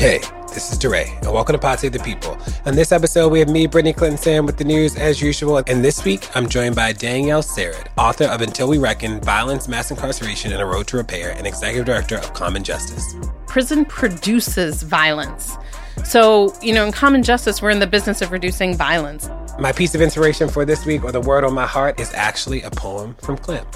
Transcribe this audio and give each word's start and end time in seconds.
Hey, 0.00 0.20
this 0.54 0.72
is 0.72 0.78
DeRay, 0.78 1.14
and 1.18 1.30
welcome 1.30 1.52
to 1.52 1.58
Pod 1.58 1.78
Save 1.78 1.92
the 1.92 1.98
People. 1.98 2.38
On 2.64 2.74
this 2.74 2.90
episode, 2.90 3.28
we 3.28 3.38
have 3.40 3.50
me, 3.50 3.66
Brittany 3.66 3.92
Clinton 3.92 4.16
Sam, 4.16 4.46
with 4.46 4.56
the 4.56 4.64
news 4.64 4.96
as 4.96 5.20
usual. 5.20 5.62
And 5.66 5.84
this 5.84 6.06
week, 6.06 6.34
I'm 6.34 6.48
joined 6.48 6.74
by 6.74 6.94
Danielle 6.94 7.42
Sered, 7.42 7.88
author 7.98 8.24
of 8.24 8.40
Until 8.40 8.66
We 8.66 8.78
Reckon 8.78 9.20
Violence, 9.20 9.68
Mass 9.68 9.90
Incarceration, 9.90 10.52
and 10.52 10.62
a 10.62 10.64
Road 10.64 10.86
to 10.86 10.96
Repair, 10.96 11.32
and 11.36 11.46
executive 11.46 11.84
director 11.84 12.16
of 12.16 12.32
Common 12.32 12.64
Justice. 12.64 13.14
Prison 13.46 13.84
produces 13.84 14.84
violence. 14.84 15.54
So, 16.02 16.54
you 16.62 16.72
know, 16.72 16.86
in 16.86 16.92
Common 16.92 17.22
Justice, 17.22 17.60
we're 17.60 17.68
in 17.68 17.80
the 17.80 17.86
business 17.86 18.22
of 18.22 18.32
reducing 18.32 18.74
violence. 18.74 19.28
My 19.58 19.70
piece 19.70 19.94
of 19.94 20.00
inspiration 20.00 20.48
for 20.48 20.64
this 20.64 20.86
week, 20.86 21.04
or 21.04 21.12
the 21.12 21.20
word 21.20 21.44
on 21.44 21.52
my 21.52 21.66
heart, 21.66 22.00
is 22.00 22.10
actually 22.14 22.62
a 22.62 22.70
poem 22.70 23.16
from 23.20 23.36
Clint. 23.36 23.66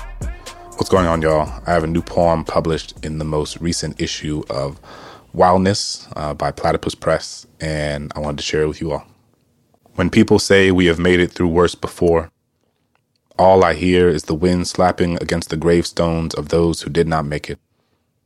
What's 0.76 0.88
going 0.88 1.06
on, 1.06 1.20
y'all? 1.20 1.52
I 1.66 1.74
have 1.74 1.84
a 1.84 1.86
new 1.86 2.00
poem 2.00 2.44
published 2.44 2.94
in 3.04 3.18
the 3.18 3.26
most 3.26 3.60
recent 3.60 4.00
issue 4.00 4.42
of 4.48 4.80
Wildness 5.34 6.06
uh, 6.14 6.32
by 6.32 6.52
Platypus 6.52 6.94
Press, 6.94 7.44
and 7.60 8.12
I 8.14 8.20
wanted 8.20 8.36
to 8.36 8.44
share 8.44 8.62
it 8.62 8.68
with 8.68 8.80
you 8.80 8.92
all. 8.92 9.04
When 9.96 10.08
people 10.08 10.38
say 10.38 10.70
we 10.70 10.86
have 10.86 11.00
made 11.00 11.18
it 11.18 11.32
through 11.32 11.48
worse 11.48 11.74
before, 11.74 12.30
all 13.36 13.64
I 13.64 13.74
hear 13.74 14.08
is 14.08 14.24
the 14.24 14.34
wind 14.34 14.68
slapping 14.68 15.16
against 15.20 15.50
the 15.50 15.56
gravestones 15.56 16.34
of 16.34 16.50
those 16.50 16.82
who 16.82 16.90
did 16.90 17.08
not 17.08 17.26
make 17.26 17.50
it, 17.50 17.58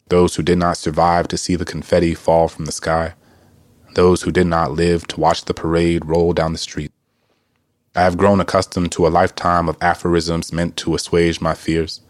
those 0.09 0.37
who 0.37 0.43
did 0.43 0.59
not 0.59 0.77
survive 0.77 1.29
to 1.29 1.39
see 1.39 1.57
the 1.57 1.65
confetti 1.65 2.15
fall 2.15 2.47
from 2.47 2.67
the 2.67 2.73
sky, 2.73 3.15
those 3.95 4.21
who 4.21 4.31
did 4.31 4.47
not 4.47 4.73
live 4.73 5.07
to 5.07 5.19
watch 5.19 5.47
the 5.47 5.55
parade 5.55 6.05
roll 6.05 6.35
down 6.35 6.53
the 6.53 6.59
street. 6.59 6.93
I 7.97 8.03
have 8.03 8.19
grown 8.19 8.39
accustomed 8.39 8.93
to 8.93 9.07
a 9.07 9.09
lifetime 9.09 9.67
of 9.67 9.79
aphorisms 9.81 10.53
meant 10.53 10.77
to 10.77 10.95
assuage 10.95 11.41
my 11.41 11.55
fears, 11.55 12.03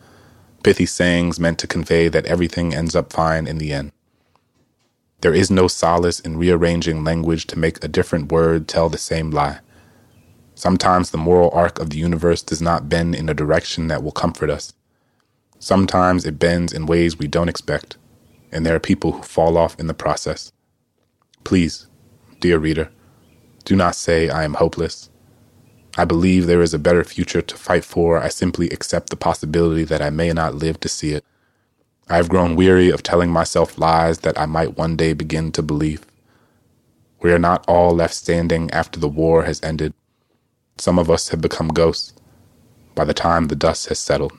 pithy 0.65 0.87
sayings 0.87 1.39
meant 1.39 1.61
to 1.61 1.69
convey 1.69 2.09
that 2.09 2.27
everything 2.27 2.75
ends 2.75 2.97
up 2.97 3.13
fine 3.13 3.47
in 3.47 3.59
the 3.59 3.73
end. 3.73 3.93
There 5.21 5.35
is 5.35 5.51
no 5.51 5.67
solace 5.67 6.21
in 6.21 6.37
rearranging 6.37 7.03
language 7.03 7.47
to 7.49 7.59
make 7.59 7.83
a 7.83 7.89
different 7.89 8.31
word 8.31 8.69
tell 8.69 8.89
the 8.89 8.99
same 8.99 9.31
lie. 9.33 9.61
Sometimes 10.55 11.11
the 11.11 11.19
moral 11.19 11.51
arc 11.53 11.81
of 11.81 11.91
the 11.91 11.99
universe 11.99 12.43
does 12.43 12.63
not 12.63 12.89
bend 12.89 13.17
in 13.17 13.29
a 13.29 13.35
direction 13.35 13.89
that 13.89 14.03
will 14.03 14.13
comfort 14.13 14.51
us. 14.51 14.75
Sometimes 15.59 16.25
it 16.25 16.39
bends 16.39 16.73
in 16.73 16.87
ways 16.87 17.19
we 17.19 17.27
don't 17.27 17.49
expect, 17.49 17.97
and 18.53 18.65
there 18.65 18.77
are 18.77 18.81
people 18.81 19.13
who 19.13 19.23
fall 19.23 19.57
off 19.57 19.79
in 19.81 19.89
the 19.89 19.95
process. 19.95 20.53
Please, 21.43 21.89
dear 22.41 22.59
reader, 22.59 22.91
do 23.65 23.75
not 23.75 23.97
say 23.97 24.29
I 24.29 24.45
am 24.45 24.55
hopeless. 24.55 25.11
I 25.97 26.05
believe 26.05 26.47
there 26.47 26.63
is 26.63 26.75
a 26.75 26.79
better 26.79 27.03
future 27.03 27.43
to 27.43 27.57
fight 27.57 27.85
for. 27.85 28.19
I 28.19 28.29
simply 28.29 28.69
accept 28.71 29.11
the 29.11 29.17
possibility 29.17 29.83
that 29.85 30.01
I 30.01 30.11
may 30.11 30.33
not 30.33 30.55
live 30.55 30.79
to 30.81 30.89
see 30.89 31.11
it. 31.11 31.25
I 32.11 32.17
have 32.17 32.31
grown 32.31 32.57
weary 32.57 32.89
of 32.89 33.03
telling 33.03 33.31
myself 33.31 33.77
lies 33.77 34.21
that 34.21 34.41
I 34.41 34.47
might 34.47 34.79
one 34.79 34.97
day 34.97 35.13
begin 35.13 35.53
to 35.53 35.63
believe. 35.63 36.07
We 37.21 37.31
are 37.33 37.39
not 37.39 37.67
all 37.69 37.95
left 37.95 38.15
standing 38.15 38.71
after 38.71 38.99
the 38.99 39.09
war 39.09 39.45
has 39.45 39.63
ended. 39.63 39.93
Some 40.79 40.99
of 40.99 41.11
us 41.11 41.29
have 41.29 41.43
become 41.43 41.69
ghosts 41.69 42.15
by 42.95 43.05
the 43.05 43.13
time 43.13 43.49
the 43.49 43.57
dust 43.57 43.91
has 43.91 43.99
settled. 43.99 44.33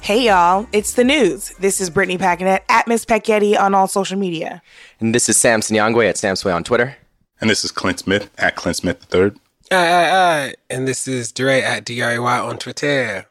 Hey 0.00 0.24
y'all, 0.24 0.66
it's 0.72 0.94
the 0.94 1.04
news. 1.04 1.50
This 1.58 1.82
is 1.82 1.90
Brittany 1.90 2.16
Packnett 2.16 2.62
at 2.70 2.88
Miss 2.88 3.04
Packyetti 3.04 3.60
on 3.60 3.74
all 3.74 3.86
social 3.86 4.18
media. 4.18 4.62
And 5.00 5.14
this 5.14 5.28
is 5.28 5.36
Sam 5.36 5.60
Sinyangwe 5.60 6.08
at 6.08 6.16
Sam 6.16 6.34
Sway 6.34 6.52
on 6.52 6.64
Twitter. 6.64 6.96
And 7.40 7.48
this 7.48 7.64
is 7.64 7.70
Clint 7.72 8.00
Smith 8.00 8.30
at 8.38 8.56
Clint 8.56 8.76
Smith 8.76 9.06
III. 9.14 9.32
Aye, 9.72 9.76
aye, 9.76 10.10
aye. 10.10 10.54
And 10.68 10.86
this 10.86 11.08
is 11.08 11.32
DeRay 11.32 11.62
at 11.62 11.84
D-R-A-Y 11.84 12.38
on 12.38 12.58
Twitter. 12.58 13.26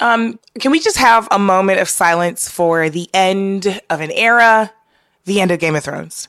Um, 0.00 0.38
can 0.58 0.70
we 0.70 0.80
just 0.80 0.96
have 0.96 1.28
a 1.30 1.38
moment 1.38 1.80
of 1.80 1.88
silence 1.88 2.48
for 2.48 2.88
the 2.90 3.08
end 3.12 3.80
of 3.90 4.00
an 4.00 4.10
era, 4.10 4.72
the 5.24 5.40
end 5.40 5.50
of 5.50 5.60
Game 5.60 5.76
of 5.76 5.84
Thrones? 5.84 6.28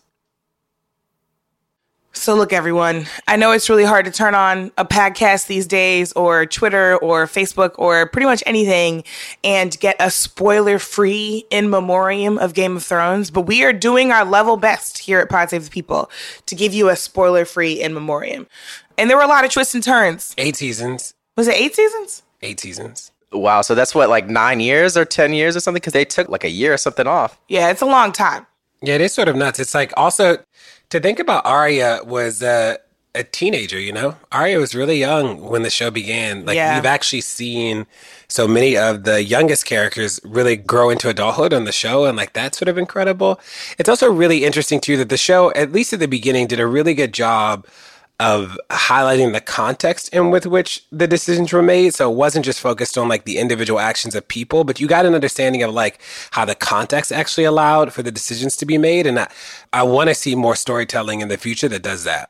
So, 2.22 2.36
look, 2.36 2.54
everyone, 2.54 3.08
I 3.28 3.36
know 3.36 3.52
it's 3.52 3.68
really 3.68 3.84
hard 3.84 4.06
to 4.06 4.12
turn 4.12 4.36
on 4.36 4.72
a 4.78 4.86
podcast 4.86 5.48
these 5.48 5.66
days, 5.66 6.12
or 6.12 6.46
Twitter, 6.46 6.98
or 6.98 7.26
Facebook, 7.26 7.72
or 7.80 8.06
pretty 8.06 8.28
much 8.28 8.44
anything, 8.46 9.04
and 9.44 9.76
get 9.80 9.96
a 10.00 10.12
spoiler 10.12 10.78
free 10.78 11.46
in 11.50 11.72
memoriam 11.72 12.38
of 12.38 12.54
Game 12.54 12.78
of 12.78 12.84
Thrones, 12.84 13.32
but 13.32 13.48
we 13.48 13.64
are 13.64 13.74
doing 13.74 14.12
our 14.12 14.24
level 14.24 14.56
best 14.56 15.00
here 15.00 15.18
at 15.18 15.30
Pod 15.30 15.50
Save 15.50 15.64
the 15.64 15.72
People 15.72 16.12
to 16.46 16.54
give 16.54 16.76
you 16.76 16.90
a 16.90 16.96
spoiler 16.96 17.44
free 17.44 17.82
in 17.82 17.92
memoriam. 17.92 18.46
And 19.00 19.10
there 19.10 19.18
were 19.18 19.24
a 19.24 19.28
lot 19.28 19.44
of 19.44 19.50
twists 19.50 19.74
and 19.74 19.84
turns. 19.84 20.36
Eight 20.38 20.58
seasons. 20.58 21.16
Was 21.36 21.48
it 21.48 21.56
eight 21.56 21.76
seasons? 21.76 22.22
Eight 22.44 22.60
seasons. 22.60 23.12
Wow, 23.32 23.64
so 23.64 23.74
that's 23.74 23.96
what, 23.96 24.10
like 24.10 24.28
nine 24.28 24.60
years 24.60 24.96
or 24.96 25.06
10 25.06 25.34
years 25.34 25.56
or 25.56 25.60
something? 25.60 25.80
Because 25.80 25.94
they 25.94 26.06
took 26.06 26.30
like 26.30 26.44
a 26.44 26.52
year 26.52 26.72
or 26.72 26.78
something 26.78 27.08
off. 27.08 27.40
Yeah, 27.48 27.72
it's 27.72 27.82
a 27.82 27.88
long 27.88 28.12
time. 28.12 28.46
Yeah, 28.84 28.96
it 28.96 29.02
is 29.02 29.14
sort 29.14 29.28
of 29.28 29.36
nuts. 29.36 29.60
It's 29.60 29.76
like 29.76 29.94
also 29.96 30.38
to 30.92 31.00
think 31.00 31.20
about 31.20 31.46
Arya 31.46 32.02
was 32.06 32.44
uh, 32.44 32.78
a 33.14 33.24
teenager, 33.24 33.80
you 33.80 33.92
know? 33.92 34.16
Arya 34.32 34.58
was 34.60 34.74
really 34.76 34.98
young 35.00 35.42
when 35.42 35.64
the 35.64 35.70
show 35.70 35.92
began. 35.92 36.46
Like 36.46 36.56
Yeah. 36.56 36.76
we've 36.76 36.86
actually 36.86 37.22
seen 37.22 37.86
so 38.28 38.48
many 38.48 38.78
of 38.78 39.04
the 39.04 39.22
youngest 39.24 39.66
characters 39.66 40.20
really 40.24 40.56
grow 40.56 40.90
into 40.90 41.10
adulthood 41.10 41.54
on 41.54 41.66
the 41.66 41.72
show 41.74 42.06
and 42.06 42.16
like 42.16 42.32
that's 42.34 42.58
sort 42.58 42.70
of 42.70 42.78
incredible. 42.78 43.40
It's 43.78 43.90
also 43.90 44.10
really 44.12 44.46
interesting 44.46 44.80
too 44.80 44.96
that 44.98 45.10
the 45.10 45.18
show 45.18 45.52
at 45.54 45.72
least 45.74 45.92
at 45.92 46.00
the 46.00 46.08
beginning 46.08 46.48
did 46.48 46.60
a 46.60 46.68
really 46.68 46.94
good 46.94 47.14
job 47.14 47.66
of 48.22 48.56
highlighting 48.70 49.34
the 49.34 49.42
context 49.42 50.08
in 50.14 50.30
with 50.30 50.46
which 50.46 50.86
the 50.92 51.08
decisions 51.08 51.52
were 51.52 51.64
made. 51.64 51.92
So 51.96 52.12
it 52.12 52.16
wasn't 52.16 52.46
just 52.46 52.60
focused 52.60 52.96
on 52.96 53.08
like 53.08 53.26
the 53.26 53.40
individual 53.40 53.80
actions 53.80 54.14
of 54.14 54.28
people, 54.28 54.64
but 54.64 54.80
you 54.80 54.88
got 54.88 55.08
an 55.08 55.16
understanding 55.16 55.64
of 55.64 55.74
like 55.74 56.00
how 56.30 56.46
the 56.46 56.54
context 56.54 57.12
actually 57.12 57.46
allowed 57.46 57.92
for 57.92 58.04
the 58.04 58.12
decisions 58.12 58.56
to 58.58 58.66
be 58.68 58.78
made. 58.78 59.08
And 59.08 59.20
I, 59.20 59.32
I 59.74 59.82
want 59.82 60.10
to 60.10 60.16
see 60.16 60.36
more 60.36 60.56
storytelling 60.56 61.22
in 61.22 61.30
the 61.30 61.38
future 61.38 61.68
that 61.70 61.82
does 61.82 62.04
that. 62.04 62.30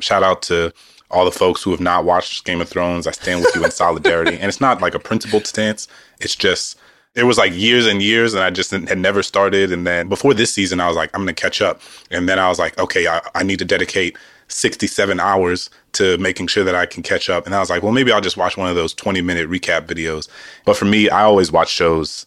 Shout 0.00 0.22
out 0.22 0.42
to 0.42 0.72
all 1.10 1.24
the 1.24 1.32
folks 1.32 1.60
who 1.64 1.72
have 1.72 1.80
not 1.80 2.04
watched 2.04 2.44
Game 2.44 2.60
of 2.60 2.68
Thrones. 2.68 3.08
I 3.08 3.10
stand 3.10 3.40
with 3.40 3.52
you 3.56 3.64
in 3.64 3.72
solidarity. 3.72 4.34
And 4.34 4.44
it's 4.44 4.60
not 4.60 4.80
like 4.80 4.94
a 4.94 5.00
principled 5.00 5.44
stance. 5.44 5.88
It's 6.20 6.36
just, 6.36 6.78
it 7.16 7.24
was 7.24 7.36
like 7.36 7.52
years 7.52 7.84
and 7.84 8.00
years, 8.00 8.32
and 8.32 8.44
I 8.44 8.50
just 8.50 8.70
had 8.70 8.96
never 8.96 9.24
started. 9.24 9.72
And 9.72 9.84
then 9.84 10.08
before 10.08 10.34
this 10.34 10.54
season, 10.54 10.78
I 10.78 10.86
was 10.86 10.96
like, 10.96 11.10
I'm 11.14 11.26
to 11.26 11.32
catch 11.32 11.60
up. 11.60 11.80
And 12.12 12.28
then 12.28 12.38
I 12.38 12.48
was 12.48 12.60
like, 12.60 12.78
okay, 12.78 13.08
I, 13.08 13.20
I 13.34 13.42
need 13.42 13.58
to 13.58 13.64
dedicate 13.64 14.16
67 14.50 15.20
hours 15.20 15.70
to 15.92 16.18
making 16.18 16.46
sure 16.48 16.64
that 16.64 16.74
I 16.74 16.86
can 16.86 17.02
catch 17.02 17.30
up. 17.30 17.46
And 17.46 17.54
I 17.54 17.60
was 17.60 17.70
like, 17.70 17.82
well, 17.82 17.92
maybe 17.92 18.12
I'll 18.12 18.20
just 18.20 18.36
watch 18.36 18.56
one 18.56 18.68
of 18.68 18.76
those 18.76 18.94
20 18.94 19.20
minute 19.22 19.48
recap 19.48 19.86
videos. 19.86 20.28
But 20.64 20.76
for 20.76 20.84
me, 20.84 21.08
I 21.08 21.22
always 21.22 21.50
watch 21.50 21.70
shows 21.70 22.26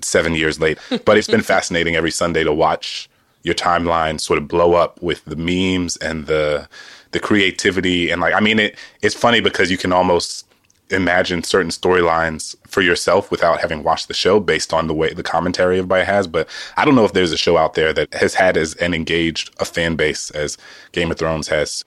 seven 0.00 0.34
years 0.34 0.60
late. 0.60 0.78
But 1.04 1.16
it's 1.16 1.28
been 1.28 1.42
fascinating 1.42 1.96
every 1.96 2.10
Sunday 2.10 2.44
to 2.44 2.52
watch 2.52 3.08
your 3.42 3.54
timeline 3.54 4.20
sort 4.20 4.38
of 4.38 4.48
blow 4.48 4.74
up 4.74 5.00
with 5.02 5.24
the 5.24 5.36
memes 5.36 5.96
and 5.98 6.26
the 6.26 6.68
the 7.12 7.20
creativity 7.20 8.10
and 8.10 8.20
like 8.20 8.34
I 8.34 8.40
mean 8.40 8.58
it 8.58 8.76
it's 9.00 9.14
funny 9.14 9.40
because 9.40 9.70
you 9.70 9.78
can 9.78 9.92
almost 9.92 10.47
imagine 10.90 11.42
certain 11.42 11.70
storylines 11.70 12.56
for 12.66 12.80
yourself 12.80 13.30
without 13.30 13.60
having 13.60 13.82
watched 13.82 14.08
the 14.08 14.14
show 14.14 14.40
based 14.40 14.72
on 14.72 14.86
the 14.86 14.94
way 14.94 15.12
the 15.12 15.22
commentary 15.22 15.78
everybody 15.78 16.04
has. 16.04 16.26
But 16.26 16.48
I 16.76 16.84
don't 16.84 16.94
know 16.94 17.04
if 17.04 17.12
there's 17.12 17.32
a 17.32 17.38
show 17.38 17.56
out 17.56 17.74
there 17.74 17.92
that 17.92 18.12
has 18.14 18.34
had 18.34 18.56
as 18.56 18.74
an 18.74 18.94
engaged 18.94 19.54
a 19.58 19.64
fan 19.64 19.96
base 19.96 20.30
as 20.30 20.58
Game 20.92 21.10
of 21.10 21.18
Thrones 21.18 21.48
has. 21.48 21.84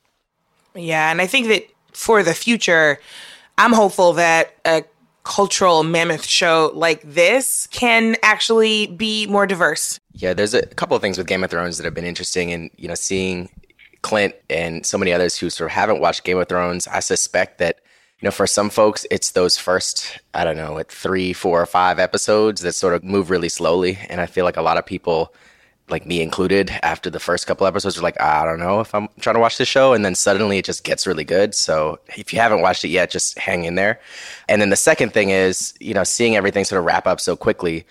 Yeah, 0.75 1.11
and 1.11 1.21
I 1.21 1.27
think 1.27 1.47
that 1.47 1.65
for 1.93 2.23
the 2.23 2.33
future, 2.33 2.99
I'm 3.57 3.73
hopeful 3.73 4.13
that 4.13 4.55
a 4.65 4.83
cultural 5.23 5.83
mammoth 5.83 6.25
show 6.25 6.71
like 6.73 7.01
this 7.03 7.67
can 7.67 8.15
actually 8.23 8.87
be 8.87 9.27
more 9.27 9.45
diverse. 9.45 9.99
Yeah, 10.13 10.33
there's 10.33 10.53
a 10.53 10.65
couple 10.65 10.95
of 10.95 11.01
things 11.01 11.17
with 11.17 11.27
Game 11.27 11.43
of 11.43 11.51
Thrones 11.51 11.77
that 11.77 11.83
have 11.83 11.93
been 11.93 12.05
interesting, 12.05 12.51
and 12.51 12.69
you 12.77 12.87
know, 12.87 12.95
seeing 12.95 13.49
Clint 14.01 14.33
and 14.49 14.85
so 14.85 14.97
many 14.97 15.13
others 15.13 15.37
who 15.37 15.49
sort 15.49 15.69
of 15.69 15.73
haven't 15.73 15.99
watched 16.01 16.23
Game 16.23 16.37
of 16.37 16.47
Thrones. 16.47 16.87
I 16.87 16.99
suspect 16.99 17.59
that 17.59 17.79
you 18.21 18.27
know, 18.27 18.31
for 18.31 18.47
some 18.47 18.69
folks, 18.69 19.05
it's 19.11 19.31
those 19.31 19.57
first 19.57 20.19
I 20.33 20.43
don't 20.43 20.57
know, 20.57 20.77
at 20.77 20.91
three, 20.91 21.33
four, 21.33 21.61
or 21.61 21.65
five 21.65 21.99
episodes 21.99 22.61
that 22.61 22.73
sort 22.73 22.93
of 22.93 23.03
move 23.03 23.29
really 23.29 23.49
slowly, 23.49 23.97
and 24.09 24.21
I 24.21 24.27
feel 24.27 24.45
like 24.45 24.57
a 24.57 24.61
lot 24.61 24.77
of 24.77 24.85
people. 24.85 25.33
Like 25.89 26.05
me 26.05 26.21
included, 26.21 26.71
after 26.83 27.09
the 27.09 27.19
first 27.19 27.47
couple 27.47 27.67
episodes, 27.67 27.97
are 27.97 28.01
like, 28.01 28.15
ah, 28.21 28.43
I 28.43 28.45
don't 28.45 28.59
know 28.59 28.79
if 28.79 28.95
I'm 28.95 29.09
trying 29.19 29.33
to 29.33 29.41
watch 29.41 29.57
this 29.57 29.67
show, 29.67 29.91
and 29.91 30.05
then 30.05 30.15
suddenly 30.15 30.57
it 30.57 30.63
just 30.63 30.85
gets 30.85 31.05
really 31.05 31.25
good. 31.25 31.53
So 31.53 31.99
if 32.15 32.31
you 32.31 32.39
haven't 32.39 32.61
watched 32.61 32.85
it 32.85 32.89
yet, 32.89 33.11
just 33.11 33.37
hang 33.37 33.65
in 33.65 33.75
there. 33.75 33.99
And 34.47 34.61
then 34.61 34.69
the 34.69 34.77
second 34.77 35.11
thing 35.11 35.31
is, 35.31 35.73
you 35.81 35.93
know, 35.93 36.05
seeing 36.05 36.37
everything 36.37 36.63
sort 36.63 36.79
of 36.79 36.85
wrap 36.85 37.07
up 37.07 37.19
so 37.19 37.35
quickly 37.35 37.85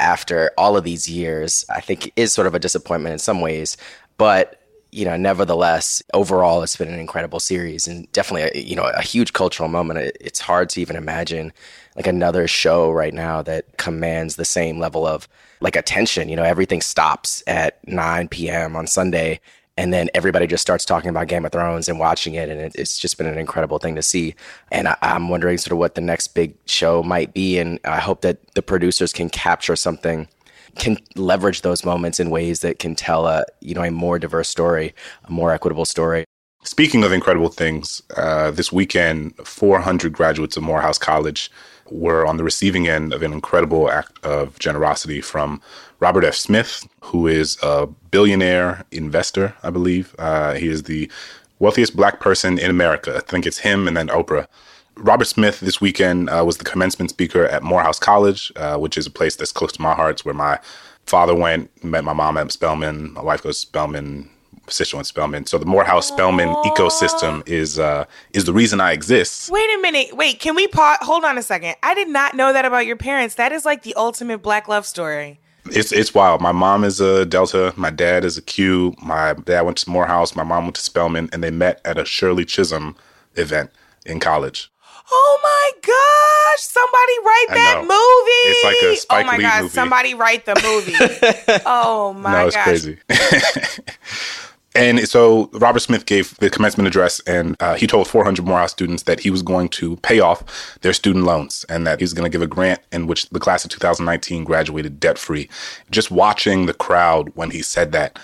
after 0.00 0.50
all 0.58 0.76
of 0.76 0.82
these 0.82 1.08
years, 1.08 1.64
I 1.68 1.80
think 1.80 2.10
is 2.16 2.32
sort 2.32 2.48
of 2.48 2.56
a 2.56 2.58
disappointment 2.58 3.12
in 3.12 3.18
some 3.20 3.40
ways. 3.40 3.76
But 4.16 4.60
you 4.94 5.04
know, 5.04 5.16
nevertheless, 5.16 6.02
overall, 6.14 6.62
it's 6.62 6.76
been 6.76 6.92
an 6.92 7.00
incredible 7.00 7.40
series 7.40 7.88
and 7.88 8.10
definitely, 8.12 8.48
a, 8.54 8.64
you 8.64 8.76
know, 8.76 8.84
a 8.94 9.02
huge 9.02 9.32
cultural 9.32 9.68
moment. 9.68 9.98
It, 9.98 10.16
it's 10.20 10.38
hard 10.38 10.68
to 10.70 10.80
even 10.80 10.94
imagine 10.94 11.52
like 11.96 12.06
another 12.06 12.46
show 12.46 12.92
right 12.92 13.12
now 13.12 13.42
that 13.42 13.76
commands 13.76 14.36
the 14.36 14.44
same 14.44 14.78
level 14.78 15.04
of 15.04 15.26
like 15.60 15.74
attention. 15.74 16.28
You 16.28 16.36
know, 16.36 16.44
everything 16.44 16.80
stops 16.80 17.42
at 17.48 17.86
9 17.88 18.28
p.m. 18.28 18.76
on 18.76 18.86
Sunday 18.86 19.40
and 19.76 19.92
then 19.92 20.08
everybody 20.14 20.46
just 20.46 20.62
starts 20.62 20.84
talking 20.84 21.10
about 21.10 21.26
Game 21.26 21.44
of 21.44 21.50
Thrones 21.50 21.88
and 21.88 21.98
watching 21.98 22.34
it, 22.34 22.48
and 22.48 22.60
it, 22.60 22.76
it's 22.76 22.96
just 22.96 23.18
been 23.18 23.26
an 23.26 23.38
incredible 23.38 23.78
thing 23.78 23.96
to 23.96 24.02
see. 24.02 24.34
And 24.70 24.86
I, 24.86 24.96
I'm 25.02 25.28
wondering 25.28 25.58
sort 25.58 25.72
of 25.72 25.78
what 25.78 25.96
the 25.96 26.00
next 26.00 26.28
big 26.28 26.54
show 26.66 27.02
might 27.02 27.34
be, 27.34 27.58
and 27.58 27.80
I 27.84 27.98
hope 27.98 28.20
that 28.20 28.54
the 28.54 28.62
producers 28.62 29.12
can 29.12 29.28
capture 29.28 29.74
something, 29.74 30.28
can 30.76 30.98
leverage 31.16 31.62
those 31.62 31.84
moments 31.84 32.20
in 32.20 32.30
ways 32.30 32.60
that 32.60 32.78
can 32.78 32.94
tell 32.94 33.26
a 33.26 33.44
you 33.60 33.74
know 33.74 33.82
a 33.82 33.90
more 33.90 34.18
diverse 34.18 34.48
story, 34.48 34.94
a 35.24 35.30
more 35.30 35.52
equitable 35.52 35.84
story. 35.84 36.24
Speaking 36.64 37.04
of 37.04 37.12
incredible 37.12 37.50
things, 37.50 38.02
uh, 38.16 38.50
this 38.50 38.72
weekend, 38.72 39.36
400 39.36 40.12
graduates 40.14 40.56
of 40.56 40.62
Morehouse 40.62 40.96
College 40.96 41.50
were 41.90 42.26
on 42.26 42.38
the 42.38 42.44
receiving 42.44 42.88
end 42.88 43.12
of 43.12 43.22
an 43.22 43.34
incredible 43.34 43.90
act 43.90 44.24
of 44.24 44.58
generosity 44.58 45.20
from 45.20 45.60
Robert 46.00 46.24
F. 46.24 46.34
Smith, 46.34 46.88
who 47.02 47.26
is 47.26 47.58
a 47.62 47.86
billionaire 48.10 48.84
investor, 48.90 49.54
I 49.62 49.68
believe. 49.68 50.14
Uh, 50.18 50.54
he 50.54 50.68
is 50.68 50.84
the 50.84 51.10
wealthiest 51.58 51.94
black 51.94 52.20
person 52.20 52.58
in 52.58 52.70
America. 52.70 53.16
I 53.16 53.20
think 53.20 53.46
it's 53.46 53.58
him 53.58 53.86
and 53.86 53.96
then 53.96 54.08
Oprah. 54.08 54.46
Robert 54.96 55.26
Smith 55.26 55.60
this 55.60 55.80
weekend 55.80 56.30
uh, 56.30 56.42
was 56.44 56.58
the 56.58 56.64
commencement 56.64 57.10
speaker 57.10 57.46
at 57.46 57.62
Morehouse 57.62 57.98
College, 57.98 58.52
uh, 58.56 58.76
which 58.76 58.96
is 58.96 59.06
a 59.06 59.10
place 59.10 59.36
that's 59.36 59.52
close 59.52 59.72
to 59.72 59.82
my 59.82 59.94
heart. 59.94 60.12
It's 60.12 60.24
where 60.24 60.34
my 60.34 60.58
father 61.06 61.34
went, 61.34 61.84
met 61.84 62.04
my 62.04 62.12
mom 62.12 62.36
at 62.36 62.50
Spelman. 62.52 63.12
My 63.12 63.22
wife 63.22 63.42
goes 63.42 63.60
to 63.60 63.66
Spelman 63.66 64.30
sister 64.68 64.96
went 64.96 65.06
Spelman. 65.06 65.46
So 65.46 65.58
the 65.58 65.66
Morehouse 65.66 66.08
Spelman 66.08 66.48
ecosystem 66.64 67.46
is 67.46 67.78
uh, 67.78 68.04
is 68.32 68.44
the 68.44 68.52
reason 68.52 68.80
I 68.80 68.92
exist. 68.92 69.50
Wait 69.50 69.74
a 69.74 69.80
minute. 69.80 70.16
Wait, 70.16 70.40
can 70.40 70.54
we 70.54 70.66
pause? 70.68 70.98
Hold 71.02 71.24
on 71.24 71.38
a 71.38 71.42
second. 71.42 71.74
I 71.82 71.94
did 71.94 72.08
not 72.08 72.34
know 72.34 72.52
that 72.52 72.64
about 72.64 72.86
your 72.86 72.96
parents. 72.96 73.34
That 73.36 73.52
is 73.52 73.64
like 73.64 73.82
the 73.82 73.94
ultimate 73.94 74.38
black 74.38 74.68
love 74.68 74.86
story. 74.86 75.40
It's 75.66 75.92
it's 75.92 76.14
wild. 76.14 76.40
My 76.40 76.52
mom 76.52 76.84
is 76.84 77.00
a 77.00 77.24
Delta. 77.24 77.72
My 77.76 77.90
dad 77.90 78.24
is 78.24 78.36
a 78.36 78.42
Q. 78.42 78.94
My 79.02 79.34
dad 79.34 79.62
went 79.62 79.78
to 79.78 79.90
Morehouse. 79.90 80.36
My 80.36 80.44
mom 80.44 80.64
went 80.64 80.76
to 80.76 80.82
Spelman, 80.82 81.30
and 81.32 81.42
they 81.42 81.50
met 81.50 81.80
at 81.84 81.98
a 81.98 82.04
Shirley 82.04 82.44
Chisholm 82.44 82.96
event 83.36 83.70
in 84.04 84.20
college. 84.20 84.70
Oh 85.10 85.40
my 85.42 85.70
gosh! 85.82 86.62
Somebody 86.62 87.12
write 87.24 87.46
that 87.50 87.80
movie. 87.82 88.50
It's 88.50 88.64
like 88.64 88.82
a 88.82 88.96
Spike 88.96 89.24
Oh 89.24 89.26
my 89.26 89.36
Lee 89.36 89.42
gosh! 89.42 89.62
movie. 89.62 89.72
Somebody 89.74 90.14
write 90.14 90.44
the 90.46 90.54
movie. 90.62 91.62
oh 91.66 92.12
my 92.14 92.32
no, 92.32 92.46
it's 92.46 92.56
gosh! 92.56 92.64
crazy. 92.64 92.98
and 94.74 95.06
so 95.08 95.50
Robert 95.52 95.80
Smith 95.80 96.06
gave 96.06 96.36
the 96.38 96.48
commencement 96.50 96.86
address, 96.86 97.20
and 97.20 97.56
uh, 97.60 97.74
he 97.74 97.86
told 97.86 98.08
400 98.08 98.44
Morehouse 98.46 98.72
students 98.72 99.04
that 99.04 99.20
he 99.20 99.30
was 99.30 99.42
going 99.42 99.68
to 99.70 99.96
pay 99.98 100.20
off 100.20 100.78
their 100.80 100.92
student 100.92 101.24
loans, 101.24 101.64
and 101.68 101.86
that 101.86 102.00
he 102.00 102.04
was 102.04 102.14
going 102.14 102.30
to 102.30 102.34
give 102.34 102.42
a 102.42 102.46
grant 102.46 102.80
in 102.90 103.06
which 103.06 103.28
the 103.30 103.40
class 103.40 103.64
of 103.64 103.70
2019 103.70 104.44
graduated 104.44 104.98
debt 105.00 105.18
free. 105.18 105.48
Just 105.90 106.10
watching 106.10 106.66
the 106.66 106.74
crowd 106.74 107.30
when 107.34 107.50
he 107.50 107.62
said 107.62 107.92
that, 107.92 108.18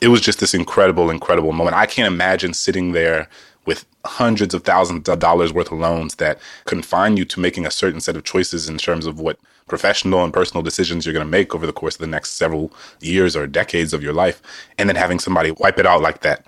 it 0.00 0.08
was 0.08 0.20
just 0.20 0.40
this 0.40 0.54
incredible, 0.54 1.10
incredible 1.10 1.52
moment. 1.52 1.76
I 1.76 1.86
can't 1.86 2.12
imagine 2.12 2.54
sitting 2.54 2.92
there 2.92 3.28
with 3.66 3.84
hundreds 4.04 4.54
of 4.54 4.64
thousands 4.64 5.08
of 5.08 5.18
dollars 5.18 5.52
worth 5.52 5.72
of 5.72 5.78
loans 5.78 6.16
that 6.16 6.38
confine 6.64 7.16
you 7.16 7.24
to 7.24 7.40
making 7.40 7.66
a 7.66 7.70
certain 7.70 8.00
set 8.00 8.16
of 8.16 8.24
choices 8.24 8.68
in 8.68 8.78
terms 8.78 9.06
of 9.06 9.20
what 9.20 9.38
professional 9.66 10.22
and 10.22 10.32
personal 10.32 10.62
decisions 10.62 11.06
you're 11.06 11.14
going 11.14 11.26
to 11.26 11.30
make 11.30 11.54
over 11.54 11.66
the 11.66 11.72
course 11.72 11.94
of 11.94 12.00
the 12.00 12.06
next 12.06 12.32
several 12.32 12.72
years 13.00 13.34
or 13.34 13.46
decades 13.46 13.92
of 13.92 14.02
your 14.02 14.12
life. 14.12 14.42
And 14.78 14.88
then 14.88 14.96
having 14.96 15.18
somebody 15.18 15.50
wipe 15.52 15.78
it 15.78 15.86
out 15.86 16.02
like 16.02 16.20
that 16.20 16.46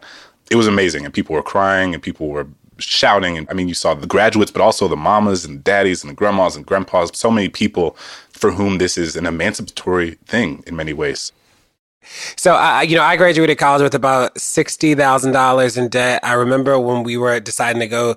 it 0.51 0.57
was 0.57 0.67
amazing. 0.67 1.05
And 1.05 1.15
people 1.15 1.35
were 1.35 1.43
crying 1.43 1.95
and 1.95 2.03
people 2.03 2.29
were 2.29 2.47
shouting. 2.79 3.39
And 3.39 3.49
i 3.51 3.55
mean 3.55 3.69
you 3.69 3.75
saw 3.75 3.95
the 3.95 4.07
graduates 4.07 4.51
but 4.51 4.61
also 4.61 4.87
the 4.87 4.97
mamas 4.97 5.45
and 5.45 5.65
daddies 5.65 6.03
and 6.03 6.11
the 6.11 6.15
grandmas 6.15 6.57
and 6.57 6.67
grandpas 6.67 7.11
so 7.15 7.31
many 7.31 7.49
people 7.49 7.97
for 8.31 8.51
whom 8.51 8.79
this 8.79 8.99
is 8.99 9.17
an 9.17 9.27
emancipatory 9.27 10.13
thing 10.27 10.63
in 10.67 10.77
many 10.77 10.93
ways 10.93 11.33
So, 12.37 12.55
I, 12.55 12.83
you 12.83 12.97
know, 12.97 13.03
I 13.03 13.17
graduated 13.17 13.59
college 13.59 13.83
with 13.83 13.95
about 13.95 14.39
sixty 14.41 14.95
thousand 14.95 15.33
dollars 15.33 15.77
in 15.77 15.89
debt. 15.89 16.21
I 16.23 16.35
remember 16.35 16.79
when 16.79 17.03
we 17.03 17.17
were 17.17 17.41
deciding 17.41 17.81
to 17.81 17.89
go 17.89 18.17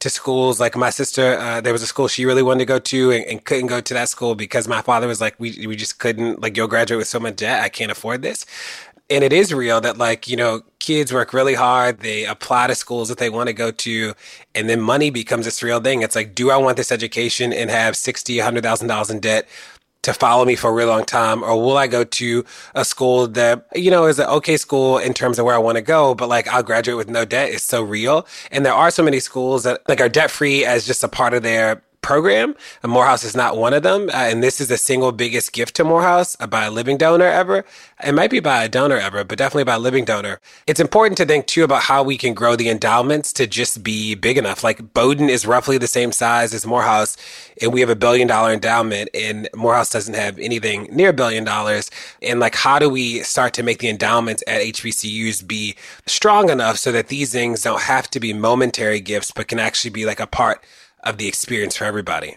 to 0.00 0.10
schools. 0.10 0.60
Like 0.60 0.76
my 0.76 0.90
sister, 0.90 1.38
uh, 1.38 1.60
there 1.60 1.72
was 1.72 1.82
a 1.82 1.86
school 1.86 2.08
she 2.08 2.24
really 2.26 2.42
wanted 2.42 2.60
to 2.60 2.64
go 2.66 2.78
to 2.78 3.10
and, 3.12 3.24
and 3.26 3.44
couldn't 3.44 3.66
go 3.68 3.80
to 3.80 3.94
that 3.94 4.08
school 4.08 4.34
because 4.34 4.68
my 4.68 4.82
father 4.82 5.06
was 5.06 5.20
like, 5.20 5.34
"We 5.38 5.66
we 5.66 5.76
just 5.76 5.98
couldn't. 5.98 6.40
Like, 6.40 6.56
you'll 6.56 6.68
graduate 6.68 6.98
with 6.98 7.08
so 7.08 7.20
much 7.20 7.36
debt. 7.36 7.62
I 7.62 7.68
can't 7.68 7.90
afford 7.90 8.22
this." 8.22 8.46
And 9.08 9.22
it 9.22 9.32
is 9.32 9.54
real 9.54 9.80
that 9.82 9.98
like 9.98 10.26
you 10.28 10.36
know 10.36 10.62
kids 10.80 11.12
work 11.12 11.32
really 11.32 11.54
hard. 11.54 12.00
They 12.00 12.24
apply 12.26 12.68
to 12.68 12.74
schools 12.74 13.08
that 13.08 13.18
they 13.18 13.30
want 13.30 13.48
to 13.48 13.52
go 13.52 13.70
to, 13.70 14.14
and 14.54 14.68
then 14.68 14.80
money 14.80 15.10
becomes 15.10 15.44
this 15.44 15.62
real 15.62 15.80
thing. 15.80 16.02
It's 16.02 16.16
like, 16.16 16.34
do 16.34 16.50
I 16.50 16.56
want 16.56 16.76
this 16.76 16.90
education 16.92 17.52
and 17.52 17.70
have 17.70 17.96
sixty, 17.96 18.38
hundred 18.38 18.64
thousand 18.64 18.88
dollars 18.88 19.10
in 19.10 19.20
debt? 19.20 19.48
To 20.06 20.14
follow 20.14 20.44
me 20.44 20.54
for 20.54 20.70
a 20.70 20.72
really 20.72 20.90
long 20.90 21.04
time 21.04 21.42
or 21.42 21.60
will 21.60 21.76
I 21.76 21.88
go 21.88 22.04
to 22.04 22.44
a 22.76 22.84
school 22.84 23.26
that 23.26 23.66
you 23.74 23.90
know 23.90 24.06
is 24.06 24.20
an 24.20 24.26
okay 24.28 24.56
school 24.56 24.98
in 24.98 25.12
terms 25.12 25.38
of 25.38 25.44
where 25.44 25.54
I 25.54 25.58
want 25.58 25.76
to 25.76 25.82
go 25.82 26.14
but 26.14 26.28
like 26.28 26.46
I'll 26.46 26.62
graduate 26.62 26.96
with 26.96 27.10
no 27.10 27.24
debt 27.24 27.50
it's 27.50 27.64
so 27.64 27.82
real. 27.82 28.24
And 28.52 28.64
there 28.64 28.72
are 28.72 28.92
so 28.92 29.02
many 29.02 29.18
schools 29.18 29.64
that 29.64 29.80
like 29.88 30.00
are 30.00 30.08
debt 30.08 30.30
free 30.30 30.64
as 30.64 30.86
just 30.86 31.02
a 31.02 31.08
part 31.08 31.34
of 31.34 31.42
their 31.42 31.82
program 32.06 32.54
and 32.84 32.92
Morehouse 32.92 33.24
is 33.24 33.34
not 33.34 33.56
one 33.56 33.74
of 33.74 33.82
them 33.82 34.08
uh, 34.10 34.28
and 34.30 34.40
this 34.40 34.60
is 34.60 34.68
the 34.68 34.76
single 34.76 35.10
biggest 35.10 35.52
gift 35.52 35.74
to 35.74 35.82
Morehouse 35.82 36.36
uh, 36.38 36.46
by 36.46 36.64
a 36.66 36.70
living 36.70 36.96
donor 36.96 37.24
ever. 37.24 37.64
It 38.06 38.12
might 38.12 38.30
be 38.30 38.38
by 38.38 38.62
a 38.62 38.68
donor 38.68 38.96
ever 38.96 39.24
but 39.24 39.36
definitely 39.38 39.64
by 39.64 39.74
a 39.74 39.80
living 39.80 40.04
donor. 40.04 40.38
It's 40.68 40.78
important 40.78 41.18
to 41.18 41.26
think 41.26 41.46
too 41.46 41.64
about 41.64 41.82
how 41.82 42.04
we 42.04 42.16
can 42.16 42.32
grow 42.32 42.54
the 42.54 42.68
endowments 42.68 43.32
to 43.32 43.48
just 43.48 43.82
be 43.82 44.14
big 44.14 44.38
enough. 44.38 44.62
Like 44.62 44.94
Bowdoin 44.94 45.28
is 45.28 45.46
roughly 45.48 45.78
the 45.78 45.88
same 45.88 46.12
size 46.12 46.54
as 46.54 46.64
Morehouse 46.64 47.16
and 47.60 47.72
we 47.72 47.80
have 47.80 47.90
a 47.90 47.96
billion 47.96 48.28
dollar 48.28 48.52
endowment 48.52 49.10
and 49.12 49.48
Morehouse 49.52 49.90
doesn't 49.90 50.14
have 50.14 50.38
anything 50.38 50.84
near 50.92 51.08
a 51.08 51.12
billion 51.12 51.42
dollars. 51.42 51.90
And 52.22 52.38
like 52.38 52.54
how 52.54 52.78
do 52.78 52.88
we 52.88 53.24
start 53.24 53.52
to 53.54 53.64
make 53.64 53.80
the 53.80 53.88
endowments 53.88 54.44
at 54.46 54.60
HBCUs 54.60 55.44
be 55.44 55.74
strong 56.06 56.50
enough 56.50 56.76
so 56.76 56.92
that 56.92 57.08
these 57.08 57.32
things 57.32 57.64
don't 57.64 57.82
have 57.82 58.08
to 58.10 58.20
be 58.20 58.32
momentary 58.32 59.00
gifts 59.00 59.32
but 59.32 59.48
can 59.48 59.58
actually 59.58 59.90
be 59.90 60.06
like 60.06 60.20
a 60.20 60.28
part 60.28 60.62
of 61.06 61.16
the 61.16 61.28
experience 61.28 61.76
for 61.76 61.84
everybody. 61.84 62.36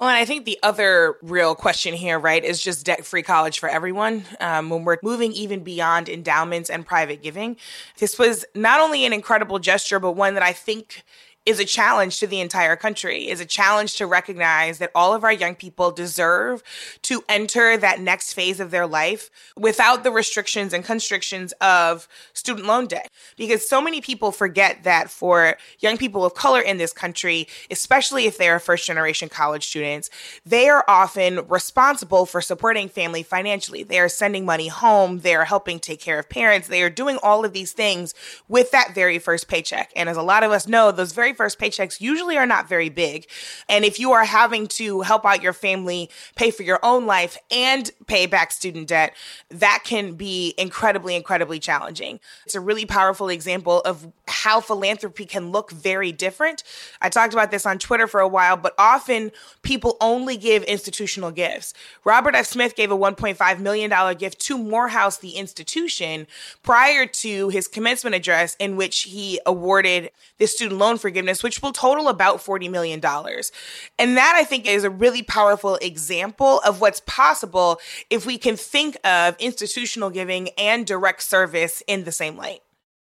Well, 0.00 0.08
and 0.08 0.18
I 0.18 0.24
think 0.24 0.46
the 0.46 0.58
other 0.64 1.16
real 1.22 1.54
question 1.54 1.94
here, 1.94 2.18
right, 2.18 2.44
is 2.44 2.60
just 2.60 2.84
debt 2.84 3.06
free 3.06 3.22
college 3.22 3.60
for 3.60 3.68
everyone. 3.68 4.24
Um, 4.40 4.68
when 4.68 4.82
we're 4.82 4.96
moving 5.00 5.30
even 5.30 5.62
beyond 5.62 6.08
endowments 6.08 6.70
and 6.70 6.84
private 6.84 7.22
giving, 7.22 7.56
this 7.98 8.18
was 8.18 8.44
not 8.56 8.80
only 8.80 9.04
an 9.04 9.12
incredible 9.12 9.60
gesture, 9.60 10.00
but 10.00 10.12
one 10.12 10.34
that 10.34 10.42
I 10.42 10.52
think 10.54 11.04
is 11.44 11.58
a 11.58 11.64
challenge 11.64 12.20
to 12.20 12.26
the 12.26 12.40
entire 12.40 12.76
country, 12.76 13.28
is 13.28 13.40
a 13.40 13.46
challenge 13.46 13.96
to 13.96 14.06
recognize 14.06 14.78
that 14.78 14.92
all 14.94 15.12
of 15.12 15.24
our 15.24 15.32
young 15.32 15.54
people 15.54 15.90
deserve 15.90 16.62
to 17.02 17.24
enter 17.28 17.76
that 17.76 18.00
next 18.00 18.32
phase 18.32 18.60
of 18.60 18.70
their 18.70 18.86
life 18.86 19.28
without 19.56 20.04
the 20.04 20.10
restrictions 20.10 20.72
and 20.72 20.84
constrictions 20.84 21.52
of 21.60 22.06
student 22.32 22.66
loan 22.66 22.86
debt. 22.86 23.10
Because 23.36 23.68
so 23.68 23.80
many 23.80 24.00
people 24.00 24.30
forget 24.30 24.84
that 24.84 25.10
for 25.10 25.56
young 25.80 25.96
people 25.96 26.24
of 26.24 26.34
color 26.34 26.60
in 26.60 26.78
this 26.78 26.92
country, 26.92 27.48
especially 27.70 28.26
if 28.26 28.38
they 28.38 28.48
are 28.48 28.60
first 28.60 28.86
generation 28.86 29.28
college 29.28 29.66
students, 29.66 30.10
they 30.46 30.68
are 30.68 30.84
often 30.86 31.46
responsible 31.48 32.24
for 32.24 32.40
supporting 32.40 32.88
family 32.88 33.24
financially. 33.24 33.82
They 33.82 33.98
are 33.98 34.08
sending 34.08 34.44
money 34.44 34.68
home, 34.68 35.20
they 35.20 35.34
are 35.34 35.44
helping 35.44 35.80
take 35.80 36.00
care 36.00 36.18
of 36.20 36.28
parents, 36.28 36.68
they 36.68 36.82
are 36.82 36.90
doing 36.90 37.18
all 37.22 37.44
of 37.44 37.52
these 37.52 37.72
things 37.72 38.14
with 38.48 38.70
that 38.70 38.94
very 38.94 39.18
first 39.18 39.48
paycheck. 39.48 39.92
And 39.96 40.08
as 40.08 40.16
a 40.16 40.22
lot 40.22 40.44
of 40.44 40.52
us 40.52 40.68
know, 40.68 40.92
those 40.92 41.12
very 41.12 41.31
first 41.32 41.58
paychecks 41.58 42.00
usually 42.00 42.36
are 42.36 42.46
not 42.46 42.68
very 42.68 42.88
big. 42.88 43.26
And 43.68 43.84
if 43.84 43.98
you 43.98 44.12
are 44.12 44.24
having 44.24 44.66
to 44.68 45.00
help 45.02 45.24
out 45.24 45.42
your 45.42 45.52
family, 45.52 46.10
pay 46.36 46.50
for 46.50 46.62
your 46.62 46.80
own 46.82 47.06
life, 47.06 47.38
and 47.50 47.90
pay 48.06 48.26
back 48.26 48.52
student 48.52 48.88
debt, 48.88 49.14
that 49.50 49.82
can 49.84 50.14
be 50.14 50.54
incredibly, 50.58 51.16
incredibly 51.16 51.58
challenging. 51.58 52.20
It's 52.44 52.54
a 52.54 52.60
really 52.60 52.86
powerful 52.86 53.28
example 53.28 53.80
of 53.80 54.12
how 54.28 54.60
philanthropy 54.60 55.24
can 55.24 55.52
look 55.52 55.70
very 55.70 56.12
different. 56.12 56.62
I 57.00 57.08
talked 57.08 57.32
about 57.32 57.50
this 57.50 57.66
on 57.66 57.78
Twitter 57.78 58.06
for 58.06 58.20
a 58.20 58.28
while, 58.28 58.56
but 58.56 58.74
often 58.78 59.30
people 59.62 59.96
only 60.00 60.36
give 60.36 60.62
institutional 60.64 61.30
gifts. 61.30 61.74
Robert 62.04 62.34
F. 62.34 62.46
Smith 62.46 62.74
gave 62.74 62.90
a 62.90 62.96
$1.5 62.96 63.58
million 63.60 64.16
gift 64.16 64.40
to 64.40 64.58
Morehouse, 64.58 65.18
the 65.18 65.32
institution, 65.32 66.26
prior 66.62 67.06
to 67.06 67.48
his 67.50 67.68
commencement 67.68 68.16
address, 68.16 68.56
in 68.58 68.76
which 68.76 69.02
he 69.02 69.40
awarded 69.46 70.10
the 70.38 70.46
student 70.46 70.78
loan 70.78 70.98
forgiveness, 70.98 71.21
which 71.42 71.62
will 71.62 71.72
total 71.72 72.08
about 72.08 72.38
$40 72.38 72.70
million. 72.70 73.00
And 73.98 74.16
that 74.16 74.34
I 74.36 74.44
think 74.44 74.66
is 74.66 74.84
a 74.84 74.90
really 74.90 75.22
powerful 75.22 75.76
example 75.76 76.60
of 76.60 76.80
what's 76.80 77.00
possible 77.06 77.80
if 78.10 78.26
we 78.26 78.38
can 78.38 78.56
think 78.56 78.96
of 79.04 79.36
institutional 79.38 80.10
giving 80.10 80.48
and 80.58 80.86
direct 80.86 81.22
service 81.22 81.82
in 81.86 82.04
the 82.04 82.12
same 82.12 82.36
light 82.36 82.60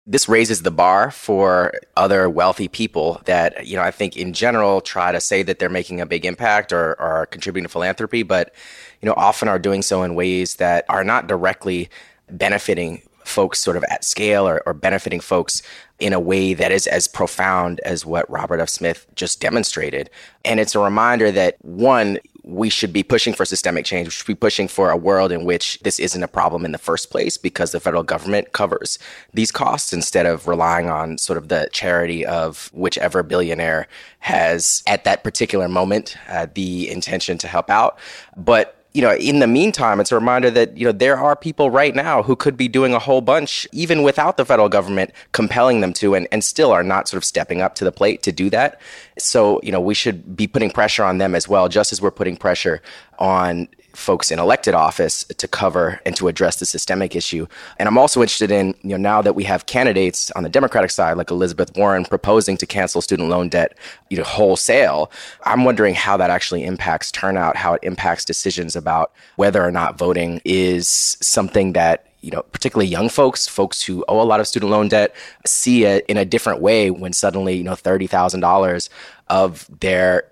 this 0.07 0.29
raises 0.29 0.63
the 0.63 0.71
bar 0.71 1.11
for 1.11 1.73
other 1.97 2.29
wealthy 2.29 2.69
people 2.69 3.21
that 3.25 3.67
you 3.67 3.77
know 3.77 3.83
i 3.83 3.91
think 3.91 4.17
in 4.17 4.33
general 4.33 4.81
try 4.81 5.11
to 5.13 5.21
say 5.21 5.43
that 5.43 5.59
they're 5.59 5.69
making 5.71 6.01
a 6.01 6.07
big 6.07 6.27
impact 6.27 6.73
or, 6.73 6.93
or 7.01 7.09
are 7.09 7.27
contributing 7.27 7.65
to 7.65 7.71
philanthropy 7.71 8.23
but 8.23 8.55
you 9.01 9.07
know 9.07 9.15
often 9.17 9.49
are 9.49 9.59
doing 9.59 9.83
so 9.83 10.03
in 10.03 10.15
ways 10.15 10.57
that 10.57 10.85
are 10.89 11.05
not 11.05 11.27
directly 11.27 11.89
benefiting 12.31 13.03
folks 13.25 13.59
sort 13.59 13.77
of 13.77 13.85
at 13.85 14.05
scale 14.05 14.47
or, 14.47 14.63
or 14.67 14.75
benefiting 14.75 15.21
folks 15.21 15.63
in 16.01 16.13
a 16.13 16.21
way 16.21 16.55
that 16.55 16.73
is 16.73 16.87
as 16.87 17.09
profound 17.09 17.81
as 17.81 18.05
what 18.05 18.29
Robert 18.31 18.61
F. 18.61 18.69
Smith 18.69 19.07
just 19.15 19.41
demonstrated. 19.41 20.11
And 20.45 20.61
it's 20.61 20.75
a 20.75 20.81
reminder 20.81 21.31
that 21.33 21.57
one, 21.65 22.19
we 22.43 22.69
should 22.69 22.93
be 22.93 23.03
pushing 23.03 23.33
for 23.33 23.47
systemic 23.47 23.87
change. 23.87 24.07
We 24.07 24.11
should 24.11 24.27
be 24.27 24.35
pushing 24.35 24.69
for 24.69 24.91
a 24.91 24.97
world 24.97 25.33
in 25.33 25.45
which 25.45 25.79
this 25.81 25.99
isn't 25.99 26.23
a 26.23 26.29
problem 26.29 26.67
in 26.67 26.73
the 26.73 26.79
first 26.79 27.11
place 27.11 27.39
because 27.39 27.73
the 27.73 27.81
federal 27.81 28.03
government 28.03 28.53
covers 28.53 28.99
these 29.33 29.51
costs 29.51 29.93
instead 29.95 30.27
of 30.27 30.47
relying 30.47 30.91
on 30.91 31.17
sort 31.17 31.39
of 31.39 31.49
the 31.49 31.71
charity 31.73 32.27
of 32.27 32.71
whichever 32.75 33.23
billionaire 33.23 33.87
has 34.19 34.83
at 34.87 35.05
that 35.05 35.25
particular 35.25 35.69
moment 35.69 36.19
uh, 36.29 36.47
the 36.55 36.91
intention 36.91 37.39
to 37.39 37.49
help 37.49 37.71
out. 37.71 37.99
But 38.37 38.74
you 38.95 39.03
know, 39.03 39.13
in 39.17 39.41
the 39.41 39.49
meantime, 39.49 39.99
it's 39.99 40.13
a 40.13 40.15
reminder 40.15 40.53
that, 40.53 40.77
you 40.77 40.87
know, 40.87 40.93
there 40.93 41.19
are 41.19 41.35
people 41.35 41.69
right 41.69 41.97
now 41.97 42.23
who 42.23 42.37
could 42.37 42.57
be 42.57 42.69
doing 42.69 42.95
a 42.95 43.01
whole 43.01 43.21
bunch, 43.21 43.67
even 43.73 44.05
without 44.05 44.37
the 44.37 44.45
federal 44.45 44.69
government 44.69 45.11
compelling 45.33 45.81
them 45.81 45.93
to, 45.95 46.15
and, 46.15 46.29
and 46.31 46.45
still 46.45 46.71
are 46.71 46.85
not 46.85 47.09
sort 47.09 47.19
of 47.19 47.25
stepping 47.25 47.61
up 47.61 47.75
to 47.75 47.85
the 47.85 47.91
plate 47.91 48.23
to 48.23 48.31
do 48.31 48.49
that. 48.51 48.81
So, 49.19 49.61
you 49.65 49.73
know, 49.73 49.81
we 49.81 49.95
should 49.95 50.37
be 50.37 50.47
putting 50.47 50.71
pressure 50.71 51.03
on 51.03 51.19
them 51.19 51.35
as 51.35 51.49
well, 51.49 51.69
just 51.69 51.93
as 51.93 52.01
we're 52.01 52.13
putting 52.13 52.37
pressure 52.37 52.81
on 53.19 53.69
folks 53.95 54.31
in 54.31 54.39
elected 54.39 54.75
office 54.75 55.25
to 55.25 55.49
cover 55.49 56.01
and 56.05 56.17
to 56.17 56.29
address 56.29 56.57
the 56.57 56.67
systemic 56.67 57.15
issue. 57.15 57.47
And 57.79 57.89
I'm 57.89 57.99
also 57.99 58.21
interested 58.21 58.51
in, 58.51 58.75
you 58.83 58.91
know, 58.91 58.97
now 58.97 59.23
that 59.23 59.35
we 59.35 59.45
have 59.45 59.67
candidates 59.67 60.31
on 60.33 60.43
the 60.43 60.49
Democratic 60.49 60.91
side, 60.91 61.17
like 61.17 61.31
Elizabeth 61.31 61.77
Warren, 61.77 62.05
proposing 62.05 62.57
to 62.59 62.67
cancel 62.67 63.01
student 63.01 63.29
loan 63.29 63.49
debt, 63.49 63.77
you 64.11 64.19
know, 64.19 64.25
wholesale, 64.25 65.11
I'm 65.45 65.65
wondering 65.65 65.95
how 65.95 66.17
that 66.17 66.31
actually 66.31 66.65
impacts 66.65 67.11
turnout, 67.13 67.57
how 67.57 67.75
it 67.75 67.81
impacts 67.83 68.25
decisions 68.25 68.77
about 68.77 69.13
whether 69.37 69.63
or 69.63 69.71
not 69.71 69.99
voting 69.99 70.41
is 70.45 71.17
something 71.21 71.73
that 71.75 72.07
you 72.21 72.31
know, 72.31 72.43
particularly 72.53 72.89
young 72.89 73.11
folks, 73.11 73.47
folks 73.47 73.83
who 73.83 74.03
owe 74.09 74.19
a 74.19 74.25
lot 74.25 74.41
of 74.41 74.49
student 74.49 74.73
loan 74.73 74.89
debt, 74.89 75.15
see 75.45 75.85
it 75.85 76.07
in 76.09 76.17
a 76.17 76.25
different 76.25 76.63
way 76.63 76.91
when 76.91 77.13
suddenly, 77.13 77.55
you 77.55 77.63
know, 77.63 77.75
thirty 77.75 78.07
thousand 78.07 78.41
dollars 78.41 78.89
of 79.29 79.69
their 79.81 80.25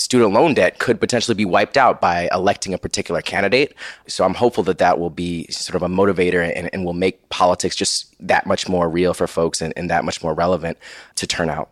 student 0.00 0.32
loan 0.32 0.54
debt 0.54 0.78
could 0.78 0.98
potentially 0.98 1.34
be 1.34 1.44
wiped 1.44 1.76
out 1.76 2.00
by 2.00 2.28
electing 2.32 2.72
a 2.72 2.78
particular 2.78 3.20
candidate. 3.20 3.74
So 4.06 4.24
I'm 4.24 4.34
hopeful 4.34 4.64
that 4.64 4.78
that 4.78 4.98
will 4.98 5.10
be 5.10 5.46
sort 5.50 5.76
of 5.76 5.82
a 5.82 5.88
motivator 5.88 6.42
and, 6.56 6.70
and 6.72 6.84
will 6.84 6.94
make 6.94 7.28
politics 7.28 7.76
just 7.76 8.14
that 8.26 8.46
much 8.46 8.68
more 8.68 8.88
real 8.88 9.12
for 9.12 9.26
folks 9.26 9.60
and, 9.60 9.74
and 9.76 9.90
that 9.90 10.04
much 10.04 10.22
more 10.22 10.34
relevant 10.34 10.78
to 11.16 11.26
turn 11.26 11.50
out. 11.50 11.70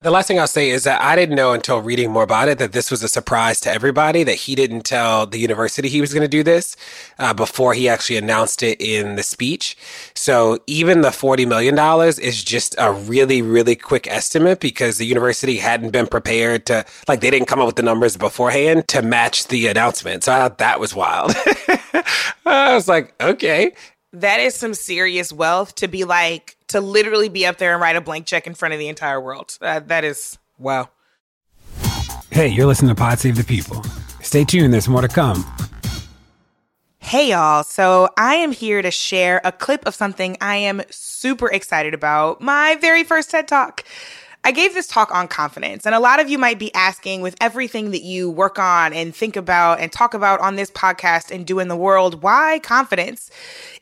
The 0.00 0.12
last 0.12 0.28
thing 0.28 0.38
I'll 0.38 0.46
say 0.46 0.70
is 0.70 0.84
that 0.84 1.02
I 1.02 1.16
didn't 1.16 1.34
know 1.34 1.52
until 1.52 1.82
reading 1.82 2.12
more 2.12 2.22
about 2.22 2.46
it 2.46 2.58
that 2.58 2.70
this 2.70 2.88
was 2.88 3.02
a 3.02 3.08
surprise 3.08 3.58
to 3.62 3.72
everybody, 3.72 4.22
that 4.22 4.36
he 4.36 4.54
didn't 4.54 4.82
tell 4.82 5.26
the 5.26 5.40
university 5.40 5.88
he 5.88 6.00
was 6.00 6.14
going 6.14 6.22
to 6.22 6.28
do 6.28 6.44
this 6.44 6.76
uh, 7.18 7.34
before 7.34 7.74
he 7.74 7.88
actually 7.88 8.16
announced 8.16 8.62
it 8.62 8.80
in 8.80 9.16
the 9.16 9.24
speech. 9.24 9.76
So 10.14 10.60
even 10.68 11.00
the 11.00 11.08
$40 11.08 11.48
million 11.48 11.76
is 12.22 12.44
just 12.44 12.76
a 12.78 12.92
really, 12.92 13.42
really 13.42 13.74
quick 13.74 14.06
estimate 14.06 14.60
because 14.60 14.98
the 14.98 15.04
university 15.04 15.56
hadn't 15.56 15.90
been 15.90 16.06
prepared 16.06 16.64
to, 16.66 16.84
like, 17.08 17.20
they 17.20 17.30
didn't 17.30 17.48
come 17.48 17.58
up 17.58 17.66
with 17.66 17.74
the 17.74 17.82
numbers 17.82 18.16
beforehand 18.16 18.86
to 18.88 19.02
match 19.02 19.48
the 19.48 19.66
announcement. 19.66 20.22
So 20.22 20.32
I 20.32 20.36
thought 20.36 20.58
that 20.58 20.78
was 20.78 20.94
wild. 20.94 21.32
I 22.46 22.72
was 22.72 22.86
like, 22.86 23.20
okay. 23.20 23.72
That 24.12 24.38
is 24.38 24.54
some 24.54 24.74
serious 24.74 25.32
wealth 25.32 25.74
to 25.74 25.88
be 25.88 26.04
like, 26.04 26.56
to 26.68 26.80
literally 26.80 27.28
be 27.28 27.46
up 27.46 27.58
there 27.58 27.72
and 27.72 27.80
write 27.82 27.96
a 27.96 28.00
blank 28.00 28.26
check 28.26 28.46
in 28.46 28.54
front 28.54 28.74
of 28.74 28.80
the 28.80 28.88
entire 28.88 29.20
world. 29.20 29.58
Uh, 29.60 29.80
that 29.80 30.04
is 30.04 30.38
wow. 30.58 30.88
Hey, 32.30 32.48
you're 32.48 32.66
listening 32.66 32.90
to 32.90 32.94
Pod 32.94 33.18
Save 33.18 33.36
the 33.36 33.44
People. 33.44 33.82
Stay 34.22 34.44
tuned, 34.44 34.72
there's 34.72 34.88
more 34.88 35.00
to 35.00 35.08
come. 35.08 35.44
Hey, 36.98 37.30
y'all. 37.30 37.64
So, 37.64 38.10
I 38.18 38.34
am 38.34 38.52
here 38.52 38.82
to 38.82 38.90
share 38.90 39.40
a 39.42 39.50
clip 39.50 39.86
of 39.86 39.94
something 39.94 40.36
I 40.42 40.56
am 40.56 40.82
super 40.90 41.50
excited 41.50 41.94
about 41.94 42.42
my 42.42 42.76
very 42.82 43.02
first 43.02 43.30
TED 43.30 43.48
Talk. 43.48 43.82
I 44.44 44.52
gave 44.52 44.72
this 44.72 44.86
talk 44.86 45.12
on 45.14 45.28
confidence, 45.28 45.84
and 45.84 45.94
a 45.94 46.00
lot 46.00 46.20
of 46.20 46.30
you 46.30 46.38
might 46.38 46.58
be 46.58 46.72
asking 46.72 47.22
with 47.22 47.34
everything 47.40 47.90
that 47.90 48.02
you 48.02 48.30
work 48.30 48.58
on 48.58 48.92
and 48.92 49.14
think 49.14 49.36
about 49.36 49.80
and 49.80 49.90
talk 49.90 50.14
about 50.14 50.40
on 50.40 50.56
this 50.56 50.70
podcast 50.70 51.30
and 51.30 51.44
do 51.44 51.58
in 51.58 51.68
the 51.68 51.76
world, 51.76 52.22
why 52.22 52.60
confidence? 52.62 53.30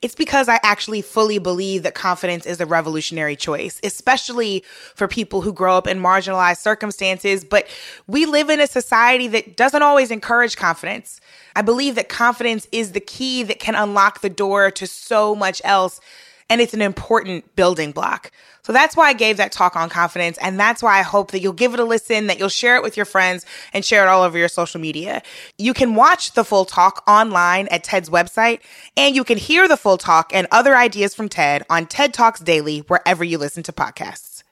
It's 0.02 0.14
because 0.14 0.48
I 0.48 0.58
actually 0.62 1.02
fully 1.02 1.38
believe 1.38 1.82
that 1.82 1.94
confidence 1.94 2.46
is 2.46 2.60
a 2.60 2.66
revolutionary 2.66 3.36
choice, 3.36 3.78
especially 3.84 4.64
for 4.94 5.06
people 5.06 5.42
who 5.42 5.52
grow 5.52 5.76
up 5.76 5.86
in 5.86 6.00
marginalized 6.00 6.58
circumstances. 6.58 7.44
But 7.44 7.68
we 8.06 8.26
live 8.26 8.50
in 8.50 8.60
a 8.60 8.66
society 8.66 9.28
that 9.28 9.56
doesn't 9.56 9.82
always 9.82 10.10
encourage 10.10 10.56
confidence. 10.56 11.20
I 11.54 11.62
believe 11.62 11.94
that 11.94 12.08
confidence 12.08 12.66
is 12.72 12.92
the 12.92 13.00
key 13.00 13.42
that 13.44 13.60
can 13.60 13.74
unlock 13.74 14.20
the 14.20 14.30
door 14.30 14.70
to 14.72 14.86
so 14.86 15.34
much 15.34 15.62
else 15.64 16.00
and 16.48 16.60
it's 16.60 16.74
an 16.74 16.82
important 16.82 17.56
building 17.56 17.92
block. 17.92 18.30
So 18.62 18.72
that's 18.72 18.96
why 18.96 19.08
I 19.08 19.12
gave 19.12 19.36
that 19.36 19.52
talk 19.52 19.76
on 19.76 19.88
confidence. 19.88 20.38
And 20.40 20.58
that's 20.58 20.82
why 20.82 20.98
I 20.98 21.02
hope 21.02 21.30
that 21.30 21.40
you'll 21.40 21.52
give 21.52 21.72
it 21.74 21.80
a 21.80 21.84
listen, 21.84 22.26
that 22.26 22.38
you'll 22.38 22.48
share 22.48 22.76
it 22.76 22.82
with 22.82 22.96
your 22.96 23.06
friends 23.06 23.46
and 23.72 23.84
share 23.84 24.04
it 24.04 24.08
all 24.08 24.22
over 24.22 24.36
your 24.36 24.48
social 24.48 24.80
media. 24.80 25.22
You 25.58 25.72
can 25.72 25.94
watch 25.94 26.32
the 26.32 26.44
full 26.44 26.64
talk 26.64 27.04
online 27.06 27.68
at 27.68 27.84
TED's 27.84 28.10
website, 28.10 28.60
and 28.96 29.14
you 29.14 29.22
can 29.24 29.38
hear 29.38 29.68
the 29.68 29.76
full 29.76 29.98
talk 29.98 30.32
and 30.34 30.46
other 30.50 30.76
ideas 30.76 31.14
from 31.14 31.28
TED 31.28 31.64
on 31.70 31.86
TED 31.86 32.12
Talks 32.12 32.40
Daily, 32.40 32.80
wherever 32.80 33.22
you 33.22 33.38
listen 33.38 33.62
to 33.64 33.72
podcasts. 33.72 34.42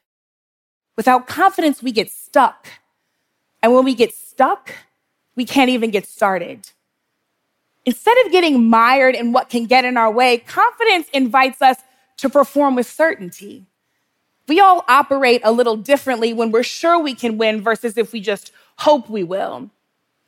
Without 0.96 1.26
confidence, 1.26 1.82
we 1.82 1.90
get 1.90 2.10
stuck. 2.10 2.68
And 3.62 3.74
when 3.74 3.84
we 3.84 3.94
get 3.94 4.14
stuck, 4.14 4.74
we 5.34 5.44
can't 5.44 5.70
even 5.70 5.90
get 5.90 6.06
started. 6.06 6.70
Instead 7.86 8.16
of 8.24 8.32
getting 8.32 8.68
mired 8.68 9.14
in 9.14 9.32
what 9.32 9.50
can 9.50 9.66
get 9.66 9.84
in 9.84 9.96
our 9.96 10.10
way, 10.10 10.38
confidence 10.38 11.08
invites 11.12 11.60
us 11.60 11.76
to 12.16 12.30
perform 12.30 12.74
with 12.74 12.86
certainty. 12.86 13.66
We 14.48 14.60
all 14.60 14.84
operate 14.88 15.40
a 15.44 15.52
little 15.52 15.76
differently 15.76 16.32
when 16.32 16.50
we're 16.50 16.62
sure 16.62 16.98
we 16.98 17.14
can 17.14 17.38
win 17.38 17.62
versus 17.62 17.96
if 17.96 18.12
we 18.12 18.20
just 18.20 18.52
hope 18.78 19.08
we 19.08 19.22
will. 19.22 19.70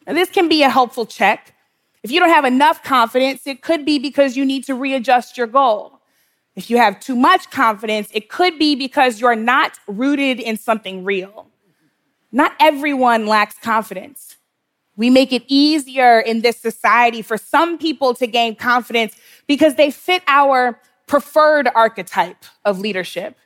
And 0.06 0.16
this 0.16 0.30
can 0.30 0.48
be 0.48 0.62
a 0.62 0.70
helpful 0.70 1.06
check. 1.06 1.54
If 2.02 2.10
you 2.10 2.20
don't 2.20 2.30
have 2.30 2.44
enough 2.44 2.82
confidence, 2.82 3.46
it 3.46 3.62
could 3.62 3.84
be 3.84 3.98
because 3.98 4.36
you 4.36 4.44
need 4.44 4.64
to 4.64 4.74
readjust 4.74 5.36
your 5.36 5.46
goal. 5.46 6.00
If 6.54 6.70
you 6.70 6.78
have 6.78 7.00
too 7.00 7.16
much 7.16 7.50
confidence, 7.50 8.08
it 8.14 8.28
could 8.30 8.58
be 8.58 8.74
because 8.74 9.20
you're 9.20 9.36
not 9.36 9.78
rooted 9.86 10.40
in 10.40 10.56
something 10.56 11.04
real. 11.04 11.48
Not 12.32 12.52
everyone 12.60 13.26
lacks 13.26 13.56
confidence. 13.58 14.35
We 14.96 15.10
make 15.10 15.32
it 15.32 15.44
easier 15.46 16.20
in 16.20 16.40
this 16.40 16.56
society 16.56 17.22
for 17.22 17.36
some 17.36 17.78
people 17.78 18.14
to 18.14 18.26
gain 18.26 18.56
confidence 18.56 19.14
because 19.46 19.74
they 19.74 19.90
fit 19.90 20.22
our 20.26 20.80
preferred 21.06 21.68
archetype 21.74 22.44
of 22.64 22.80
leadership. 22.80 23.36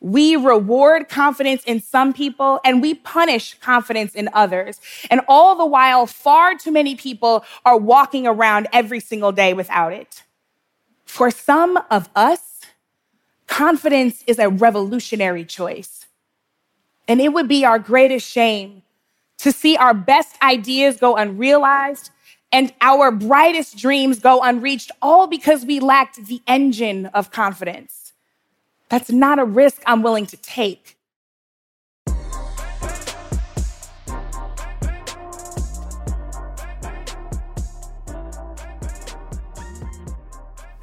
We 0.00 0.36
reward 0.36 1.08
confidence 1.08 1.64
in 1.64 1.80
some 1.80 2.12
people 2.12 2.60
and 2.64 2.80
we 2.80 2.94
punish 2.94 3.58
confidence 3.58 4.14
in 4.14 4.28
others. 4.32 4.80
And 5.10 5.22
all 5.26 5.56
the 5.56 5.66
while, 5.66 6.06
far 6.06 6.54
too 6.54 6.70
many 6.70 6.94
people 6.94 7.44
are 7.64 7.76
walking 7.76 8.26
around 8.26 8.68
every 8.72 9.00
single 9.00 9.32
day 9.32 9.54
without 9.54 9.92
it. 9.92 10.22
For 11.04 11.30
some 11.30 11.80
of 11.90 12.08
us, 12.14 12.60
confidence 13.48 14.22
is 14.26 14.38
a 14.38 14.50
revolutionary 14.50 15.44
choice. 15.44 16.06
And 17.08 17.20
it 17.20 17.32
would 17.32 17.48
be 17.48 17.64
our 17.64 17.78
greatest 17.78 18.30
shame 18.30 18.82
to 19.38 19.52
see 19.52 19.76
our 19.76 19.94
best 19.94 20.36
ideas 20.42 20.98
go 20.98 21.16
unrealized 21.16 22.10
and 22.50 22.72
our 22.80 23.10
brightest 23.10 23.76
dreams 23.76 24.18
go 24.18 24.40
unreached, 24.42 24.90
all 25.02 25.26
because 25.26 25.64
we 25.64 25.80
lacked 25.80 26.26
the 26.26 26.40
engine 26.46 27.06
of 27.06 27.30
confidence. 27.30 28.12
That's 28.88 29.10
not 29.10 29.38
a 29.38 29.44
risk 29.44 29.82
I'm 29.86 30.02
willing 30.02 30.26
to 30.26 30.36
take. 30.38 30.96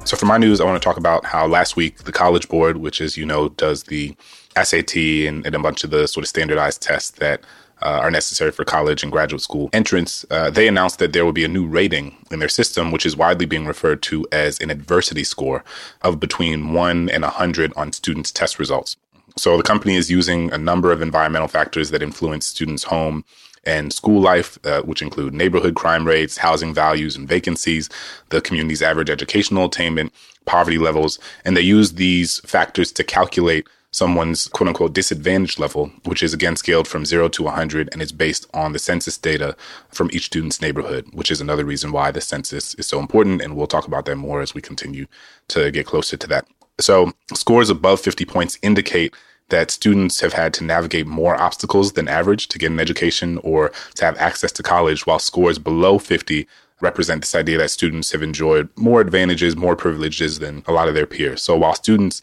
So, 0.04 0.16
for 0.16 0.26
my 0.26 0.38
news, 0.38 0.60
I 0.60 0.64
want 0.64 0.80
to 0.80 0.84
talk 0.84 0.98
about 0.98 1.24
how 1.24 1.48
last 1.48 1.74
week 1.74 2.04
the 2.04 2.12
College 2.12 2.48
Board, 2.48 2.76
which, 2.76 3.00
as 3.00 3.16
you 3.16 3.26
know, 3.26 3.48
does 3.48 3.82
the 3.84 4.14
SAT 4.54 4.96
and, 4.96 5.44
and 5.44 5.52
a 5.56 5.58
bunch 5.58 5.82
of 5.82 5.90
the 5.90 6.06
sort 6.06 6.22
of 6.22 6.28
standardized 6.28 6.80
tests 6.80 7.10
that 7.18 7.40
uh, 7.82 8.00
are 8.02 8.10
necessary 8.10 8.50
for 8.50 8.64
college 8.64 9.02
and 9.02 9.12
graduate 9.12 9.42
school 9.42 9.68
entrance, 9.72 10.24
uh, 10.30 10.50
they 10.50 10.66
announced 10.66 10.98
that 10.98 11.12
there 11.12 11.24
will 11.24 11.32
be 11.32 11.44
a 11.44 11.48
new 11.48 11.66
rating 11.66 12.16
in 12.30 12.38
their 12.38 12.48
system, 12.48 12.90
which 12.90 13.06
is 13.06 13.16
widely 13.16 13.46
being 13.46 13.66
referred 13.66 14.02
to 14.02 14.26
as 14.32 14.58
an 14.60 14.70
adversity 14.70 15.24
score 15.24 15.62
of 16.02 16.18
between 16.20 16.72
1 16.72 17.10
and 17.10 17.22
100 17.22 17.72
on 17.76 17.92
students' 17.92 18.32
test 18.32 18.58
results. 18.58 18.96
So 19.36 19.56
the 19.56 19.62
company 19.62 19.96
is 19.96 20.10
using 20.10 20.50
a 20.52 20.58
number 20.58 20.92
of 20.92 21.02
environmental 21.02 21.48
factors 21.48 21.90
that 21.90 22.02
influence 22.02 22.46
students' 22.46 22.84
home 22.84 23.24
and 23.66 23.92
school 23.92 24.20
life, 24.20 24.58
uh, 24.64 24.80
which 24.82 25.02
include 25.02 25.34
neighborhood 25.34 25.74
crime 25.74 26.06
rates, 26.06 26.38
housing 26.38 26.72
values 26.72 27.16
and 27.16 27.28
vacancies, 27.28 27.90
the 28.30 28.40
community's 28.40 28.80
average 28.80 29.10
educational 29.10 29.66
attainment, 29.66 30.12
poverty 30.46 30.78
levels, 30.78 31.18
and 31.44 31.56
they 31.56 31.60
use 31.60 31.94
these 31.94 32.38
factors 32.40 32.92
to 32.92 33.04
calculate 33.04 33.66
someone's 33.90 34.48
quote 34.48 34.68
unquote 34.68 34.92
disadvantage 34.92 35.58
level, 35.58 35.90
which 36.04 36.22
is 36.22 36.34
again 36.34 36.56
scaled 36.56 36.88
from 36.88 37.06
zero 37.06 37.28
to 37.28 37.42
100 37.42 37.88
and 37.92 38.02
is 38.02 38.12
based 38.12 38.46
on 38.52 38.72
the 38.72 38.78
census 38.78 39.16
data 39.16 39.56
from 39.88 40.10
each 40.12 40.26
student's 40.26 40.60
neighborhood, 40.60 41.06
which 41.12 41.30
is 41.30 41.40
another 41.40 41.64
reason 41.64 41.92
why 41.92 42.10
the 42.10 42.20
census 42.20 42.74
is 42.74 42.86
so 42.86 42.98
important. 42.98 43.40
And 43.40 43.56
we'll 43.56 43.66
talk 43.66 43.86
about 43.86 44.04
that 44.06 44.16
more 44.16 44.42
as 44.42 44.54
we 44.54 44.60
continue 44.60 45.06
to 45.48 45.70
get 45.70 45.86
closer 45.86 46.16
to 46.16 46.26
that. 46.28 46.46
So 46.78 47.12
scores 47.34 47.70
above 47.70 48.00
50 48.00 48.24
points 48.26 48.58
indicate 48.62 49.14
that 49.48 49.70
students 49.70 50.20
have 50.20 50.32
had 50.32 50.52
to 50.54 50.64
navigate 50.64 51.06
more 51.06 51.40
obstacles 51.40 51.92
than 51.92 52.08
average 52.08 52.48
to 52.48 52.58
get 52.58 52.70
an 52.70 52.80
education 52.80 53.38
or 53.38 53.70
to 53.94 54.04
have 54.04 54.16
access 54.18 54.50
to 54.52 54.62
college, 54.62 55.06
while 55.06 55.20
scores 55.20 55.58
below 55.58 55.98
50 55.98 56.46
represent 56.80 57.22
this 57.22 57.34
idea 57.34 57.56
that 57.58 57.70
students 57.70 58.12
have 58.12 58.22
enjoyed 58.22 58.68
more 58.76 59.00
advantages, 59.00 59.56
more 59.56 59.76
privileges 59.76 60.40
than 60.40 60.62
a 60.66 60.72
lot 60.72 60.88
of 60.88 60.94
their 60.94 61.06
peers. 61.06 61.42
So 61.42 61.56
while 61.56 61.74
students 61.74 62.20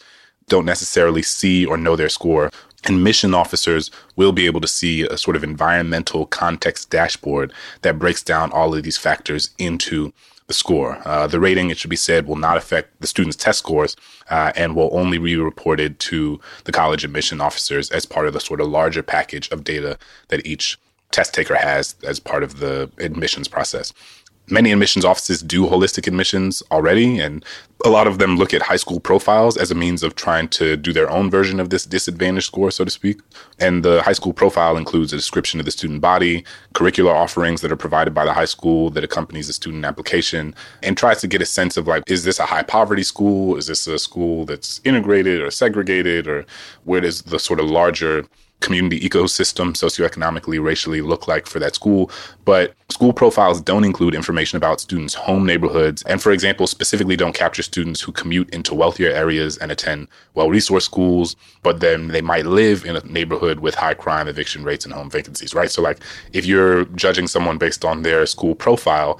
don't 0.47 0.65
necessarily 0.65 1.21
see 1.21 1.65
or 1.65 1.77
know 1.77 1.95
their 1.95 2.09
score, 2.09 2.51
admission 2.85 3.33
officers 3.33 3.91
will 4.15 4.31
be 4.31 4.45
able 4.45 4.61
to 4.61 4.67
see 4.67 5.03
a 5.03 5.17
sort 5.17 5.35
of 5.35 5.43
environmental 5.43 6.25
context 6.25 6.89
dashboard 6.89 7.53
that 7.81 7.99
breaks 7.99 8.23
down 8.23 8.51
all 8.51 8.75
of 8.75 8.83
these 8.83 8.97
factors 8.97 9.51
into 9.57 10.13
the 10.47 10.53
score. 10.53 11.01
Uh, 11.05 11.25
the 11.25 11.39
rating, 11.39 11.69
it 11.69 11.77
should 11.77 11.89
be 11.89 11.95
said, 11.95 12.27
will 12.27 12.35
not 12.35 12.57
affect 12.57 12.99
the 12.99 13.07
students' 13.07 13.37
test 13.37 13.59
scores 13.59 13.95
uh, 14.29 14.51
and 14.55 14.75
will 14.75 14.89
only 14.91 15.17
be 15.17 15.37
reported 15.37 15.99
to 15.99 16.39
the 16.65 16.71
college 16.71 17.05
admission 17.05 17.39
officers 17.39 17.89
as 17.91 18.05
part 18.05 18.27
of 18.27 18.33
the 18.33 18.39
sort 18.41 18.59
of 18.59 18.67
larger 18.67 19.01
package 19.01 19.49
of 19.51 19.63
data 19.63 19.97
that 20.27 20.45
each 20.45 20.77
test 21.11 21.33
taker 21.33 21.55
has 21.55 21.95
as 22.03 22.19
part 22.19 22.43
of 22.43 22.59
the 22.59 22.89
admissions 22.97 23.47
process 23.47 23.93
many 24.49 24.71
admissions 24.71 25.05
offices 25.05 25.41
do 25.41 25.65
holistic 25.65 26.07
admissions 26.07 26.61
already, 26.71 27.19
and 27.19 27.45
a 27.85 27.89
lot 27.89 28.07
of 28.07 28.17
them 28.17 28.37
look 28.37 28.53
at 28.53 28.61
high 28.61 28.77
school 28.77 28.99
profiles 28.99 29.57
as 29.57 29.71
a 29.71 29.75
means 29.75 30.03
of 30.03 30.15
trying 30.15 30.47
to 30.47 30.77
do 30.77 30.93
their 30.93 31.09
own 31.09 31.29
version 31.29 31.59
of 31.59 31.69
this 31.69 31.85
disadvantage 31.85 32.45
score, 32.45 32.71
so 32.71 32.85
to 32.85 32.91
speak. 32.91 33.19
And 33.59 33.83
the 33.83 34.01
high 34.01 34.13
school 34.13 34.33
profile 34.33 34.77
includes 34.77 35.11
a 35.11 35.17
description 35.17 35.59
of 35.59 35.65
the 35.65 35.71
student 35.71 36.01
body, 36.01 36.45
curricular 36.73 37.13
offerings 37.13 37.61
that 37.61 37.71
are 37.71 37.77
provided 37.77 38.13
by 38.13 38.25
the 38.25 38.33
high 38.33 38.45
school 38.45 38.89
that 38.91 39.03
accompanies 39.03 39.47
the 39.47 39.53
student 39.53 39.85
application, 39.85 40.55
and 40.81 40.97
tries 40.97 41.21
to 41.21 41.27
get 41.27 41.41
a 41.41 41.45
sense 41.45 41.75
of 41.77 41.87
like, 41.87 42.03
is 42.07 42.23
this 42.23 42.39
a 42.39 42.45
high 42.45 42.63
poverty 42.63 43.03
school? 43.03 43.57
Is 43.57 43.67
this 43.67 43.87
a 43.87 43.99
school 43.99 44.45
that's 44.45 44.79
integrated 44.83 45.41
or 45.41 45.51
segregated? 45.51 46.27
Or 46.27 46.45
where 46.83 47.01
does 47.01 47.23
the 47.23 47.39
sort 47.39 47.59
of 47.59 47.69
larger 47.69 48.25
community 48.63 48.99
ecosystem 48.99 49.73
socioeconomically, 49.73 50.63
racially 50.63 51.01
look 51.01 51.27
like 51.27 51.45
for 51.45 51.59
that 51.59 51.75
school. 51.75 52.09
But 52.45 52.73
school 52.89 53.13
profiles 53.13 53.61
don't 53.61 53.83
include 53.83 54.15
information 54.15 54.57
about 54.57 54.79
students' 54.79 55.13
home 55.13 55.45
neighborhoods, 55.45 56.01
and 56.03 56.21
for 56.21 56.31
example, 56.31 56.65
specifically 56.65 57.15
don't 57.15 57.35
capture 57.35 57.61
students 57.61 58.01
who 58.01 58.11
commute 58.11 58.49
into 58.51 58.73
wealthier 58.73 59.11
areas 59.11 59.57
and 59.57 59.71
attend 59.71 60.07
well 60.33 60.47
resourced 60.47 60.83
schools, 60.83 61.35
but 61.61 61.79
then 61.81 62.07
they 62.07 62.21
might 62.21 62.45
live 62.45 62.85
in 62.85 62.95
a 62.95 63.05
neighborhood 63.05 63.59
with 63.59 63.75
high 63.75 63.93
crime, 63.93 64.27
eviction 64.27 64.63
rates, 64.63 64.85
and 64.85 64.93
home 64.93 65.09
vacancies, 65.09 65.53
right? 65.53 65.69
So, 65.69 65.81
like, 65.81 65.99
if 66.31 66.45
you're 66.45 66.85
judging 66.95 67.27
someone 67.27 67.57
based 67.57 67.85
on 67.85 68.01
their 68.01 68.25
school 68.25 68.55
profile, 68.55 69.19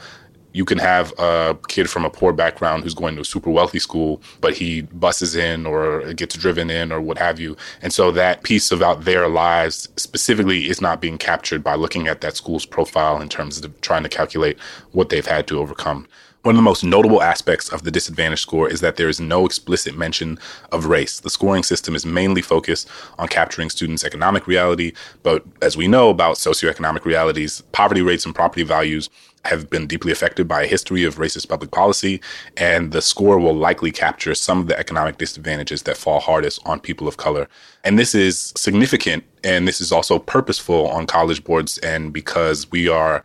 you 0.53 0.65
can 0.65 0.77
have 0.77 1.11
a 1.19 1.57
kid 1.67 1.89
from 1.89 2.05
a 2.05 2.09
poor 2.09 2.31
background 2.31 2.83
who's 2.83 2.93
going 2.93 3.15
to 3.15 3.21
a 3.21 3.25
super 3.25 3.49
wealthy 3.49 3.79
school, 3.79 4.21
but 4.39 4.53
he 4.53 4.81
buses 4.81 5.35
in 5.35 5.65
or 5.65 6.13
gets 6.13 6.35
driven 6.37 6.69
in 6.69 6.91
or 6.91 7.01
what 7.01 7.17
have 7.17 7.39
you. 7.39 7.57
And 7.81 7.91
so 7.91 8.11
that 8.11 8.43
piece 8.43 8.71
about 8.71 9.03
their 9.03 9.27
lives 9.27 9.89
specifically 9.97 10.69
is 10.69 10.79
not 10.79 11.01
being 11.01 11.17
captured 11.17 11.63
by 11.63 11.75
looking 11.75 12.07
at 12.07 12.21
that 12.21 12.37
school's 12.37 12.65
profile 12.65 13.19
in 13.19 13.29
terms 13.29 13.63
of 13.63 13.81
trying 13.81 14.03
to 14.03 14.09
calculate 14.09 14.59
what 14.91 15.09
they've 15.09 15.25
had 15.25 15.47
to 15.47 15.59
overcome. 15.59 16.07
One 16.43 16.55
of 16.55 16.57
the 16.57 16.63
most 16.63 16.83
notable 16.83 17.21
aspects 17.21 17.69
of 17.69 17.83
the 17.83 17.91
disadvantage 17.91 18.41
score 18.41 18.69
is 18.69 18.81
that 18.81 18.97
there 18.97 19.07
is 19.07 19.21
no 19.21 19.45
explicit 19.45 19.97
mention 19.97 20.37
of 20.73 20.87
race. 20.87 21.21
The 21.21 21.29
scoring 21.29 21.63
system 21.63 21.95
is 21.95 22.05
mainly 22.05 22.41
focused 22.41 22.89
on 23.17 23.29
capturing 23.29 23.69
students' 23.69 24.03
economic 24.03 24.45
reality, 24.45 24.91
but 25.23 25.45
as 25.61 25.77
we 25.77 25.87
know 25.87 26.09
about 26.09 26.35
socioeconomic 26.35 27.05
realities, 27.05 27.61
poverty 27.71 28.01
rates 28.01 28.25
and 28.25 28.35
property 28.35 28.63
values 28.63 29.09
have 29.45 29.69
been 29.69 29.87
deeply 29.87 30.11
affected 30.11 30.47
by 30.47 30.63
a 30.63 30.67
history 30.67 31.03
of 31.03 31.15
racist 31.15 31.49
public 31.49 31.71
policy, 31.71 32.21
and 32.57 32.91
the 32.91 33.01
score 33.01 33.39
will 33.39 33.55
likely 33.55 33.91
capture 33.91 34.33
some 34.33 34.59
of 34.59 34.67
the 34.67 34.79
economic 34.79 35.17
disadvantages 35.17 35.83
that 35.83 35.97
fall 35.97 36.19
hardest 36.19 36.59
on 36.65 36.79
people 36.79 37.07
of 37.07 37.17
color. 37.17 37.47
And 37.83 37.99
this 37.99 38.15
is 38.15 38.53
significant, 38.55 39.23
and 39.43 39.67
this 39.67 39.81
is 39.81 39.91
also 39.91 40.17
purposeful 40.19 40.87
on 40.87 41.07
college 41.07 41.43
boards, 41.43 41.77
and 41.79 42.13
because 42.13 42.71
we 42.71 42.87
are 42.87 43.23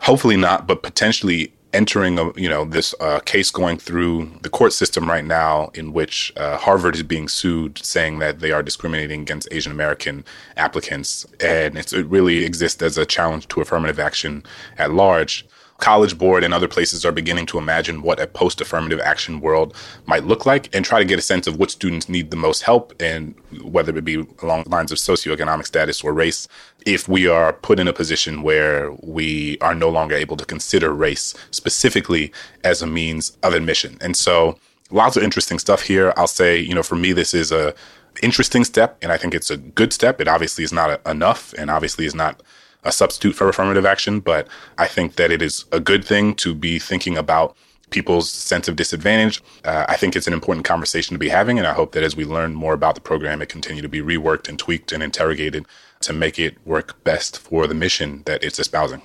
hopefully 0.00 0.36
not, 0.36 0.66
but 0.66 0.82
potentially 0.82 1.52
entering 1.72 2.18
a 2.18 2.32
you 2.36 2.48
know 2.48 2.64
this 2.64 2.94
uh, 3.00 3.20
case 3.20 3.50
going 3.50 3.78
through 3.78 4.30
the 4.42 4.48
court 4.48 4.72
system 4.72 5.08
right 5.08 5.24
now 5.24 5.70
in 5.74 5.92
which 5.92 6.32
uh, 6.36 6.56
Harvard 6.56 6.96
is 6.96 7.02
being 7.02 7.28
sued 7.28 7.78
saying 7.84 8.18
that 8.18 8.40
they 8.40 8.52
are 8.52 8.62
discriminating 8.62 9.22
against 9.22 9.48
Asian 9.50 9.72
American 9.72 10.24
applicants. 10.56 11.26
And 11.40 11.76
it 11.76 11.92
really 11.92 12.44
exists 12.44 12.82
as 12.82 12.98
a 12.98 13.06
challenge 13.06 13.48
to 13.48 13.60
affirmative 13.60 13.98
action 13.98 14.42
at 14.78 14.92
large 14.92 15.46
College 15.80 16.16
Board 16.18 16.44
and 16.44 16.54
other 16.54 16.68
places 16.68 17.04
are 17.04 17.12
beginning 17.12 17.46
to 17.46 17.58
imagine 17.58 18.02
what 18.02 18.20
a 18.20 18.26
post 18.26 18.60
affirmative 18.60 19.00
action 19.00 19.40
world 19.40 19.74
might 20.06 20.24
look 20.24 20.46
like 20.46 20.74
and 20.74 20.84
try 20.84 20.98
to 20.98 21.04
get 21.04 21.18
a 21.18 21.22
sense 21.22 21.46
of 21.46 21.56
what 21.56 21.70
students 21.70 22.08
need 22.08 22.30
the 22.30 22.36
most 22.36 22.62
help 22.62 22.94
and 23.00 23.34
whether 23.62 23.96
it 23.96 24.04
be 24.04 24.26
along 24.42 24.64
lines 24.66 24.92
of 24.92 24.98
socioeconomic 24.98 25.66
status 25.66 26.04
or 26.04 26.12
race. 26.12 26.46
If 26.86 27.08
we 27.08 27.26
are 27.26 27.52
put 27.52 27.80
in 27.80 27.88
a 27.88 27.92
position 27.92 28.42
where 28.42 28.92
we 29.02 29.58
are 29.60 29.74
no 29.74 29.88
longer 29.88 30.14
able 30.14 30.36
to 30.36 30.44
consider 30.44 30.92
race 30.92 31.34
specifically 31.50 32.32
as 32.62 32.82
a 32.82 32.86
means 32.86 33.36
of 33.42 33.54
admission. 33.54 33.98
And 34.00 34.16
so 34.16 34.58
lots 34.90 35.16
of 35.16 35.22
interesting 35.22 35.58
stuff 35.58 35.82
here. 35.82 36.12
I'll 36.16 36.26
say, 36.26 36.58
you 36.58 36.74
know, 36.74 36.82
for 36.82 36.96
me, 36.96 37.12
this 37.12 37.34
is 37.34 37.52
a 37.52 37.74
interesting 38.22 38.64
step 38.64 38.98
and 39.02 39.12
I 39.12 39.16
think 39.16 39.34
it's 39.34 39.50
a 39.50 39.56
good 39.56 39.92
step. 39.92 40.20
It 40.20 40.28
obviously 40.28 40.64
is 40.64 40.72
not 40.72 40.90
a, 40.90 41.10
enough 41.10 41.52
and 41.54 41.70
obviously 41.70 42.06
is 42.06 42.14
not 42.14 42.42
a 42.84 42.92
substitute 42.92 43.34
for 43.34 43.48
affirmative 43.48 43.86
action, 43.86 44.20
but 44.20 44.48
I 44.78 44.86
think 44.86 45.16
that 45.16 45.30
it 45.30 45.42
is 45.42 45.64
a 45.72 45.80
good 45.80 46.04
thing 46.04 46.34
to 46.36 46.54
be 46.54 46.78
thinking 46.78 47.16
about 47.16 47.56
people's 47.90 48.30
sense 48.30 48.68
of 48.68 48.76
disadvantage. 48.76 49.42
Uh, 49.64 49.84
I 49.88 49.96
think 49.96 50.16
it's 50.16 50.26
an 50.26 50.32
important 50.32 50.64
conversation 50.64 51.14
to 51.14 51.18
be 51.18 51.28
having, 51.28 51.58
and 51.58 51.66
I 51.66 51.72
hope 51.72 51.92
that 51.92 52.04
as 52.04 52.16
we 52.16 52.24
learn 52.24 52.54
more 52.54 52.72
about 52.72 52.94
the 52.94 53.00
program, 53.00 53.42
it 53.42 53.48
continue 53.48 53.82
to 53.82 53.88
be 53.88 54.00
reworked 54.00 54.48
and 54.48 54.58
tweaked 54.58 54.92
and 54.92 55.02
interrogated 55.02 55.66
to 56.00 56.12
make 56.12 56.38
it 56.38 56.56
work 56.64 57.02
best 57.04 57.38
for 57.38 57.66
the 57.66 57.74
mission 57.74 58.22
that 58.26 58.42
it's 58.42 58.58
espousing. 58.58 59.02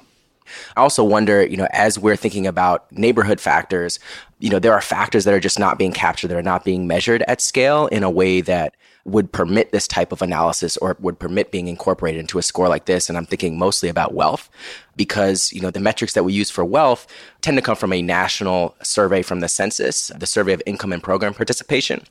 I 0.78 0.82
also 0.82 1.04
wonder, 1.04 1.44
you 1.44 1.58
know, 1.58 1.68
as 1.72 1.98
we're 1.98 2.16
thinking 2.16 2.46
about 2.46 2.92
neighborhood 2.92 3.42
factors, 3.42 4.00
you 4.40 4.50
know, 4.50 4.60
there 4.60 4.74
are 4.74 4.82
factors 4.82 5.26
that 5.26 5.34
are 5.34 5.40
just 5.40 5.58
not 5.58 5.80
being 5.80 5.92
captured, 5.92 6.28
that 6.28 6.38
are 6.38 6.44
not 6.44 6.64
being 6.64 6.86
measured 6.86 7.24
at 7.28 7.42
scale 7.42 7.88
in 7.88 8.04
a 8.04 8.12
way 8.12 8.42
that 8.42 8.76
would 9.06 9.32
permit 9.32 9.72
this 9.72 9.88
type 9.88 10.12
of 10.12 10.22
analysis 10.22 10.78
or 10.78 10.98
would 11.00 11.20
permit 11.20 11.52
being 11.52 11.68
incorporated 11.68 12.20
into 12.20 12.40
a 12.40 12.42
score 12.42 12.68
like 12.68 12.86
this. 12.86 13.08
And 13.08 13.18
I'm 13.18 13.26
thinking 13.26 13.58
mostly 13.58 13.88
about 13.88 14.14
wealth 14.14 14.50
because, 14.96 15.52
you 15.54 15.62
know, 15.62 15.72
the 15.72 15.80
metrics 15.80 16.14
that 16.14 16.24
we 16.24 16.34
use 16.34 16.50
for 16.50 16.64
wealth 16.64 17.08
tend 17.42 17.58
to 17.58 17.62
come 17.62 17.76
from 17.76 17.94
a 17.94 18.02
national 18.02 18.76
survey 18.82 19.22
from 19.22 19.40
the 19.40 19.48
census, 19.48 20.08
the 20.18 20.26
survey 20.26 20.54
of 20.54 20.62
income 20.66 20.94
and 20.94 21.04
program 21.04 21.34
participation, 21.34 22.04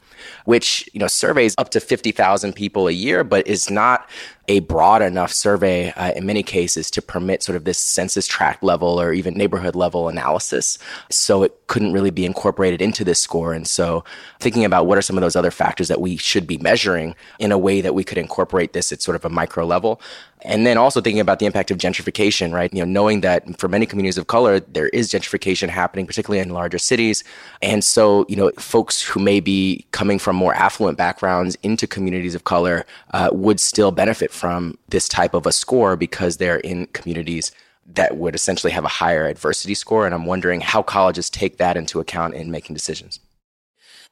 which, 0.45 0.89
you 0.93 1.01
know, 1.01 1.07
surveys 1.07 1.55
up 1.59 1.71
to 1.71 1.81
50,000 1.81 2.53
people 2.55 2.87
a 2.87 2.93
year, 2.93 3.25
but 3.25 3.47
is 3.47 3.71
not 3.71 4.09
a 4.49 4.61
broad 4.61 5.01
enough 5.01 5.33
survey 5.33 5.91
uh, 5.93 6.13
in 6.13 6.27
many 6.27 6.43
cases 6.43 6.91
to 6.91 7.01
permit 7.01 7.43
sort 7.43 7.57
of 7.57 7.65
this 7.65 7.79
census 7.79 8.27
tract 8.27 8.63
level 8.63 9.01
or 9.01 9.13
even 9.13 9.35
neighborhood 9.35 9.75
level 9.75 10.09
analysis. 10.09 10.79
So 11.11 11.43
it 11.43 11.67
couldn't 11.67 11.93
really 11.93 12.11
be 12.11 12.27
incorporated 12.27 12.83
into 12.83 13.05
this 13.05 13.21
score. 13.21 13.55
And 13.55 13.67
so 13.67 14.05
thinking 14.41 14.65
about 14.65 14.87
what 14.87 14.99
are 14.99 15.03
some 15.03 15.17
of 15.17 15.23
those 15.23 15.37
other 15.37 15.51
factors 15.51 15.89
that 15.89 16.01
we 16.01 16.17
should 16.17 16.47
be 16.47 16.59
measuring 16.59 17.15
in 17.39 17.53
a 17.53 17.59
way 17.59 17.81
that 17.81 17.95
we 17.95 18.05
could 18.05 18.19
incorporate 18.19 18.73
this 18.75 18.93
at 18.93 19.01
sort 19.03 19.17
of 19.17 19.25
a 19.25 19.31
micro 19.31 19.65
level. 19.65 20.01
And 20.45 20.67
then 20.67 20.77
also 20.77 21.01
thinking 21.01 21.21
about 21.21 21.39
the 21.39 21.47
impact 21.47 21.71
of 21.71 21.79
gentrification, 21.79 22.53
right? 22.53 22.73
You 22.73 22.85
know, 22.85 22.91
knowing 22.91 23.23
that 23.23 23.59
for 23.59 23.67
many 23.67 23.87
communities 23.87 24.19
of 24.19 24.27
color, 24.27 24.61
there 24.61 24.89
is 24.89 25.11
gentrification 25.11 25.71
happening, 25.71 26.07
particularly 26.07 26.41
in 26.41 26.51
larger 26.51 26.79
cities. 26.79 27.25
And 27.63 27.83
so, 27.83 28.27
you 28.29 28.37
know, 28.37 28.51
folks 28.59 29.01
who 29.01 29.21
may 29.21 29.41
be 29.41 29.87
coming 29.93 30.19
from 30.19 30.37
more 30.37 30.55
affluent 30.55 30.99
backgrounds 30.99 31.57
into 31.63 31.87
communities 31.87 32.35
of 32.35 32.45
color 32.45 32.85
uh, 33.13 33.31
would 33.33 33.59
still 33.59 33.91
benefit 33.91 34.31
from 34.31 34.77
this 34.89 35.09
type 35.09 35.33
of 35.33 35.47
a 35.47 35.53
score 35.53 35.97
because 35.97 36.37
they're 36.37 36.59
in 36.59 36.87
communities 36.89 37.51
that 37.87 38.17
would 38.17 38.35
essentially 38.35 38.73
have 38.73 38.85
a 38.85 38.89
higher 38.89 39.27
adversity 39.27 39.75
score. 39.75 40.07
And 40.07 40.15
I'm 40.15 40.27
wondering 40.27 40.61
how 40.61 40.83
colleges 40.83 41.31
take 41.31 41.57
that 41.59 41.77
into 41.77 42.01
account 42.01 42.35
in 42.35 42.51
making 42.51 42.75
decisions. 42.75 43.19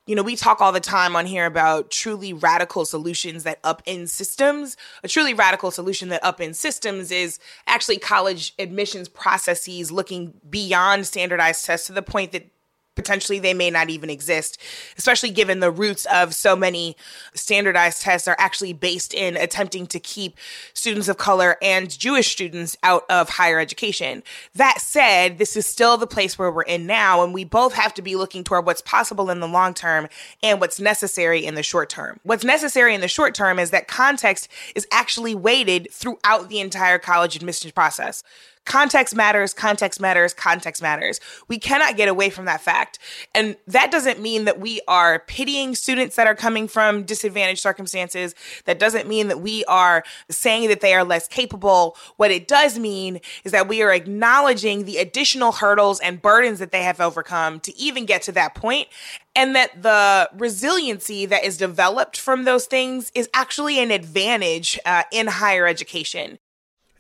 You 0.07 0.17
know, 0.17 0.23
we 0.23 0.35
talk 0.35 0.61
all 0.61 0.73
the 0.73 0.81
time 0.81 1.15
on 1.15 1.27
here 1.27 1.47
about 1.47 1.93
truly 1.93 2.33
radical 2.33 2.85
solutions 2.85 3.45
that 3.45 3.63
upend 3.63 4.09
systems. 4.09 4.77
A 5.05 5.09
truly 5.09 5.33
radical 5.33 5.71
solution 5.71 6.09
that 6.09 6.23
upends 6.25 6.57
systems 6.57 7.13
is 7.13 7.39
actually 7.69 7.99
college 7.99 8.53
admissions 8.59 9.09
processes 9.09 9.93
looking 9.93 10.35
beyond 10.51 11.07
standardized 11.07 11.65
tests 11.65 11.87
to 11.87 11.93
the 11.93 12.03
point 12.03 12.33
that 12.33 12.51
potentially 12.95 13.39
they 13.39 13.55
may 13.55 13.71
not 13.71 13.91
even 13.91 14.11
exist, 14.11 14.61
especially 14.99 15.31
given 15.31 15.61
the 15.61 15.71
roots 15.71 16.07
of 16.07 16.35
so 16.35 16.55
many 16.55 16.97
standardized 17.35 18.03
tests 18.03 18.29
are 18.29 18.37
actually 18.39 18.73
based 18.73 19.15
in 19.15 19.37
attempting 19.37 19.87
to 19.87 19.99
keep 19.99 20.37
students 20.75 21.09
of 21.09 21.17
color 21.17 21.57
and 21.63 21.97
Jewish 21.99 22.31
students 22.31 22.77
out 22.83 23.05
of 23.09 23.31
higher 23.31 23.59
education. 23.59 24.23
That 24.55 24.81
said, 24.81 25.39
this 25.39 25.57
is 25.57 25.67
still 25.67 25.97
the 25.97 26.07
place 26.07 26.39
where 26.39 26.51
we're 26.51 26.63
in 26.63 26.87
now, 26.87 27.23
and 27.25 27.33
we 27.33 27.45
both 27.45 27.75
have 27.75 27.95
to 27.95 28.03
be 28.03 28.17
looking 28.17 28.45
toward 28.45 28.67
what's 28.67 28.83
possible 28.83 29.31
in 29.31 29.41
the 29.41 29.49
long 29.49 29.75
term 29.75 30.09
and 30.43 30.61
what's 30.61 30.81
necessary 30.81 31.45
in 31.45 31.55
the 31.55 31.63
short 31.63 31.89
term. 31.89 32.21
What's 32.23 32.45
necessary 32.45 32.95
in 32.95 33.01
the 33.01 33.09
short 33.09 33.35
term 33.35 33.59
is 33.59 33.71
that 33.71 33.89
context 33.89 34.49
is 34.75 34.87
actually 34.93 35.35
weighted 35.35 35.89
throughout 35.91 36.49
the 36.49 36.61
entire 36.61 36.99
college 36.99 37.37
admissions 37.37 37.73
process 37.73 38.23
Context 38.65 39.17
matters, 39.17 39.53
context 39.53 40.01
matters, 40.01 40.33
context 40.33 40.81
matters. 40.81 41.21
We 41.49 41.59
cannot 41.59 41.97
get 41.97 42.09
away 42.09 42.31
from 42.31 42.45
that 42.45 42.61
fact. 42.61 43.01
And 43.35 43.57
that 43.67 43.91
doesn't 43.91 44.21
mean 44.21 44.45
that 44.45 44.61
we 44.61 44.81
are 44.87 45.19
pitying 45.19 45.75
students 45.75 46.15
that 46.15 46.29
are 46.29 46.37
coming 46.37 46.69
from 46.69 47.03
disadvantaged 47.03 47.61
circumstances. 47.61 48.37
That 48.67 48.79
doesn't 48.79 49.09
mean 49.09 49.27
that 49.29 49.41
we 49.41 49.65
are 49.65 50.05
saying 50.31 50.69
that 50.69 50.81
they 50.81 50.95
are 50.95 51.03
less 51.03 51.27
capable. 51.27 51.97
What 52.19 52.31
it 52.31 52.47
does 52.47 52.79
mean 52.79 53.21
is 53.43 53.51
that 53.51 53.67
we 53.67 53.83
are 53.83 53.93
acknowledging 53.93 54.85
the 54.85 54.99
additional 54.99 55.53
hurdles 55.53 55.99
and 55.99 56.23
burdens 56.23 56.61
that 56.61 56.71
they 56.71 56.85
have 56.85 57.01
overcome 57.01 57.59
to 57.61 57.77
even 57.77 58.07
get 58.07 58.23
to 58.23 58.33
that 58.33 58.55
point 58.55 58.87
and 59.35 59.57
that 59.57 59.83
the 59.83 60.31
resiliency 60.37 61.27
that 61.27 61.45
is 61.45 61.57
developed 61.57 62.17
from 62.17 62.45
those 62.45 62.67
things 62.67 63.11
is 63.15 63.29
actually 63.35 63.81
an 63.81 63.91
advantage 63.91 64.79
uh, 64.85 65.03
in 65.11 65.27
higher 65.27 65.67
education. 65.67 66.39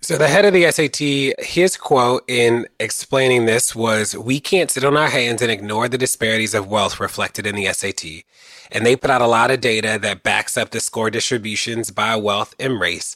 So, 0.04 0.18
the 0.18 0.26
head 0.26 0.44
of 0.44 0.52
the 0.52 0.68
SAT, 0.68 1.46
his 1.46 1.76
quote 1.76 2.24
in 2.26 2.66
explaining 2.80 3.46
this 3.46 3.72
was 3.72 4.16
We 4.16 4.40
can't 4.40 4.68
sit 4.68 4.82
on 4.82 4.96
our 4.96 5.08
hands 5.08 5.42
and 5.42 5.50
ignore 5.50 5.88
the 5.88 5.96
disparities 5.96 6.54
of 6.54 6.66
wealth 6.66 6.98
reflected 6.98 7.46
in 7.46 7.54
the 7.54 7.72
SAT. 7.72 8.24
And 8.72 8.84
they 8.84 8.96
put 8.96 9.10
out 9.10 9.22
a 9.22 9.28
lot 9.28 9.52
of 9.52 9.60
data 9.60 10.00
that 10.02 10.24
backs 10.24 10.56
up 10.56 10.70
the 10.70 10.80
score 10.80 11.08
distributions 11.08 11.92
by 11.92 12.16
wealth 12.16 12.52
and 12.58 12.80
race 12.80 13.14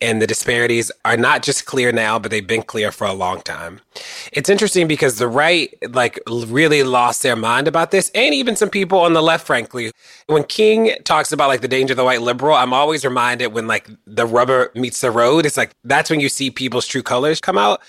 and 0.00 0.20
the 0.20 0.26
disparities 0.26 0.92
are 1.04 1.16
not 1.16 1.42
just 1.42 1.64
clear 1.64 1.90
now, 1.90 2.18
but 2.18 2.30
they've 2.30 2.46
been 2.46 2.62
clear 2.62 2.92
for 2.92 3.06
a 3.06 3.12
long 3.12 3.40
time. 3.40 3.80
It's 4.32 4.50
interesting 4.50 4.86
because 4.86 5.18
the 5.18 5.28
right, 5.28 5.74
like, 5.90 6.18
really 6.26 6.82
lost 6.82 7.22
their 7.22 7.36
mind 7.36 7.66
about 7.66 7.90
this, 7.90 8.10
and 8.14 8.34
even 8.34 8.56
some 8.56 8.68
people 8.68 9.00
on 9.00 9.14
the 9.14 9.22
left, 9.22 9.46
frankly. 9.46 9.92
When 10.26 10.44
King 10.44 10.92
talks 11.04 11.32
about 11.32 11.48
like 11.48 11.60
the 11.60 11.68
danger 11.68 11.92
of 11.92 11.96
the 11.96 12.04
white 12.04 12.22
liberal, 12.22 12.56
I'm 12.56 12.72
always 12.72 13.04
reminded 13.04 13.48
when 13.48 13.66
like 13.66 13.88
the 14.06 14.26
rubber 14.26 14.70
meets 14.74 15.00
the 15.00 15.10
road, 15.10 15.46
it's 15.46 15.56
like 15.56 15.74
that's 15.84 16.10
when 16.10 16.20
you 16.20 16.28
see 16.28 16.50
people's 16.50 16.86
true 16.86 17.02
colors 17.02 17.40
come 17.40 17.56
out. 17.56 17.80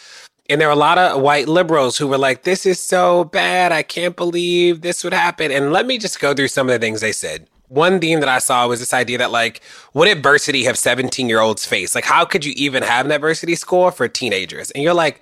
And 0.49 0.61
there 0.61 0.69
are 0.69 0.71
a 0.71 0.77
lot 0.77 0.97
of 0.97 1.21
white 1.21 1.49
liberals 1.49 1.97
who 1.97 2.07
were 2.07 2.17
like, 2.17 2.43
this 2.43 2.65
is 2.65 2.79
so 2.79 3.25
bad. 3.25 3.73
I 3.73 3.83
can't 3.83 4.15
believe 4.15 4.79
this 4.79 5.03
would 5.03 5.13
happen. 5.13 5.51
And 5.51 5.73
let 5.73 5.85
me 5.85 5.97
just 5.97 6.21
go 6.21 6.33
through 6.33 6.47
some 6.47 6.69
of 6.69 6.73
the 6.73 6.79
things 6.79 7.01
they 7.01 7.11
said 7.11 7.47
one 7.67 7.99
theme 7.99 8.19
that 8.21 8.29
I 8.29 8.39
saw 8.39 8.67
was 8.67 8.79
this 8.79 8.93
idea 8.93 9.17
that 9.17 9.31
like, 9.31 9.61
would 9.93 10.07
adversity 10.07 10.63
have 10.63 10.77
17 10.77 11.27
year 11.27 11.39
olds 11.39 11.65
face? 11.65 11.95
Like, 11.95 12.05
how 12.05 12.25
could 12.25 12.45
you 12.45 12.53
even 12.55 12.83
have 12.83 13.05
an 13.05 13.11
adversity 13.11 13.55
score 13.55 13.91
for 13.91 14.07
teenagers? 14.07 14.71
And 14.71 14.83
you're 14.83 14.93
like, 14.93 15.21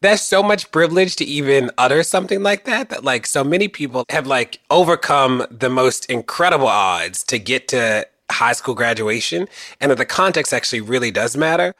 that's 0.00 0.22
so 0.22 0.42
much 0.42 0.70
privilege 0.70 1.16
to 1.16 1.24
even 1.24 1.70
utter 1.78 2.02
something 2.02 2.42
like 2.42 2.64
that 2.64 2.90
that 2.90 3.04
like 3.04 3.24
so 3.26 3.42
many 3.42 3.68
people 3.68 4.04
have 4.10 4.26
like 4.26 4.60
overcome 4.70 5.46
the 5.50 5.70
most 5.70 6.04
incredible 6.10 6.66
odds 6.66 7.24
to 7.24 7.38
get 7.38 7.68
to 7.68 8.06
high 8.30 8.52
school 8.52 8.74
graduation 8.74 9.48
and 9.80 9.90
that 9.90 9.96
the 9.96 10.04
context 10.04 10.52
actually 10.52 10.82
really 10.82 11.10
does 11.10 11.38
matter 11.38 11.74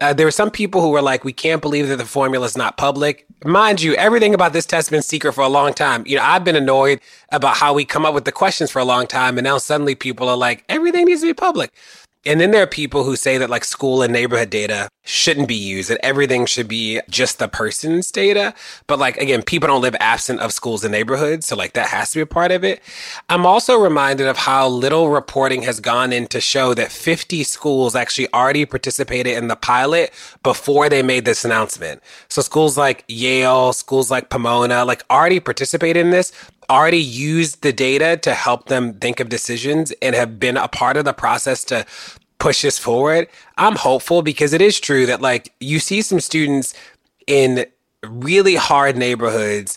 uh, 0.00 0.12
there 0.12 0.26
were 0.26 0.30
some 0.30 0.50
people 0.50 0.80
who 0.80 0.88
were 0.88 1.02
like, 1.02 1.24
we 1.24 1.32
can't 1.32 1.60
believe 1.60 1.88
that 1.88 1.96
the 1.96 2.06
formula 2.06 2.46
is 2.46 2.56
not 2.56 2.76
public. 2.76 3.26
Mind 3.44 3.82
you, 3.82 3.94
everything 3.94 4.34
about 4.34 4.52
this 4.52 4.64
test 4.64 4.86
has 4.86 4.90
been 4.90 5.02
secret 5.02 5.32
for 5.32 5.42
a 5.42 5.48
long 5.48 5.74
time. 5.74 6.04
You 6.06 6.16
know, 6.16 6.22
I've 6.22 6.44
been 6.44 6.56
annoyed 6.56 7.00
about 7.32 7.56
how 7.56 7.74
we 7.74 7.84
come 7.84 8.06
up 8.06 8.14
with 8.14 8.24
the 8.24 8.32
questions 8.32 8.70
for 8.70 8.78
a 8.78 8.84
long 8.84 9.06
time. 9.06 9.36
And 9.36 9.44
now 9.44 9.58
suddenly 9.58 9.94
people 9.94 10.28
are 10.28 10.36
like, 10.36 10.64
everything 10.68 11.04
needs 11.06 11.20
to 11.20 11.26
be 11.26 11.34
public. 11.34 11.72
And 12.26 12.38
then 12.38 12.50
there 12.50 12.62
are 12.62 12.66
people 12.66 13.04
who 13.04 13.16
say 13.16 13.38
that 13.38 13.48
like 13.48 13.64
school 13.64 14.02
and 14.02 14.12
neighborhood 14.12 14.50
data 14.50 14.88
shouldn't 15.04 15.48
be 15.48 15.54
used, 15.54 15.88
that 15.88 16.04
everything 16.04 16.44
should 16.44 16.68
be 16.68 17.00
just 17.08 17.38
the 17.38 17.48
person's 17.48 18.10
data. 18.10 18.52
But 18.86 18.98
like, 18.98 19.16
again, 19.16 19.42
people 19.42 19.68
don't 19.68 19.80
live 19.80 19.96
absent 20.00 20.40
of 20.40 20.52
schools 20.52 20.84
and 20.84 20.92
neighborhoods. 20.92 21.46
So 21.46 21.56
like 21.56 21.72
that 21.72 21.88
has 21.88 22.10
to 22.10 22.18
be 22.18 22.20
a 22.20 22.26
part 22.26 22.52
of 22.52 22.62
it. 22.62 22.82
I'm 23.30 23.46
also 23.46 23.78
reminded 23.78 24.26
of 24.26 24.36
how 24.36 24.68
little 24.68 25.08
reporting 25.08 25.62
has 25.62 25.80
gone 25.80 26.12
in 26.12 26.26
to 26.28 26.42
show 26.42 26.74
that 26.74 26.92
50 26.92 27.42
schools 27.42 27.94
actually 27.94 28.30
already 28.34 28.66
participated 28.66 29.38
in 29.38 29.48
the 29.48 29.56
pilot 29.56 30.12
before 30.42 30.90
they 30.90 31.02
made 31.02 31.24
this 31.24 31.44
announcement. 31.44 32.02
So 32.28 32.42
schools 32.42 32.76
like 32.76 33.02
Yale, 33.08 33.72
schools 33.72 34.10
like 34.10 34.28
Pomona, 34.28 34.84
like 34.84 35.04
already 35.10 35.40
participated 35.40 36.04
in 36.04 36.10
this 36.10 36.32
already 36.70 37.02
used 37.02 37.62
the 37.62 37.72
data 37.72 38.16
to 38.22 38.32
help 38.32 38.66
them 38.66 38.94
think 38.94 39.20
of 39.20 39.28
decisions 39.28 39.92
and 40.00 40.14
have 40.14 40.38
been 40.40 40.56
a 40.56 40.68
part 40.68 40.96
of 40.96 41.04
the 41.04 41.12
process 41.12 41.64
to 41.64 41.84
push 42.38 42.62
this 42.62 42.78
forward. 42.78 43.28
I'm 43.58 43.76
hopeful 43.76 44.22
because 44.22 44.52
it 44.52 44.62
is 44.62 44.80
true 44.80 45.04
that 45.06 45.20
like 45.20 45.52
you 45.60 45.78
see 45.80 46.00
some 46.00 46.20
students 46.20 46.72
in 47.26 47.66
really 48.02 48.54
hard 48.54 48.96
neighborhoods 48.96 49.76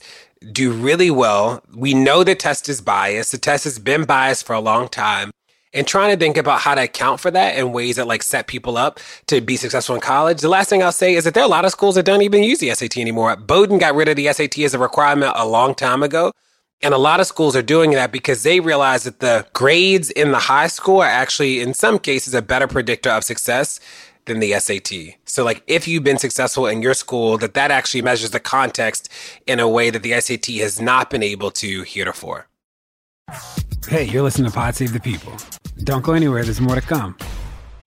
do 0.51 0.71
really 0.71 1.11
well. 1.11 1.63
We 1.73 1.93
know 1.93 2.23
the 2.23 2.35
test 2.35 2.69
is 2.69 2.81
biased. 2.81 3.31
The 3.31 3.37
test 3.37 3.63
has 3.65 3.79
been 3.79 4.05
biased 4.05 4.45
for 4.45 4.53
a 4.53 4.59
long 4.59 4.87
time. 4.87 5.31
And 5.75 5.87
trying 5.87 6.11
to 6.11 6.17
think 6.17 6.37
about 6.37 6.59
how 6.59 6.75
to 6.75 6.83
account 6.83 7.19
for 7.19 7.31
that 7.31 7.57
in 7.57 7.71
ways 7.71 7.95
that 7.95 8.05
like 8.05 8.21
set 8.21 8.45
people 8.45 8.77
up 8.77 8.99
to 9.25 9.41
be 9.41 9.57
successful 9.57 9.95
in 9.95 10.01
college. 10.01 10.41
The 10.41 10.47
last 10.47 10.69
thing 10.69 10.83
I'll 10.83 10.91
say 10.91 11.15
is 11.15 11.23
that 11.23 11.33
there 11.33 11.41
are 11.41 11.47
a 11.47 11.49
lot 11.49 11.65
of 11.65 11.71
schools 11.71 11.95
that 11.95 12.05
don't 12.05 12.21
even 12.21 12.43
use 12.43 12.59
the 12.59 12.73
SAT 12.75 12.97
anymore. 12.97 13.35
Bowdoin 13.35 13.79
got 13.79 13.95
rid 13.95 14.07
of 14.07 14.15
the 14.15 14.31
SAT 14.31 14.59
as 14.59 14.75
a 14.75 14.79
requirement 14.79 15.33
a 15.35 15.47
long 15.47 15.73
time 15.73 16.03
ago. 16.03 16.31
And 16.83 16.93
a 16.93 16.97
lot 16.97 17.21
of 17.21 17.27
schools 17.27 17.55
are 17.55 17.61
doing 17.61 17.91
that 17.91 18.11
because 18.11 18.43
they 18.43 18.59
realize 18.59 19.05
that 19.05 19.21
the 19.21 19.47
grades 19.53 20.11
in 20.11 20.31
the 20.31 20.39
high 20.39 20.67
school 20.67 21.01
are 21.01 21.07
actually, 21.07 21.61
in 21.61 21.73
some 21.73 21.97
cases, 21.97 22.33
a 22.33 22.41
better 22.41 22.67
predictor 22.67 23.09
of 23.09 23.23
success 23.23 23.79
than 24.25 24.41
the 24.41 24.51
SAT. 24.59 25.15
So 25.25 25.45
like 25.45 25.63
if 25.65 25.87
you've 25.87 26.03
been 26.03 26.17
successful 26.17 26.67
in 26.67 26.81
your 26.81 26.93
school, 26.93 27.37
that 27.37 27.53
that 27.53 27.71
actually 27.71 28.01
measures 28.01 28.31
the 28.31 28.39
context 28.39 29.09
in 29.47 29.61
a 29.61 29.67
way 29.67 29.89
that 29.91 30.03
the 30.03 30.19
SAT 30.19 30.47
has 30.57 30.81
not 30.81 31.09
been 31.09 31.23
able 31.23 31.51
to 31.51 31.83
heretofore. 31.83 32.47
Hey, 33.87 34.03
you're 34.03 34.23
listening 34.23 34.51
to 34.51 34.55
Pod 34.55 34.75
Save 34.75 34.91
the 34.91 34.99
People. 34.99 35.33
Don't 35.83 36.03
go 36.03 36.13
anywhere, 36.13 36.43
there's 36.43 36.61
more 36.61 36.75
to 36.75 36.81
come. 36.81 37.17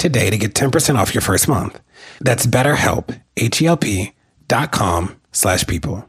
today 0.00 0.30
to 0.30 0.36
get 0.36 0.54
10% 0.54 0.96
off 0.96 1.14
your 1.14 1.22
first 1.22 1.46
month. 1.46 1.78
That's 2.20 2.46
betterhelp, 2.46 3.20
H-E-L-P 3.36 4.12
dot 4.48 4.72
com 4.72 5.20
slash 5.30 5.66
people. 5.66 6.04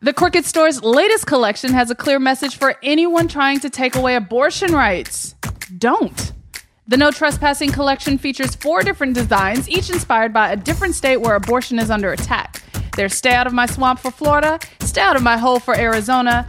The 0.00 0.12
Crooked 0.12 0.44
Store's 0.44 0.82
latest 0.82 1.26
collection 1.26 1.72
has 1.74 1.88
a 1.88 1.94
clear 1.94 2.18
message 2.18 2.56
for 2.56 2.74
anyone 2.82 3.28
trying 3.28 3.60
to 3.60 3.70
take 3.70 3.94
away 3.94 4.16
abortion 4.16 4.72
rights. 4.72 5.36
Don't. 5.78 6.32
The 6.88 6.96
No 6.96 7.12
Trespassing 7.12 7.70
collection 7.70 8.18
features 8.18 8.56
four 8.56 8.82
different 8.82 9.14
designs, 9.14 9.68
each 9.68 9.88
inspired 9.90 10.32
by 10.32 10.50
a 10.50 10.56
different 10.56 10.96
state 10.96 11.18
where 11.18 11.36
abortion 11.36 11.78
is 11.78 11.88
under 11.88 12.12
attack. 12.12 12.60
There's 12.96 13.14
Stay 13.14 13.32
Out 13.32 13.46
of 13.46 13.52
My 13.52 13.66
Swamp 13.66 14.00
for 14.00 14.10
Florida, 14.10 14.58
Stay 14.80 15.00
Out 15.00 15.14
of 15.14 15.22
My 15.22 15.36
Hole 15.36 15.60
for 15.60 15.76
Arizona, 15.76 16.48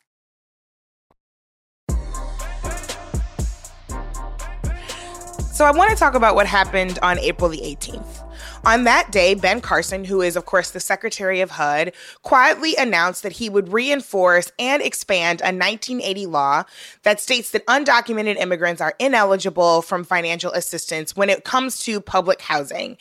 So 5.61 5.67
I 5.67 5.71
want 5.71 5.91
to 5.91 5.95
talk 5.95 6.15
about 6.15 6.33
what 6.33 6.47
happened 6.47 6.97
on 7.03 7.19
April 7.19 7.47
the 7.47 7.59
18th. 7.59 8.27
On 8.65 8.83
that 8.85 9.11
day, 9.11 9.35
Ben 9.35 9.61
Carson, 9.61 10.03
who 10.03 10.23
is, 10.23 10.35
of 10.35 10.43
course, 10.43 10.71
the 10.71 10.79
Secretary 10.79 11.39
of 11.39 11.51
HUD, 11.51 11.93
quietly 12.23 12.73
announced 12.79 13.21
that 13.21 13.33
he 13.33 13.47
would 13.47 13.71
reinforce 13.71 14.51
and 14.57 14.81
expand 14.81 15.39
a 15.41 15.53
1980 15.53 16.25
law 16.25 16.63
that 17.03 17.19
states 17.19 17.51
that 17.51 17.63
undocumented 17.67 18.37
immigrants 18.37 18.81
are 18.81 18.95
ineligible 18.97 19.83
from 19.83 20.03
financial 20.03 20.51
assistance 20.53 21.15
when 21.15 21.29
it 21.29 21.43
comes 21.43 21.83
to 21.83 22.01
public 22.01 22.41
housing. 22.41 22.97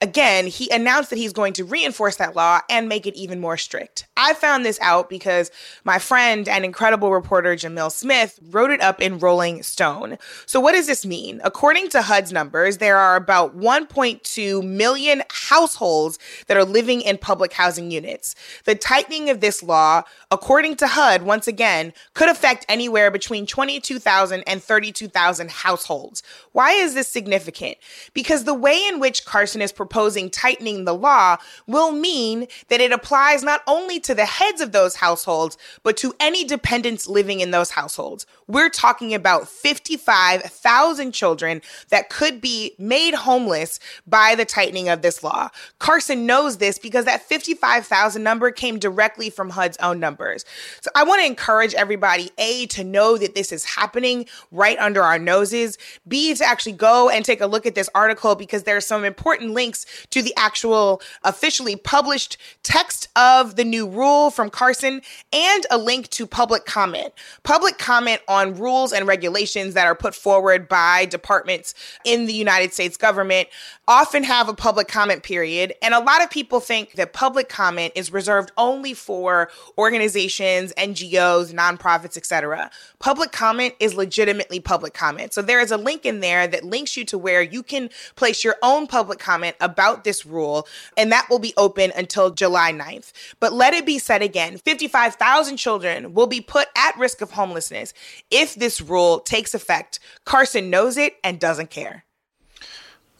Again, 0.00 0.46
he 0.46 0.70
announced 0.70 1.10
that 1.10 1.18
he's 1.18 1.32
going 1.32 1.54
to 1.54 1.64
reinforce 1.64 2.16
that 2.16 2.36
law 2.36 2.60
and 2.70 2.88
make 2.88 3.04
it 3.04 3.16
even 3.16 3.40
more 3.40 3.56
strict. 3.56 4.06
I 4.16 4.32
found 4.32 4.64
this 4.64 4.78
out 4.80 5.10
because 5.10 5.50
my 5.82 5.98
friend 5.98 6.48
and 6.48 6.64
incredible 6.64 7.12
reporter 7.12 7.56
Jamil 7.56 7.90
Smith 7.90 8.38
wrote 8.50 8.70
it 8.70 8.80
up 8.80 9.00
in 9.00 9.18
Rolling 9.18 9.64
Stone. 9.64 10.18
So, 10.46 10.60
what 10.60 10.72
does 10.72 10.86
this 10.86 11.04
mean? 11.04 11.40
According 11.42 11.88
to 11.88 12.02
HUD's 12.02 12.32
numbers, 12.32 12.78
there 12.78 12.96
are 12.96 13.16
about 13.16 13.58
1.2 13.58 14.62
million 14.62 15.24
households 15.32 16.20
that 16.46 16.56
are 16.56 16.64
living 16.64 17.00
in 17.00 17.18
public 17.18 17.52
housing 17.52 17.90
units. 17.90 18.36
The 18.66 18.76
tightening 18.76 19.30
of 19.30 19.40
this 19.40 19.64
law, 19.64 20.04
according 20.30 20.76
to 20.76 20.86
HUD, 20.86 21.22
once 21.22 21.48
again, 21.48 21.92
could 22.12 22.28
affect 22.28 22.66
anywhere 22.68 23.10
between 23.10 23.46
22,000 23.46 24.42
and 24.46 24.62
32,000 24.62 25.50
households. 25.50 26.22
Why 26.52 26.72
is 26.72 26.94
this 26.94 27.08
significant? 27.08 27.78
Because 28.12 28.44
the 28.44 28.54
way 28.54 28.84
in 28.86 29.00
which 29.00 29.24
Carson 29.24 29.62
is 29.62 29.72
proposing 29.72 30.28
tightening 30.28 30.84
the 30.84 30.94
law 30.94 31.38
will 31.66 31.92
mean 31.92 32.46
that 32.68 32.80
it 32.80 32.92
applies 32.92 33.42
not 33.42 33.62
only 33.66 33.98
to 34.00 34.14
the 34.14 34.26
heads 34.26 34.60
of 34.60 34.72
those 34.72 34.96
households, 34.96 35.56
but 35.82 35.96
to 35.98 36.14
any 36.20 36.44
dependents 36.44 37.08
living 37.08 37.40
in 37.40 37.50
those 37.50 37.70
households. 37.70 38.26
We're 38.46 38.70
talking 38.70 39.14
about 39.14 39.48
55,000 39.48 41.12
children 41.12 41.62
that 41.88 42.10
could 42.10 42.42
be 42.42 42.74
made 42.78 43.14
homeless 43.14 43.80
by 44.06 44.34
the 44.34 44.44
tightening 44.44 44.90
of 44.90 45.00
this 45.00 45.22
law. 45.22 45.48
Carson 45.78 46.26
knows 46.26 46.58
this 46.58 46.78
because 46.78 47.06
that 47.06 47.22
55,000 47.22 48.22
number 48.22 48.50
came 48.50 48.78
directly 48.78 49.30
from 49.30 49.50
HUD's 49.50 49.78
own 49.78 49.98
numbers. 50.18 50.44
So 50.80 50.90
I 50.94 51.04
want 51.04 51.20
to 51.20 51.26
encourage 51.26 51.74
everybody, 51.74 52.30
A, 52.38 52.66
to 52.66 52.84
know 52.84 53.16
that 53.16 53.34
this 53.34 53.52
is 53.52 53.64
happening 53.64 54.26
right 54.50 54.78
under 54.78 55.02
our 55.02 55.18
noses, 55.18 55.78
B, 56.06 56.34
to 56.34 56.44
actually 56.44 56.72
go 56.72 57.08
and 57.08 57.24
take 57.24 57.40
a 57.40 57.46
look 57.46 57.66
at 57.66 57.74
this 57.74 57.88
article 57.94 58.34
because 58.34 58.64
there 58.64 58.76
are 58.76 58.80
some 58.80 59.04
important 59.04 59.52
links 59.52 59.86
to 60.10 60.22
the 60.22 60.34
actual 60.36 61.00
officially 61.24 61.76
published 61.76 62.36
text 62.62 63.08
of 63.16 63.56
the 63.56 63.64
new 63.64 63.88
rule 63.88 64.30
from 64.30 64.50
Carson 64.50 65.02
and 65.32 65.66
a 65.70 65.78
link 65.78 66.08
to 66.10 66.26
public 66.26 66.64
comment. 66.64 67.12
Public 67.42 67.78
comment 67.78 68.20
on 68.28 68.54
rules 68.54 68.92
and 68.92 69.06
regulations 69.06 69.74
that 69.74 69.86
are 69.86 69.94
put 69.94 70.14
forward 70.14 70.68
by 70.68 71.04
departments 71.06 71.74
in 72.04 72.26
the 72.26 72.34
United 72.34 72.72
States 72.72 72.96
government 72.96 73.48
often 73.86 74.22
have 74.24 74.48
a 74.48 74.54
public 74.54 74.88
comment 74.88 75.22
period. 75.22 75.74
And 75.82 75.94
a 75.94 76.00
lot 76.00 76.22
of 76.22 76.30
people 76.30 76.60
think 76.60 76.92
that 76.92 77.12
public 77.12 77.48
comment 77.48 77.92
is 77.94 78.12
reserved 78.12 78.52
only 78.56 78.94
for 78.94 79.50
organizations, 79.76 80.07
NGOs, 80.14 81.52
nonprofits, 81.52 82.16
etc. 82.16 82.70
Public 82.98 83.32
comment 83.32 83.74
is 83.80 83.94
legitimately 83.94 84.60
public 84.60 84.94
comment. 84.94 85.32
So 85.32 85.42
there 85.42 85.60
is 85.60 85.70
a 85.70 85.76
link 85.76 86.04
in 86.04 86.20
there 86.20 86.46
that 86.46 86.64
links 86.64 86.96
you 86.96 87.04
to 87.06 87.18
where 87.18 87.42
you 87.42 87.62
can 87.62 87.90
place 88.16 88.44
your 88.44 88.56
own 88.62 88.86
public 88.86 89.18
comment 89.18 89.56
about 89.60 90.04
this 90.04 90.26
rule, 90.26 90.66
and 90.96 91.12
that 91.12 91.26
will 91.30 91.38
be 91.38 91.54
open 91.56 91.92
until 91.96 92.30
July 92.30 92.72
9th. 92.72 93.12
But 93.40 93.52
let 93.52 93.74
it 93.74 93.86
be 93.86 93.98
said 93.98 94.22
again 94.22 94.58
55,000 94.58 95.56
children 95.56 96.14
will 96.14 96.26
be 96.26 96.40
put 96.40 96.68
at 96.76 96.96
risk 96.98 97.20
of 97.20 97.32
homelessness 97.32 97.94
if 98.30 98.54
this 98.54 98.80
rule 98.80 99.20
takes 99.20 99.54
effect. 99.54 100.00
Carson 100.24 100.70
knows 100.70 100.96
it 100.96 101.16
and 101.22 101.38
doesn't 101.38 101.70
care. 101.70 102.04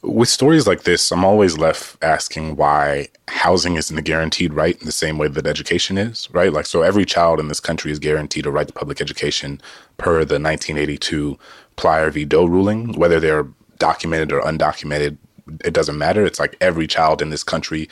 With 0.03 0.29
stories 0.29 0.67
like 0.67 0.85
this, 0.85 1.11
I'm 1.11 1.25
always 1.25 1.59
left 1.59 1.97
asking 2.03 2.57
why 2.57 3.09
housing 3.27 3.75
isn't 3.75 3.99
a 3.99 4.03
guaranteed 4.03 4.55
right 4.55 4.79
in 4.79 4.87
the 4.87 4.93
same 4.93 5.19
way 5.19 5.27
that 5.29 5.47
education 5.47 5.99
is, 5.99 6.29
right? 6.33 6.53
Like, 6.53 6.67
so 6.67 6.83
every 6.83 7.05
child 7.05 7.41
in 7.41 7.49
this 7.49 7.59
country 7.59 7.91
is 7.91 7.99
guaranteed 7.99 8.47
a 8.47 8.51
right 8.51 8.67
to 8.67 8.73
public 8.73 9.01
education 9.01 9.61
per 9.97 10.25
the 10.25 10.39
1982 10.39 11.37
Plyler 11.77 12.13
v. 12.13 12.25
Doe 12.25 12.45
ruling, 12.45 12.93
whether 12.93 13.19
they're 13.19 13.49
documented 13.79 14.33
or 14.33 14.41
undocumented 14.43 15.19
it 15.65 15.73
doesn't 15.73 15.99
matter. 15.99 16.25
It's 16.25 16.41
like 16.41 16.57
every 16.61 16.87
child 16.87 17.23
in 17.23 17.31
this 17.31 17.43
country 17.43 17.89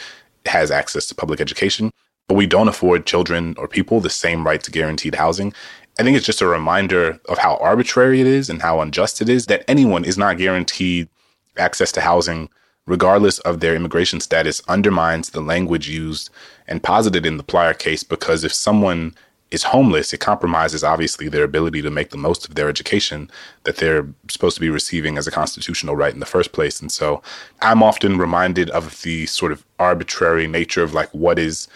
has 0.46 0.70
access 0.70 1.06
to 1.06 1.14
public 1.14 1.40
education, 1.40 1.90
but 2.28 2.34
we 2.34 2.46
don't 2.46 2.68
afford 2.68 3.06
children 3.06 3.54
or 3.58 3.68
people 3.68 4.00
the 4.00 4.10
same 4.10 4.46
right 4.46 4.62
to 4.62 4.70
guaranteed 4.70 5.14
housing. 5.14 5.52
I 5.98 6.02
think 6.02 6.16
it's 6.16 6.26
just 6.26 6.42
a 6.42 6.46
reminder 6.46 7.18
of 7.28 7.38
how 7.38 7.56
arbitrary 7.56 8.20
it 8.20 8.26
is 8.26 8.50
and 8.50 8.60
how 8.60 8.80
unjust 8.80 9.22
it 9.22 9.28
is 9.28 9.46
that 9.46 9.64
anyone 9.66 10.04
is 10.04 10.18
not 10.18 10.38
guaranteed 10.38 11.08
access 11.58 11.92
to 11.92 12.00
housing 12.00 12.48
regardless 12.86 13.38
of 13.40 13.60
their 13.60 13.74
immigration 13.74 14.20
status 14.20 14.62
undermines 14.68 15.30
the 15.30 15.40
language 15.40 15.88
used 15.88 16.30
and 16.68 16.82
posited 16.82 17.26
in 17.26 17.36
the 17.36 17.44
Plyler 17.44 17.76
case 17.76 18.02
because 18.02 18.44
if 18.44 18.52
someone 18.52 19.14
is 19.50 19.64
homeless, 19.64 20.12
it 20.12 20.18
compromises 20.18 20.82
obviously 20.82 21.28
their 21.28 21.44
ability 21.44 21.80
to 21.82 21.90
make 21.90 22.10
the 22.10 22.16
most 22.16 22.48
of 22.48 22.54
their 22.54 22.68
education 22.68 23.30
that 23.62 23.76
they're 23.76 24.06
supposed 24.28 24.56
to 24.56 24.60
be 24.60 24.70
receiving 24.70 25.18
as 25.18 25.26
a 25.26 25.30
constitutional 25.30 25.94
right 25.94 26.14
in 26.14 26.20
the 26.20 26.26
first 26.26 26.52
place. 26.52 26.80
And 26.80 26.90
so 26.90 27.22
I'm 27.62 27.82
often 27.82 28.18
reminded 28.18 28.70
of 28.70 29.02
the 29.02 29.26
sort 29.26 29.52
of 29.52 29.64
arbitrary 29.78 30.48
nature 30.48 30.82
of 30.82 30.94
like 30.94 31.10
what 31.10 31.38
is 31.38 31.68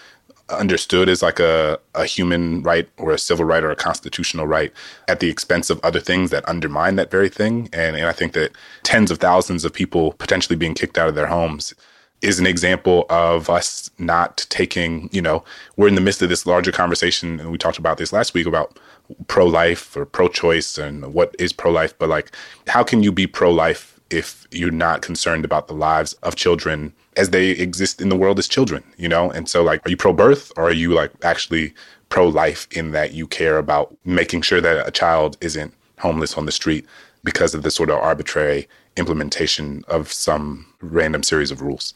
understood 0.51 1.09
as 1.09 1.23
like 1.23 1.39
a, 1.39 1.79
a 1.95 2.05
human 2.05 2.63
right 2.63 2.89
or 2.99 3.13
a 3.13 3.19
civil 3.19 3.45
right 3.45 3.65
or 3.65 3.71
a 3.71 3.77
constitutional 3.77 4.47
right 4.47 4.73
at 5.09 5.21
the 5.21 5.29
expense 5.29 5.71
of 5.71 5.81
other 5.83 6.01
things 6.01 6.31
that 6.31 6.49
undermine 6.49 6.97
that 6.97 7.11
very 7.11 7.29
thing. 7.29 7.69
And, 7.73 7.97
and 7.97 8.07
I 8.07 8.13
think 8.13 8.33
that 8.33 8.53
tens 8.83 9.11
of 9.11 9.19
thousands 9.19 9.65
of 9.65 9.73
people 9.73 10.13
potentially 10.13 10.57
being 10.57 10.75
kicked 10.75 10.99
out 10.99 11.09
of 11.09 11.15
their 11.15 11.27
homes 11.27 11.75
is 12.23 12.39
an 12.39 12.47
example 12.47 13.07
of 13.09 13.49
us 13.49 13.91
not 13.99 14.47
taking, 14.51 15.09
you 15.11 15.23
know, 15.23 15.43
we're 15.77 15.89
in 15.89 15.95
the 15.95 16.01
midst 16.01 16.21
of 16.21 16.29
this 16.29 16.45
larger 16.45 16.71
conversation, 16.71 17.41
and 17.41 17.51
we 17.51 17.57
talked 17.57 17.79
about 17.79 17.97
this 17.97 18.13
last 18.13 18.35
week 18.35 18.47
about 18.47 18.79
pro 19.27 19.47
life 19.47 19.97
or 19.97 20.05
pro 20.05 20.29
choice 20.29 20.77
and 20.77 21.15
what 21.15 21.35
is 21.39 21.53
pro 21.53 21.71
life, 21.71 21.95
but 21.99 22.09
like, 22.09 22.31
how 22.67 22.83
can 22.83 23.03
you 23.03 23.11
be 23.11 23.27
pro 23.27 23.51
life 23.51 23.99
if 24.11 24.47
you're 24.51 24.71
not 24.71 25.03
concerned 25.03 25.45
about 25.45 25.69
the 25.69 25.75
lives 25.75 26.13
of 26.23 26.37
children 26.37 26.93
as 27.16 27.31
they 27.31 27.51
exist 27.51 28.01
in 28.01 28.09
the 28.09 28.16
world 28.16 28.38
as 28.38 28.49
children, 28.49 28.85
you 28.96 29.09
know? 29.09 29.31
And 29.31 29.49
so, 29.49 29.62
like, 29.62 29.87
are 29.87 29.90
you 29.90 29.96
pro 29.96 30.12
birth 30.12 30.53
or 30.57 30.64
are 30.64 30.73
you 30.73 30.94
like 30.94 31.12
actually 31.23 31.75
pro 32.09 32.29
life 32.29 32.66
in 32.70 32.92
that 32.92 33.12
you 33.12 33.27
care 33.27 33.59
about 33.59 33.96
making 34.05 34.42
sure 34.42 34.61
that 34.61 34.87
a 34.87 34.90
child 34.90 35.37
isn't 35.40 35.75
homeless 35.99 36.37
on 36.37 36.46
the 36.46 36.53
street 36.53 36.87
because 37.25 37.55
of 37.55 37.62
the 37.62 37.70
sort 37.70 37.90
of 37.90 37.99
arbitrary 37.99 38.68
implementation 38.96 39.85
of 39.88 40.12
some 40.12 40.66
random 40.81 41.23
series 41.23 41.51
of 41.51 41.61
rules? 41.61 41.94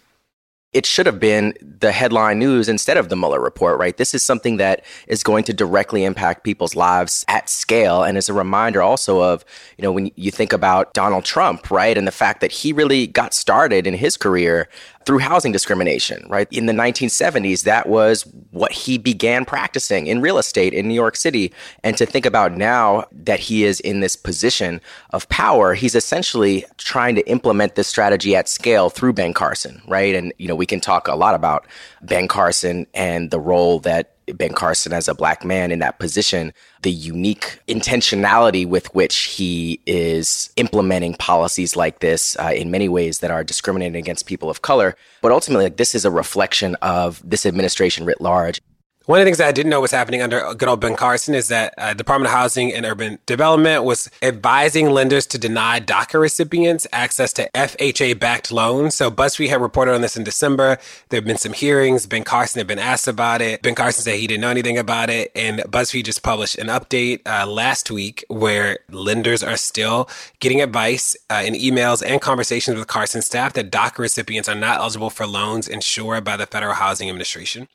it 0.75 0.85
should 0.85 1.07
have 1.07 1.21
been 1.21 1.55
the 1.61 1.93
headline 1.93 2.41
news 2.41 2.69
instead 2.69 2.97
of 2.97 3.09
the 3.09 3.17
Mueller 3.17 3.41
report, 3.41 3.79
right? 3.79 3.97
This 3.97 4.13
is 4.13 4.25
something 4.25 4.57
that 4.57 4.85
is 5.07 5.23
going 5.23 5.45
to 5.45 5.55
directly 5.55 6.05
impact 6.05 6.43
people's 6.43 6.75
lives 6.75 7.25
at 7.29 7.49
scale. 7.49 8.03
And 8.03 8.19
as 8.19 8.29
a 8.29 8.35
reminder 8.35 8.83
also 8.83 9.23
of, 9.23 9.45
you 9.79 9.83
know, 9.83 9.93
when 9.93 10.11
you 10.17 10.33
think 10.33 10.53
about 10.53 10.93
Donald 10.93 11.25
Trump, 11.25 11.71
right? 11.71 11.97
And 11.97 12.09
the 12.09 12.13
fact 12.13 12.41
that 12.41 12.51
he 12.51 12.73
really 12.73 13.07
got 13.07 13.33
started 13.33 13.87
in 13.87 13.95
his 13.95 14.17
career 14.17 14.69
through 15.07 15.19
housing 15.19 15.53
discrimination, 15.53 16.27
right? 16.29 16.49
In 16.51 16.67
the 16.67 16.73
1970s, 16.73 17.65
that 17.65 17.89
was 17.89 18.23
what 18.51 18.73
he 18.73 18.99
began 18.99 19.45
practicing 19.45 20.07
in 20.07 20.21
real 20.21 20.39
estate 20.39 20.73
in 20.73 20.89
New 20.89 20.95
York 20.95 21.17
City. 21.17 21.53
And 21.83 21.97
to 21.97 22.07
think 22.07 22.27
about 22.27 22.57
now 22.57 23.05
that 23.13 23.41
he 23.41 23.65
is 23.65 23.81
in 23.81 24.01
this 24.01 24.17
position 24.17 24.81
of 25.11 25.29
power, 25.29 25.75
he's 25.75 25.95
essentially 25.95 26.65
trying 26.79 27.15
to 27.15 27.29
implement 27.29 27.75
this 27.75 27.89
strategy 27.89 28.35
at 28.35 28.49
scale 28.49 28.91
through 28.91 29.13
Ben 29.13 29.35
Carson, 29.35 29.83
right? 29.87 30.15
And, 30.15 30.33
you 30.39 30.49
know, 30.49 30.57
we 30.57 30.67
can 30.67 30.81
talk 30.81 31.09
a 31.09 31.17
lot 31.17 31.35
about 31.35 31.67
Ben 32.03 32.29
Carson 32.29 32.87
and 32.95 33.31
the 33.31 33.41
role 33.41 33.81
that 33.81 34.14
Ben 34.35 34.53
Carson 34.53 34.93
as 34.93 35.09
a 35.09 35.15
black 35.15 35.45
man 35.45 35.71
in 35.71 35.79
that 35.81 35.99
position, 35.99 36.53
the 36.83 36.91
unique 36.91 37.61
intentionality 37.69 38.67
with 38.67 38.95
which 38.95 39.17
he 39.17 39.81
is 39.87 40.51
implementing 40.57 41.15
policies 41.15 41.77
like 41.77 42.01
this 42.01 42.37
uh, 42.39 42.53
in 42.55 42.71
many 42.71 42.89
ways 42.89 43.19
that 43.19 43.31
are 43.31 43.45
discriminating 43.45 43.97
against 43.97 44.27
people 44.27 44.51
of 44.51 44.63
color. 44.63 44.97
But 45.23 45.33
ultimately, 45.33 45.65
like, 45.65 45.77
this 45.77 45.95
is 45.95 46.05
a 46.05 46.11
reflection 46.11 46.75
of 46.77 47.23
this 47.29 47.47
administration 47.47 48.05
writ 48.05 48.21
large. 48.21 48.61
One 49.07 49.19
of 49.19 49.27
the 49.27 49.27
things 49.27 49.37
that 49.37 49.49
I 49.49 49.53
didn't 49.53 49.69
know 49.69 49.83
was 49.83 49.91
happening 49.91 50.23
under 50.23 50.55
good 50.55 50.67
old 50.67 50.81
Ben 50.81 50.97
Carson 50.97 51.35
is 51.35 51.49
that 51.49 51.75
uh, 51.77 51.93
Department 51.93 52.29
of 52.33 52.39
Housing 52.39 52.73
and 52.73 52.87
Urban 52.87 53.19
Development 53.27 53.85
was 53.85 54.11
advising 54.23 54.89
lenders 54.89 55.27
to 55.27 55.37
deny 55.37 55.79
DACA 55.79 56.19
recipients 56.19 56.87
access 56.91 57.35
to 57.35 57.51
FHA-backed 57.51 58.51
loans. 58.51 58.95
So 58.95 59.11
BuzzFeed 59.11 59.51
had 59.51 59.61
reported 59.61 59.93
on 59.95 60.01
this 60.01 60.17
in 60.17 60.25
December. 60.25 60.79
There 61.11 61.19
have 61.19 61.27
been 61.27 61.37
some 61.37 61.53
hearings. 61.53 62.07
Ben 62.07 62.25
Carson 62.25 62.61
had 62.61 62.67
been 62.67 62.79
asked 62.79 63.07
about 63.07 63.43
it. 63.43 63.61
Ben 63.61 63.75
Carson 63.75 64.05
said 64.05 64.19
he 64.19 64.27
didn't 64.27 64.41
know 64.41 64.49
anything 64.49 64.79
about 64.79 65.11
it, 65.11 65.31
and 65.37 65.61
BuzzFeed 65.61 66.05
just 66.05 66.23
published 66.23 66.57
an 66.57 66.69
update 66.69 67.21
uh, 67.27 67.47
last 67.47 67.91
week 67.91 68.25
where 68.29 68.79
lenders 68.89 69.43
are 69.43 69.59
still 69.59 70.09
getting 70.41 70.63
advice 70.63 71.15
uh, 71.29 71.43
in 71.45 71.53
emails 71.53 72.03
and 72.03 72.23
conversations 72.23 72.79
with 72.79 72.89
Carson 72.89 73.21
staff 73.21 73.53
that 73.53 73.71
DACA 73.71 73.99
recipients 73.99 74.49
are 74.49 74.55
not 74.55 74.79
eligible 74.79 75.11
for 75.11 75.27
loans 75.27 75.69
insured 75.69 76.25
by 76.25 76.39
the 76.39 76.47
Federal 76.47 76.73
Housing 76.73 77.11
Administration 77.11 77.69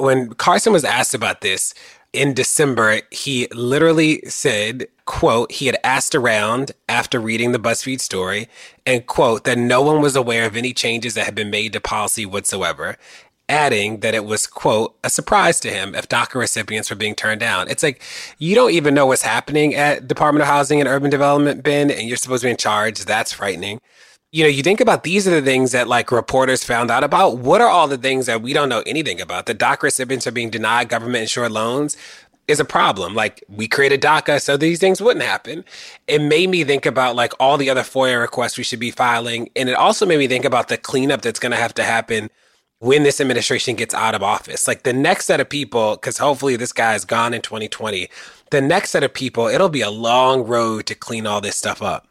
when 0.00 0.32
Carson 0.34 0.72
was 0.72 0.84
asked 0.84 1.14
about 1.14 1.40
this 1.40 1.74
in 2.12 2.34
December, 2.34 3.02
he 3.10 3.46
literally 3.52 4.20
said, 4.22 4.88
quote, 5.04 5.52
he 5.52 5.66
had 5.66 5.76
asked 5.84 6.14
around 6.14 6.72
after 6.88 7.20
reading 7.20 7.52
the 7.52 7.58
BuzzFeed 7.58 8.00
story 8.00 8.48
and 8.84 9.06
quote, 9.06 9.44
that 9.44 9.58
no 9.58 9.82
one 9.82 10.00
was 10.00 10.16
aware 10.16 10.46
of 10.46 10.56
any 10.56 10.72
changes 10.72 11.14
that 11.14 11.24
had 11.24 11.34
been 11.34 11.50
made 11.50 11.72
to 11.72 11.80
policy 11.80 12.26
whatsoever. 12.26 12.96
Adding 13.48 14.00
that 14.00 14.14
it 14.14 14.24
was, 14.24 14.46
quote, 14.46 14.96
a 15.02 15.10
surprise 15.10 15.58
to 15.60 15.70
him 15.70 15.96
if 15.96 16.08
DACA 16.08 16.36
recipients 16.36 16.88
were 16.88 16.96
being 16.96 17.16
turned 17.16 17.40
down. 17.40 17.68
It's 17.68 17.82
like, 17.82 18.00
you 18.38 18.54
don't 18.54 18.70
even 18.70 18.94
know 18.94 19.06
what's 19.06 19.22
happening 19.22 19.74
at 19.74 20.06
Department 20.06 20.42
of 20.42 20.48
Housing 20.48 20.80
and 20.80 20.88
Urban 20.88 21.10
Development, 21.10 21.60
Ben, 21.60 21.90
and 21.90 22.02
you're 22.02 22.16
supposed 22.16 22.42
to 22.42 22.46
be 22.46 22.52
in 22.52 22.56
charge. 22.56 23.00
That's 23.00 23.32
frightening 23.32 23.80
you 24.32 24.44
know, 24.44 24.48
you 24.48 24.62
think 24.62 24.80
about 24.80 25.02
these 25.02 25.26
are 25.26 25.32
the 25.32 25.42
things 25.42 25.72
that 25.72 25.88
like 25.88 26.12
reporters 26.12 26.62
found 26.62 26.90
out 26.90 27.02
about. 27.02 27.38
What 27.38 27.60
are 27.60 27.68
all 27.68 27.88
the 27.88 27.98
things 27.98 28.26
that 28.26 28.42
we 28.42 28.52
don't 28.52 28.68
know 28.68 28.82
anything 28.86 29.20
about? 29.20 29.46
The 29.46 29.54
DACA 29.54 29.82
recipients 29.82 30.26
are 30.26 30.32
being 30.32 30.50
denied 30.50 30.88
government 30.88 31.22
insured 31.22 31.50
loans 31.52 31.96
is 32.46 32.60
a 32.60 32.64
problem. 32.64 33.14
Like 33.14 33.42
we 33.48 33.66
created 33.66 34.00
DACA 34.00 34.40
so 34.40 34.56
these 34.56 34.78
things 34.78 35.00
wouldn't 35.00 35.24
happen. 35.24 35.64
It 36.06 36.20
made 36.22 36.48
me 36.48 36.62
think 36.64 36.86
about 36.86 37.16
like 37.16 37.32
all 37.40 37.56
the 37.56 37.70
other 37.70 37.82
FOIA 37.82 38.20
requests 38.20 38.56
we 38.56 38.64
should 38.64 38.80
be 38.80 38.90
filing. 38.90 39.50
And 39.56 39.68
it 39.68 39.74
also 39.74 40.06
made 40.06 40.18
me 40.18 40.28
think 40.28 40.44
about 40.44 40.68
the 40.68 40.76
cleanup 40.76 41.22
that's 41.22 41.40
going 41.40 41.52
to 41.52 41.58
have 41.58 41.74
to 41.74 41.84
happen 41.84 42.30
when 42.78 43.02
this 43.02 43.20
administration 43.20 43.76
gets 43.76 43.94
out 43.94 44.14
of 44.14 44.22
office. 44.22 44.68
Like 44.68 44.84
the 44.84 44.92
next 44.92 45.26
set 45.26 45.40
of 45.40 45.48
people, 45.48 45.96
because 45.96 46.18
hopefully 46.18 46.56
this 46.56 46.72
guy 46.72 46.94
is 46.94 47.04
gone 47.04 47.34
in 47.34 47.42
2020, 47.42 48.08
the 48.50 48.60
next 48.60 48.90
set 48.90 49.04
of 49.04 49.12
people, 49.12 49.48
it'll 49.48 49.68
be 49.68 49.82
a 49.82 49.90
long 49.90 50.44
road 50.44 50.86
to 50.86 50.94
clean 50.94 51.26
all 51.26 51.40
this 51.40 51.56
stuff 51.56 51.82
up. 51.82 52.06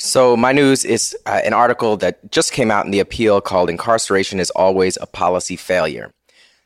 So, 0.00 0.36
my 0.36 0.52
news 0.52 0.84
is 0.84 1.16
uh, 1.26 1.40
an 1.44 1.52
article 1.52 1.96
that 1.96 2.30
just 2.30 2.52
came 2.52 2.70
out 2.70 2.84
in 2.84 2.92
the 2.92 3.00
appeal 3.00 3.40
called 3.40 3.68
Incarceration 3.68 4.38
is 4.38 4.48
Always 4.50 4.96
a 5.00 5.06
Policy 5.06 5.56
Failure. 5.56 6.12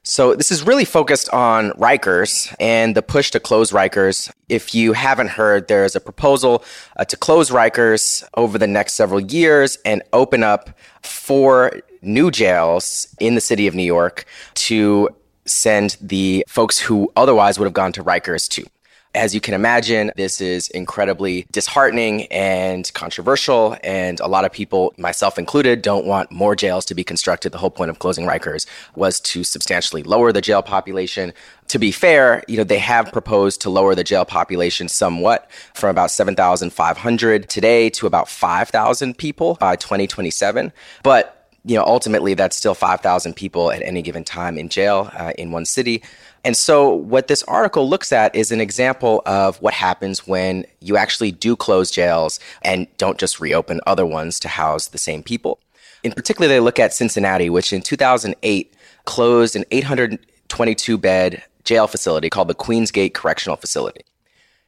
So, 0.02 0.34
this 0.34 0.52
is 0.52 0.64
really 0.64 0.84
focused 0.84 1.30
on 1.30 1.70
Rikers 1.72 2.54
and 2.60 2.94
the 2.94 3.00
push 3.00 3.30
to 3.30 3.40
close 3.40 3.72
Rikers. 3.72 4.30
If 4.50 4.74
you 4.74 4.92
haven't 4.92 5.28
heard, 5.28 5.68
there's 5.68 5.96
a 5.96 6.00
proposal 6.00 6.62
uh, 6.98 7.06
to 7.06 7.16
close 7.16 7.48
Rikers 7.48 8.22
over 8.36 8.58
the 8.58 8.66
next 8.66 8.94
several 8.94 9.20
years 9.20 9.78
and 9.86 10.02
open 10.12 10.42
up 10.42 10.68
four 11.02 11.80
new 12.02 12.30
jails 12.30 13.06
in 13.18 13.34
the 13.34 13.40
city 13.40 13.66
of 13.66 13.74
New 13.74 13.82
York 13.82 14.26
to 14.54 15.08
send 15.46 15.96
the 16.02 16.44
folks 16.46 16.78
who 16.78 17.10
otherwise 17.16 17.58
would 17.58 17.64
have 17.64 17.72
gone 17.72 17.92
to 17.92 18.04
Rikers 18.04 18.46
to. 18.50 18.66
As 19.14 19.34
you 19.34 19.42
can 19.42 19.52
imagine, 19.52 20.10
this 20.16 20.40
is 20.40 20.68
incredibly 20.68 21.46
disheartening 21.52 22.26
and 22.28 22.90
controversial. 22.94 23.76
And 23.84 24.18
a 24.20 24.26
lot 24.26 24.46
of 24.46 24.52
people, 24.52 24.94
myself 24.96 25.38
included, 25.38 25.82
don't 25.82 26.06
want 26.06 26.32
more 26.32 26.56
jails 26.56 26.86
to 26.86 26.94
be 26.94 27.04
constructed. 27.04 27.52
The 27.52 27.58
whole 27.58 27.70
point 27.70 27.90
of 27.90 27.98
closing 27.98 28.24
Rikers 28.24 28.66
was 28.94 29.20
to 29.20 29.44
substantially 29.44 30.02
lower 30.02 30.32
the 30.32 30.40
jail 30.40 30.62
population. 30.62 31.34
To 31.68 31.78
be 31.78 31.92
fair, 31.92 32.42
you 32.48 32.56
know, 32.56 32.64
they 32.64 32.78
have 32.78 33.12
proposed 33.12 33.60
to 33.62 33.70
lower 33.70 33.94
the 33.94 34.04
jail 34.04 34.24
population 34.24 34.88
somewhat 34.88 35.50
from 35.74 35.90
about 35.90 36.10
7,500 36.10 37.50
today 37.50 37.90
to 37.90 38.06
about 38.06 38.30
5,000 38.30 39.18
people 39.18 39.56
by 39.60 39.76
2027. 39.76 40.72
But 41.02 41.38
you 41.64 41.76
know, 41.76 41.84
ultimately, 41.84 42.34
that's 42.34 42.56
still 42.56 42.74
5,000 42.74 43.34
people 43.34 43.70
at 43.70 43.82
any 43.82 44.02
given 44.02 44.24
time 44.24 44.58
in 44.58 44.68
jail 44.68 45.10
uh, 45.12 45.32
in 45.38 45.52
one 45.52 45.64
city. 45.64 46.02
And 46.44 46.56
so, 46.56 46.92
what 46.92 47.28
this 47.28 47.42
article 47.44 47.88
looks 47.88 48.12
at 48.12 48.34
is 48.34 48.50
an 48.50 48.60
example 48.60 49.22
of 49.26 49.60
what 49.62 49.74
happens 49.74 50.26
when 50.26 50.66
you 50.80 50.96
actually 50.96 51.30
do 51.30 51.54
close 51.54 51.90
jails 51.90 52.40
and 52.62 52.88
don't 52.96 53.18
just 53.18 53.40
reopen 53.40 53.80
other 53.86 54.04
ones 54.04 54.40
to 54.40 54.48
house 54.48 54.88
the 54.88 54.98
same 54.98 55.22
people. 55.22 55.60
In 56.02 56.12
particular, 56.12 56.48
they 56.48 56.58
look 56.58 56.80
at 56.80 56.92
Cincinnati, 56.92 57.48
which 57.48 57.72
in 57.72 57.80
2008 57.80 58.74
closed 59.04 59.54
an 59.54 59.64
822 59.70 60.98
bed 60.98 61.44
jail 61.64 61.86
facility 61.86 62.28
called 62.28 62.48
the 62.48 62.54
Queensgate 62.56 63.14
Correctional 63.14 63.56
Facility. 63.56 64.04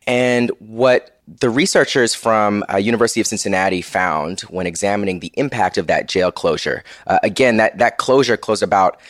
And 0.07 0.51
what 0.59 1.21
the 1.27 1.49
researchers 1.49 2.15
from 2.15 2.63
uh, 2.73 2.77
University 2.77 3.21
of 3.21 3.27
Cincinnati 3.27 3.81
found 3.81 4.43
when 4.43 4.67
examining 4.67 5.21
the 5.21 5.33
impact 5.35 5.79
of 5.79 5.87
that 5.87 6.07
jail 6.07 6.31
closure, 6.31 6.85
uh, 7.07 7.19
again, 7.23 7.57
that, 7.57 7.79
that 7.79 7.97
closure 7.97 8.37
closed 8.37 8.63
about 8.63 9.01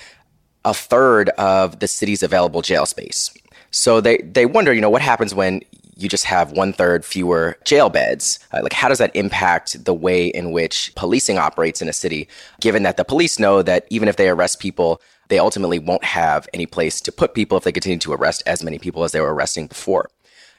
a 0.65 0.75
third 0.75 1.29
of 1.31 1.81
the 1.81 1.89
city's 1.89 2.23
available 2.23 2.63
jail 2.63 2.87
space. 2.87 3.31
So 3.71 4.01
they, 4.01 4.19
they 4.19 4.47
wonder, 4.47 4.73
you 4.73 4.81
know, 4.81 4.91
what 4.91 5.03
happens 5.03 5.35
when 5.35 5.63
you 5.97 6.09
just 6.09 6.25
have 6.25 6.53
one 6.53 6.73
third 6.73 7.05
fewer 7.05 7.57
jail 7.65 7.89
beds. 7.89 8.39
Uh, 8.53 8.61
like, 8.63 8.73
how 8.73 8.89
does 8.89 8.99
that 8.99 9.15
impact 9.15 9.85
the 9.85 9.95
way 9.95 10.27
in 10.27 10.53
which 10.53 10.93
policing 10.97 11.39
operates 11.39 11.81
in 11.81 11.89
a 11.89 11.93
city, 11.93 12.29
given 12.61 12.83
that 12.83 12.97
the 12.97 13.05
police 13.05 13.39
know 13.39 13.63
that 13.63 13.87
even 13.91 14.09
if 14.09 14.17
they 14.17 14.29
arrest 14.29 14.59
people, 14.59 15.01
they 15.29 15.39
ultimately 15.39 15.79
won't 15.79 16.05
have 16.05 16.49
any 16.53 16.67
place 16.67 17.01
to 17.01 17.13
put 17.13 17.35
people 17.35 17.57
if 17.57 17.65
they 17.65 17.73
continue 17.73 17.99
to 17.99 18.13
arrest 18.13 18.43
as 18.47 18.63
many 18.63 18.79
people 18.79 19.05
as 19.05 19.13
they 19.13 19.21
were 19.21 19.35
arresting 19.35 19.67
before. 19.67 20.11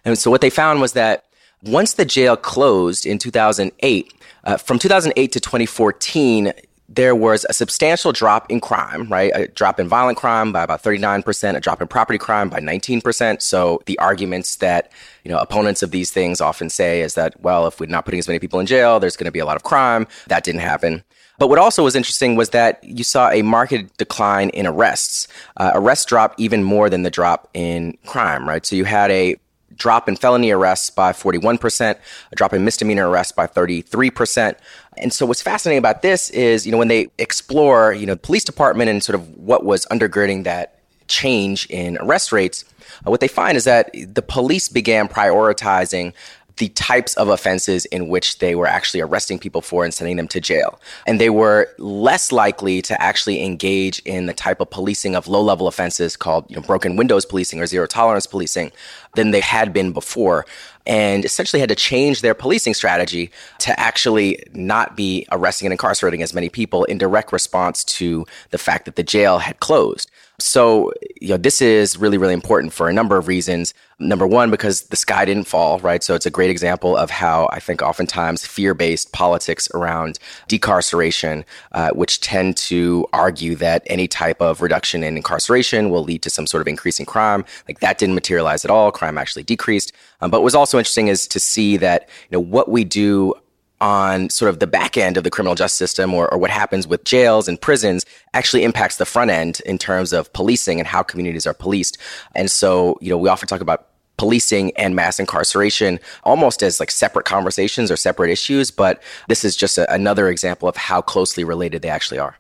And 0.03 0.17
so 0.17 0.31
what 0.31 0.41
they 0.41 0.49
found 0.49 0.81
was 0.81 0.93
that 0.93 1.25
once 1.63 1.93
the 1.93 2.05
jail 2.05 2.37
closed 2.37 3.05
in 3.05 3.17
2008, 3.17 4.13
uh, 4.43 4.57
from 4.57 4.79
2008 4.79 5.31
to 5.31 5.39
2014, 5.39 6.53
there 6.87 7.15
was 7.15 7.45
a 7.49 7.53
substantial 7.53 8.11
drop 8.11 8.49
in 8.51 8.61
crime, 8.61 9.07
right? 9.09 9.31
A 9.33 9.47
drop 9.47 9.79
in 9.79 9.87
violent 9.87 10.17
crime 10.17 10.51
by 10.51 10.63
about 10.63 10.83
39%, 10.83 11.55
a 11.55 11.59
drop 11.59 11.81
in 11.81 11.87
property 11.87 12.19
crime 12.19 12.49
by 12.49 12.59
19%. 12.59 13.41
So 13.41 13.81
the 13.85 13.97
arguments 13.99 14.57
that, 14.57 14.91
you 15.23 15.31
know, 15.31 15.39
opponents 15.39 15.81
of 15.81 15.91
these 15.91 16.11
things 16.11 16.41
often 16.41 16.69
say 16.69 17.01
is 17.01 17.15
that, 17.15 17.39
well, 17.41 17.65
if 17.65 17.79
we're 17.79 17.87
not 17.87 18.05
putting 18.05 18.19
as 18.19 18.27
many 18.27 18.39
people 18.39 18.59
in 18.59 18.65
jail, 18.65 18.99
there's 18.99 19.17
going 19.17 19.25
to 19.25 19.31
be 19.31 19.39
a 19.39 19.45
lot 19.45 19.55
of 19.55 19.63
crime. 19.63 20.07
That 20.27 20.43
didn't 20.43 20.61
happen. 20.61 21.03
But 21.37 21.49
what 21.49 21.59
also 21.59 21.83
was 21.83 21.95
interesting 21.95 22.35
was 22.35 22.51
that 22.51 22.81
you 22.83 23.03
saw 23.03 23.29
a 23.29 23.41
marked 23.41 23.97
decline 23.97 24.49
in 24.51 24.65
arrests. 24.65 25.27
Uh, 25.57 25.71
arrests 25.73 26.05
dropped 26.05 26.39
even 26.39 26.63
more 26.63 26.89
than 26.89 27.03
the 27.03 27.09
drop 27.09 27.49
in 27.53 27.97
crime, 28.05 28.47
right? 28.47 28.65
So 28.65 28.75
you 28.75 28.85
had 28.85 29.11
a 29.11 29.35
drop 29.77 30.07
in 30.07 30.15
felony 30.15 30.51
arrests 30.51 30.89
by 30.89 31.11
41%, 31.11 31.97
a 32.31 32.35
drop 32.35 32.53
in 32.53 32.63
misdemeanor 32.63 33.09
arrests 33.09 33.31
by 33.31 33.47
33%. 33.47 34.55
And 34.97 35.11
so 35.11 35.25
what's 35.25 35.41
fascinating 35.41 35.79
about 35.79 36.01
this 36.01 36.29
is, 36.29 36.65
you 36.65 36.71
know, 36.71 36.77
when 36.77 36.88
they 36.88 37.07
explore, 37.17 37.93
you 37.93 38.05
know, 38.05 38.13
the 38.13 38.19
police 38.19 38.43
department 38.43 38.89
and 38.89 39.03
sort 39.03 39.15
of 39.15 39.27
what 39.38 39.65
was 39.65 39.85
undergirding 39.88 40.43
that 40.45 40.79
change 41.07 41.67
in 41.69 41.97
arrest 41.97 42.31
rates, 42.31 42.65
uh, 43.05 43.11
what 43.11 43.19
they 43.19 43.27
find 43.27 43.57
is 43.57 43.65
that 43.65 43.91
the 43.93 44.21
police 44.21 44.69
began 44.69 45.07
prioritizing 45.07 46.13
the 46.57 46.69
types 46.69 47.13
of 47.15 47.27
offenses 47.27 47.85
in 47.85 48.07
which 48.07 48.39
they 48.39 48.55
were 48.55 48.67
actually 48.67 49.01
arresting 49.01 49.37
people 49.37 49.61
for 49.61 49.83
and 49.83 49.93
sending 49.93 50.15
them 50.15 50.27
to 50.29 50.39
jail. 50.39 50.79
And 51.05 51.19
they 51.19 51.29
were 51.29 51.69
less 51.77 52.31
likely 52.31 52.81
to 52.83 53.01
actually 53.01 53.43
engage 53.43 53.99
in 53.99 54.25
the 54.25 54.33
type 54.33 54.61
of 54.61 54.69
policing 54.69 55.15
of 55.15 55.27
low 55.27 55.41
level 55.41 55.67
offenses 55.67 56.15
called 56.15 56.49
you 56.49 56.55
know, 56.55 56.61
broken 56.61 56.95
windows 56.95 57.25
policing 57.25 57.59
or 57.59 57.65
zero 57.65 57.87
tolerance 57.87 58.25
policing 58.25 58.71
than 59.15 59.31
they 59.31 59.41
had 59.41 59.73
been 59.73 59.91
before. 59.91 60.45
And 60.87 61.25
essentially 61.25 61.59
had 61.59 61.69
to 61.69 61.75
change 61.75 62.21
their 62.21 62.35
policing 62.35 62.75
strategy 62.75 63.31
to 63.59 63.77
actually 63.79 64.43
not 64.53 64.95
be 64.95 65.25
arresting 65.31 65.65
and 65.65 65.73
incarcerating 65.73 66.21
as 66.21 66.33
many 66.33 66.47
people 66.47 66.83
in 66.85 66.99
direct 66.99 67.33
response 67.33 67.83
to 67.85 68.25
the 68.51 68.59
fact 68.59 68.85
that 68.85 68.95
the 68.95 69.03
jail 69.03 69.39
had 69.39 69.59
closed. 69.59 70.11
So, 70.37 70.91
you 71.21 71.29
know, 71.29 71.37
this 71.37 71.61
is 71.61 71.97
really, 71.97 72.17
really 72.17 72.33
important 72.33 72.73
for 72.73 72.89
a 72.89 72.93
number 72.93 73.15
of 73.15 73.27
reasons. 73.27 73.73
Number 73.99 74.27
one, 74.27 74.51
because 74.51 74.81
the 74.87 74.97
sky 74.97 75.23
didn't 75.23 75.45
fall, 75.45 75.79
right? 75.79 76.03
So 76.03 76.13
it's 76.13 76.25
a 76.25 76.29
great 76.29 76.49
example 76.49 76.97
of 76.97 77.09
how 77.09 77.47
I 77.53 77.59
think 77.61 77.81
oftentimes 77.81 78.45
fear 78.45 78.73
based 78.73 79.13
politics 79.13 79.69
around 79.73 80.19
decarceration, 80.49 81.45
uh, 81.71 81.91
which 81.91 82.19
tend 82.19 82.57
to 82.57 83.07
argue 83.13 83.55
that 83.55 83.83
any 83.86 84.07
type 84.09 84.41
of 84.41 84.61
reduction 84.61 85.03
in 85.03 85.15
incarceration 85.15 85.89
will 85.89 86.03
lead 86.03 86.21
to 86.23 86.29
some 86.29 86.47
sort 86.47 86.59
of 86.59 86.67
increase 86.67 86.99
in 86.99 87.05
crime. 87.05 87.45
Like 87.69 87.79
that 87.79 87.97
didn't 87.97 88.15
materialize 88.15 88.65
at 88.65 88.71
all. 88.71 88.91
Crime 88.91 89.17
actually 89.17 89.43
decreased. 89.43 89.93
Um, 90.19 90.31
but 90.31 90.41
what 90.41 90.45
was 90.45 90.55
also 90.55 90.77
interesting 90.77 91.07
is 91.07 91.27
to 91.27 91.39
see 91.39 91.77
that, 91.77 92.09
you 92.29 92.38
know, 92.38 92.41
what 92.41 92.67
we 92.67 92.83
do 92.83 93.33
on 93.82 94.30
sort 94.30 94.49
of 94.49 94.59
the 94.59 94.67
back 94.67 94.97
end 94.97 95.17
of 95.17 95.23
the 95.23 95.30
criminal 95.30 95.55
justice 95.55 95.78
system 95.78 96.13
or, 96.13 96.32
or 96.32 96.38
what 96.38 96.49
happens 96.49 96.88
with 96.88 97.03
jails 97.03 97.47
and 97.47 97.59
prisons 97.59 98.05
actually 98.34 98.63
impacts 98.63 98.97
the 98.97 99.05
front 99.05 99.32
end 99.32 99.61
in 99.65 99.78
terms 99.78 100.13
of 100.13 100.32
policing 100.34 100.80
and 100.80 100.88
how 100.88 101.03
communities 101.03 101.45
are 101.45 101.53
policed. 101.53 101.97
And 102.36 102.49
so, 102.49 102.97
you 103.01 103.09
know, 103.09 103.17
we 103.17 103.30
often 103.30 103.47
talk 103.47 103.61
about 103.61 103.89
policing 104.17 104.71
and 104.78 104.95
mass 104.95 105.19
incarceration 105.19 105.99
almost 106.23 106.63
as 106.63 106.80
like 106.80 106.89
separate 106.89 107.26
conversations 107.26 107.91
or 107.91 107.97
separate 107.97 108.32
issues, 108.32 108.71
but 108.71 109.03
this 109.28 109.43
is 109.43 109.55
just 109.55 109.78
a, 109.78 109.91
another 109.93 110.30
example 110.30 110.69
of 110.69 110.78
how 110.78 111.01
closely 111.01 111.43
related 111.43 111.82
they 111.82 111.89
actually 111.89 112.19
are. 112.19 112.38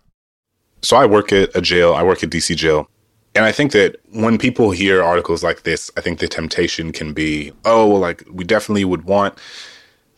So 0.81 0.95
I 0.95 1.05
work 1.05 1.33
at 1.33 1.53
a 1.55 1.61
jail, 1.61 1.93
I 1.93 2.03
work 2.03 2.23
at 2.23 2.29
DC 2.29 2.55
jail. 2.55 2.89
And 3.33 3.43
I 3.43 3.51
think 3.51 3.73
that 3.73 3.97
when 4.13 4.37
people 4.37 4.71
hear 4.71 5.03
articles 5.03 5.43
like 5.43 5.63
this, 5.63 5.91
I 5.97 6.01
think 6.01 6.19
the 6.19 6.27
temptation 6.27 6.93
can 6.93 7.11
be, 7.11 7.51
oh, 7.65 7.85
well, 7.85 7.99
like 7.99 8.23
we 8.31 8.45
definitely 8.45 8.85
would 8.85 9.03
want 9.03 9.37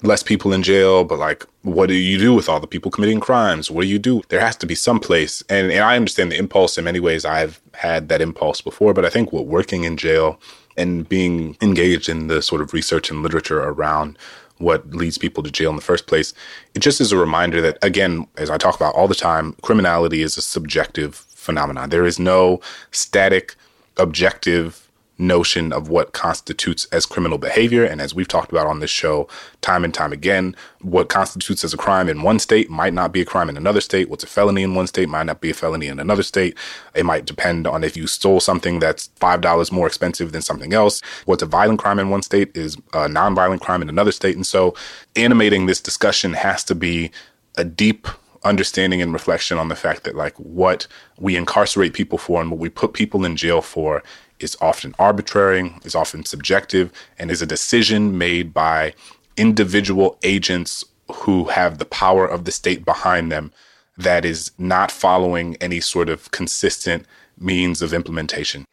less 0.03 0.23
people 0.23 0.53
in 0.53 0.63
jail, 0.63 1.03
but 1.03 1.17
like, 1.17 1.45
what 1.63 1.87
do 1.87 1.95
you 1.95 2.17
do 2.17 2.33
with 2.33 2.47
all 2.47 2.59
the 2.59 2.67
people 2.67 2.91
committing 2.91 3.19
crimes? 3.19 3.71
What 3.71 3.81
do 3.81 3.87
you 3.87 3.99
do? 3.99 4.21
There 4.29 4.39
has 4.39 4.55
to 4.57 4.65
be 4.65 4.75
some 4.75 4.99
place. 4.99 5.43
And, 5.49 5.71
and 5.71 5.83
I 5.83 5.95
understand 5.95 6.31
the 6.31 6.37
impulse 6.37 6.77
in 6.77 6.83
many 6.83 6.99
ways. 6.99 7.25
I've 7.25 7.59
had 7.73 8.09
that 8.09 8.21
impulse 8.21 8.61
before, 8.61 8.93
but 8.93 9.05
I 9.05 9.09
think 9.09 9.31
what 9.31 9.47
working 9.47 9.83
in 9.83 9.97
jail 9.97 10.39
and 10.77 11.09
being 11.09 11.57
engaged 11.61 12.07
in 12.07 12.27
the 12.27 12.41
sort 12.41 12.61
of 12.61 12.73
research 12.73 13.09
and 13.09 13.23
literature 13.23 13.59
around 13.59 14.17
what 14.59 14.93
leads 14.93 15.17
people 15.17 15.43
to 15.43 15.51
jail 15.51 15.69
in 15.69 15.75
the 15.75 15.81
first 15.81 16.07
place, 16.07 16.33
it 16.73 16.79
just 16.79 17.01
is 17.01 17.11
a 17.11 17.17
reminder 17.17 17.61
that, 17.61 17.77
again, 17.81 18.27
as 18.37 18.49
I 18.49 18.57
talk 18.57 18.75
about 18.75 18.95
all 18.95 19.07
the 19.07 19.15
time, 19.15 19.53
criminality 19.61 20.21
is 20.21 20.37
a 20.37 20.41
subjective 20.41 21.15
phenomenon. 21.15 21.89
There 21.89 22.05
is 22.05 22.19
no 22.19 22.59
static, 22.91 23.55
objective 23.97 24.86
notion 25.17 25.73
of 25.73 25.89
what 25.89 26.13
constitutes 26.13 26.85
as 26.91 27.05
criminal 27.05 27.37
behavior. 27.37 27.83
And 27.83 28.01
as 28.01 28.13
we've 28.13 28.27
talked 28.27 28.51
about 28.51 28.67
on 28.67 28.79
this 28.79 28.91
show 28.91 29.27
time 29.61 29.83
and 29.83 29.93
time 29.93 30.13
again, 30.13 30.55
what 30.81 31.09
constitutes 31.09 31.63
as 31.63 31.73
a 31.73 31.77
crime 31.77 32.07
in 32.07 32.21
one 32.21 32.39
state 32.39 32.69
might 32.69 32.93
not 32.93 33.11
be 33.11 33.21
a 33.21 33.25
crime 33.25 33.49
in 33.49 33.57
another 33.57 33.81
state. 33.81 34.09
What's 34.09 34.23
a 34.23 34.27
felony 34.27 34.63
in 34.63 34.75
one 34.75 34.87
state 34.87 35.09
might 35.09 35.25
not 35.25 35.41
be 35.41 35.49
a 35.49 35.53
felony 35.53 35.87
in 35.87 35.99
another 35.99 36.23
state. 36.23 36.55
It 36.93 37.05
might 37.05 37.25
depend 37.25 37.65
on 37.67 37.83
if 37.83 37.97
you 37.97 38.07
stole 38.07 38.39
something 38.39 38.79
that's 38.79 39.09
$5 39.19 39.71
more 39.71 39.87
expensive 39.87 40.31
than 40.31 40.41
something 40.41 40.73
else. 40.73 41.01
What's 41.25 41.43
a 41.43 41.47
violent 41.47 41.79
crime 41.79 41.99
in 41.99 42.09
one 42.09 42.21
state 42.21 42.55
is 42.55 42.75
a 42.93 43.07
nonviolent 43.07 43.61
crime 43.61 43.81
in 43.81 43.89
another 43.89 44.11
state. 44.11 44.35
And 44.35 44.45
so 44.45 44.75
animating 45.15 45.65
this 45.65 45.81
discussion 45.81 46.33
has 46.33 46.63
to 46.65 46.75
be 46.75 47.11
a 47.57 47.63
deep 47.63 48.07
understanding 48.43 49.01
and 49.01 49.13
reflection 49.13 49.57
on 49.57 49.67
the 49.67 49.75
fact 49.75 50.03
that 50.03 50.15
like 50.15 50.35
what 50.37 50.87
we 51.19 51.35
incarcerate 51.35 51.93
people 51.93 52.17
for 52.17 52.39
and 52.39 52.51
what 52.51 52.59
we 52.59 52.69
put 52.69 52.93
people 52.93 53.25
in 53.25 53.35
jail 53.35 53.61
for 53.61 54.03
is 54.39 54.57
often 54.61 54.93
arbitrary, 54.99 55.73
is 55.83 55.95
often 55.95 56.25
subjective, 56.25 56.91
and 57.17 57.31
is 57.31 57.41
a 57.41 57.45
decision 57.45 58.17
made 58.17 58.53
by 58.53 58.93
individual 59.35 60.17
agents 60.23 60.83
who 61.11 61.45
have 61.45 61.77
the 61.77 61.85
power 61.85 62.25
of 62.25 62.45
the 62.45 62.51
state 62.51 62.83
behind 62.83 63.31
them 63.31 63.51
that 63.97 64.25
is 64.25 64.51
not 64.57 64.91
following 64.91 65.55
any 65.57 65.79
sort 65.79 66.09
of 66.09 66.29
consistent 66.31 67.05
means 67.39 67.81
of 67.81 67.93
implementation. 67.93 68.65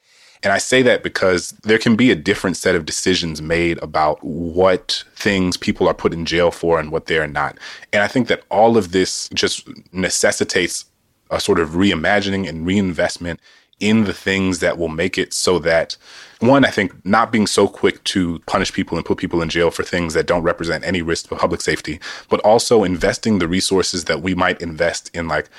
And 0.43 0.53
I 0.53 0.59
say 0.59 0.83
that 0.83 1.03
because 1.03 1.53
there 1.63 1.79
can 1.79 1.97
be 1.97 2.11
a 2.11 2.17
different 2.17 2.59
set 2.59 2.75
of 2.75 2.85
decisions 2.85 3.41
made 3.41 3.83
about 3.83 4.23
what 4.23 5.03
things 5.17 5.57
people 5.57 5.89
are 5.89 5.95
put 5.95 6.13
in 6.13 6.27
jail 6.27 6.51
for 6.51 6.79
and 6.79 6.93
what 6.93 7.07
they're 7.07 7.27
not. 7.27 7.57
And 7.95 8.03
I 8.03 8.09
think 8.09 8.29
that 8.29 8.43
all 8.51 8.77
of 8.77 8.93
this 8.93 9.31
just 9.33 9.67
necessitates 9.93 10.85
a 11.31 11.41
sort 11.41 11.59
of 11.59 11.71
reimagining 11.71 12.47
and 12.47 12.67
reinvestment 12.67 13.41
in 13.85 14.05
the 14.05 14.15
things 14.15 14.61
that 14.61 14.79
will 14.79 14.89
make 14.89 15.19
it 15.19 15.35
so 15.35 15.59
that 15.59 15.99
one, 16.41 16.65
I 16.65 16.71
think 16.71 17.05
not 17.05 17.31
being 17.31 17.47
so 17.47 17.69
quick 17.69 18.03
to 18.05 18.39
punish 18.47 18.73
people 18.73 18.97
and 18.97 19.05
put 19.05 19.19
people 19.19 19.43
in 19.43 19.51
jail 19.51 19.71
for 19.71 19.83
things 19.83 20.15
that 20.15 20.27
don't 20.27 20.43
represent 20.43 20.85
any 20.85 21.03
risk 21.03 21.29
to 21.29 21.37
public 21.37 21.61
safety, 21.61 22.01
but 22.31 22.41
also 22.41 22.83
investing 22.83 23.39
the 23.39 23.47
resources 23.47 24.05
that 24.05 24.23
we 24.23 24.35
might 24.35 24.63
invest 24.63 25.11
in 25.13 25.29
like 25.29 25.51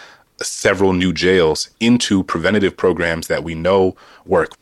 several 0.41 0.91
new 0.91 1.13
jails 1.13 1.69
into 1.80 2.23
preventative 2.23 2.76
programs 2.76 3.28
that 3.28 3.43
we 3.43 3.53
know 3.53 3.95
work. 4.26 4.53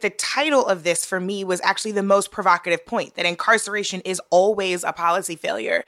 The 0.00 0.10
title 0.10 0.66
of 0.66 0.84
this 0.84 1.06
for 1.06 1.18
me 1.18 1.42
was 1.42 1.62
actually 1.62 1.92
the 1.92 2.02
most 2.02 2.30
provocative 2.30 2.84
point 2.84 3.14
that 3.14 3.24
incarceration 3.24 4.02
is 4.02 4.20
always 4.28 4.84
a 4.84 4.92
policy 4.92 5.36
failure 5.36 5.84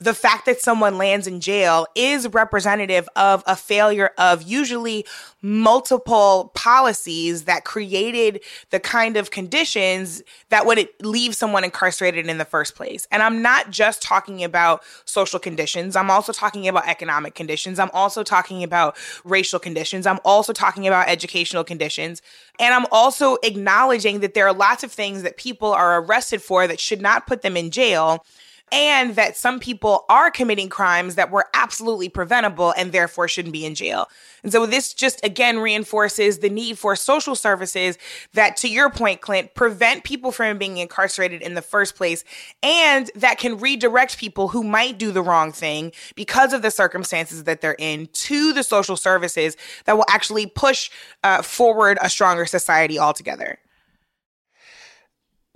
the 0.00 0.14
fact 0.14 0.46
that 0.46 0.60
someone 0.60 0.96
lands 0.96 1.26
in 1.26 1.40
jail 1.40 1.86
is 1.96 2.28
representative 2.28 3.08
of 3.16 3.42
a 3.46 3.56
failure 3.56 4.10
of 4.16 4.42
usually 4.42 5.04
multiple 5.42 6.52
policies 6.54 7.44
that 7.44 7.64
created 7.64 8.40
the 8.70 8.78
kind 8.78 9.16
of 9.16 9.32
conditions 9.32 10.22
that 10.50 10.66
would 10.66 10.88
leave 11.00 11.34
someone 11.34 11.64
incarcerated 11.64 12.28
in 12.28 12.38
the 12.38 12.44
first 12.44 12.76
place. 12.76 13.08
And 13.10 13.24
I'm 13.24 13.42
not 13.42 13.70
just 13.70 14.00
talking 14.00 14.44
about 14.44 14.84
social 15.04 15.40
conditions. 15.40 15.96
I'm 15.96 16.10
also 16.10 16.32
talking 16.32 16.68
about 16.68 16.86
economic 16.86 17.34
conditions. 17.34 17.80
I'm 17.80 17.90
also 17.92 18.22
talking 18.22 18.62
about 18.62 18.96
racial 19.24 19.58
conditions. 19.58 20.06
I'm 20.06 20.20
also 20.24 20.52
talking 20.52 20.86
about 20.86 21.08
educational 21.08 21.64
conditions. 21.64 22.22
And 22.60 22.72
I'm 22.72 22.86
also 22.92 23.36
acknowledging 23.42 24.20
that 24.20 24.34
there 24.34 24.46
are 24.46 24.54
lots 24.54 24.84
of 24.84 24.92
things 24.92 25.24
that 25.24 25.36
people 25.36 25.72
are 25.72 26.00
arrested 26.00 26.40
for 26.40 26.68
that 26.68 26.78
should 26.78 27.00
not 27.00 27.26
put 27.26 27.42
them 27.42 27.56
in 27.56 27.70
jail 27.70 28.24
and 28.72 29.16
that 29.16 29.36
some 29.36 29.60
people 29.60 30.04
are 30.08 30.30
committing 30.30 30.68
crimes 30.68 31.14
that 31.14 31.30
were 31.30 31.46
absolutely 31.54 32.08
preventable 32.08 32.72
and 32.76 32.92
therefore 32.92 33.28
shouldn't 33.28 33.52
be 33.52 33.64
in 33.64 33.74
jail. 33.74 34.08
And 34.42 34.52
so 34.52 34.66
this 34.66 34.94
just 34.94 35.24
again 35.24 35.58
reinforces 35.58 36.38
the 36.38 36.48
need 36.48 36.78
for 36.78 36.96
social 36.96 37.34
services 37.34 37.98
that, 38.34 38.56
to 38.58 38.68
your 38.68 38.90
point, 38.90 39.20
Clint, 39.20 39.54
prevent 39.54 40.04
people 40.04 40.32
from 40.32 40.58
being 40.58 40.78
incarcerated 40.78 41.42
in 41.42 41.54
the 41.54 41.62
first 41.62 41.96
place 41.96 42.24
and 42.62 43.10
that 43.14 43.38
can 43.38 43.58
redirect 43.58 44.18
people 44.18 44.48
who 44.48 44.62
might 44.62 44.98
do 44.98 45.12
the 45.12 45.22
wrong 45.22 45.52
thing 45.52 45.92
because 46.14 46.52
of 46.52 46.62
the 46.62 46.70
circumstances 46.70 47.44
that 47.44 47.60
they're 47.60 47.76
in 47.78 48.06
to 48.12 48.52
the 48.52 48.62
social 48.62 48.96
services 48.96 49.56
that 49.84 49.96
will 49.96 50.06
actually 50.08 50.46
push 50.46 50.90
uh, 51.24 51.42
forward 51.42 51.98
a 52.00 52.10
stronger 52.10 52.46
society 52.46 52.98
altogether 52.98 53.58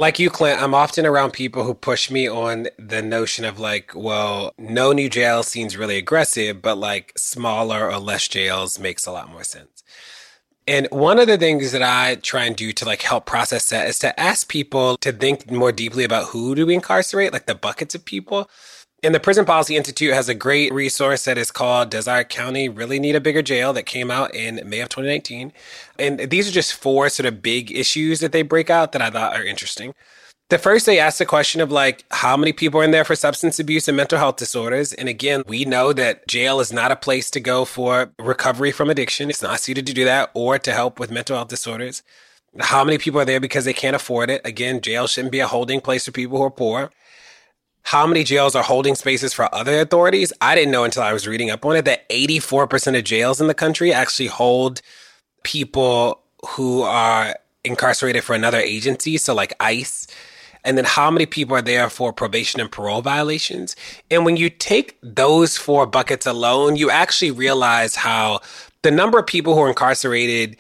like 0.02 0.18
you, 0.18 0.30
Clint, 0.30 0.60
I'm 0.60 0.74
often 0.74 1.06
around 1.06 1.32
people 1.32 1.62
who 1.62 1.74
push 1.74 2.10
me 2.10 2.28
on 2.28 2.66
the 2.76 3.02
notion 3.02 3.44
of 3.44 3.60
like, 3.60 3.92
well, 3.94 4.52
no 4.58 4.90
new 4.90 5.08
jail 5.08 5.44
seems 5.44 5.76
really 5.76 5.96
aggressive, 5.96 6.60
but 6.60 6.76
like 6.76 7.12
smaller 7.16 7.88
or 7.88 7.98
less 7.98 8.26
jails 8.26 8.80
makes 8.80 9.06
a 9.06 9.12
lot 9.12 9.30
more 9.30 9.44
sense. 9.44 9.84
And 10.66 10.88
one 10.90 11.20
of 11.20 11.28
the 11.28 11.38
things 11.38 11.70
that 11.70 11.84
I 11.84 12.16
try 12.16 12.46
and 12.46 12.56
do 12.56 12.72
to 12.72 12.84
like 12.84 13.02
help 13.02 13.26
process 13.26 13.68
that 13.68 13.86
is 13.86 14.00
to 14.00 14.18
ask 14.18 14.48
people 14.48 14.96
to 14.96 15.12
think 15.12 15.48
more 15.52 15.70
deeply 15.70 16.02
about 16.02 16.30
who 16.30 16.56
do 16.56 16.66
we 16.66 16.74
incarcerate, 16.74 17.32
like 17.32 17.46
the 17.46 17.54
buckets 17.54 17.94
of 17.94 18.04
people. 18.04 18.50
And 19.04 19.12
the 19.12 19.20
Prison 19.20 19.44
Policy 19.44 19.76
Institute 19.76 20.14
has 20.14 20.28
a 20.28 20.34
great 20.34 20.72
resource 20.72 21.24
that 21.24 21.36
is 21.36 21.50
called 21.50 21.90
Does 21.90 22.06
Our 22.06 22.22
County 22.22 22.68
Really 22.68 23.00
Need 23.00 23.16
a 23.16 23.20
Bigger 23.20 23.42
Jail 23.42 23.72
that 23.72 23.82
came 23.82 24.12
out 24.12 24.32
in 24.32 24.60
May 24.64 24.78
of 24.78 24.90
2019. 24.90 25.52
And 25.98 26.30
these 26.30 26.48
are 26.48 26.52
just 26.52 26.74
four 26.74 27.08
sort 27.08 27.26
of 27.26 27.42
big 27.42 27.72
issues 27.72 28.20
that 28.20 28.30
they 28.30 28.42
break 28.42 28.70
out 28.70 28.92
that 28.92 29.02
I 29.02 29.10
thought 29.10 29.34
are 29.34 29.44
interesting. 29.44 29.92
The 30.50 30.58
first, 30.58 30.86
they 30.86 31.00
ask 31.00 31.18
the 31.18 31.26
question 31.26 31.60
of 31.60 31.72
like, 31.72 32.04
how 32.12 32.36
many 32.36 32.52
people 32.52 32.80
are 32.80 32.84
in 32.84 32.92
there 32.92 33.04
for 33.04 33.16
substance 33.16 33.58
abuse 33.58 33.88
and 33.88 33.96
mental 33.96 34.20
health 34.20 34.36
disorders? 34.36 34.92
And 34.92 35.08
again, 35.08 35.42
we 35.48 35.64
know 35.64 35.92
that 35.94 36.28
jail 36.28 36.60
is 36.60 36.72
not 36.72 36.92
a 36.92 36.96
place 36.96 37.28
to 37.32 37.40
go 37.40 37.64
for 37.64 38.12
recovery 38.20 38.70
from 38.70 38.88
addiction. 38.88 39.30
It's 39.30 39.42
not 39.42 39.58
suited 39.58 39.84
to 39.88 39.94
do 39.94 40.04
that 40.04 40.30
or 40.32 40.60
to 40.60 40.72
help 40.72 41.00
with 41.00 41.10
mental 41.10 41.34
health 41.34 41.48
disorders. 41.48 42.04
How 42.60 42.84
many 42.84 42.98
people 42.98 43.20
are 43.20 43.24
there 43.24 43.40
because 43.40 43.64
they 43.64 43.72
can't 43.72 43.96
afford 43.96 44.30
it? 44.30 44.42
Again, 44.44 44.80
jail 44.80 45.08
shouldn't 45.08 45.32
be 45.32 45.40
a 45.40 45.48
holding 45.48 45.80
place 45.80 46.04
for 46.04 46.12
people 46.12 46.38
who 46.38 46.44
are 46.44 46.50
poor 46.50 46.92
how 47.84 48.06
many 48.06 48.24
jails 48.24 48.54
are 48.54 48.62
holding 48.62 48.94
spaces 48.94 49.32
for 49.32 49.52
other 49.54 49.80
authorities. 49.80 50.32
I 50.40 50.54
didn't 50.54 50.70
know 50.70 50.84
until 50.84 51.02
I 51.02 51.12
was 51.12 51.26
reading 51.26 51.50
up 51.50 51.64
on 51.64 51.76
it 51.76 51.84
that 51.84 52.08
84% 52.08 52.96
of 52.96 53.04
jails 53.04 53.40
in 53.40 53.48
the 53.48 53.54
country 53.54 53.92
actually 53.92 54.28
hold 54.28 54.80
people 55.42 56.20
who 56.46 56.82
are 56.82 57.36
incarcerated 57.64 58.24
for 58.24 58.34
another 58.34 58.58
agency. 58.58 59.16
So, 59.18 59.34
like 59.34 59.54
ICE. 59.60 60.06
And 60.64 60.78
then 60.78 60.84
how 60.84 61.10
many 61.10 61.26
people 61.26 61.56
are 61.56 61.62
there 61.62 61.90
for 61.90 62.12
probation 62.12 62.60
and 62.60 62.70
parole 62.70 63.02
violations? 63.02 63.74
And 64.12 64.24
when 64.24 64.36
you 64.36 64.48
take 64.48 64.96
those 65.02 65.56
four 65.56 65.86
buckets 65.86 66.24
alone, 66.24 66.76
you 66.76 66.88
actually 66.88 67.32
realize 67.32 67.96
how 67.96 68.40
the 68.82 68.92
number 68.92 69.18
of 69.18 69.26
people 69.26 69.54
who 69.54 69.60
are 69.62 69.68
incarcerated 69.68 70.56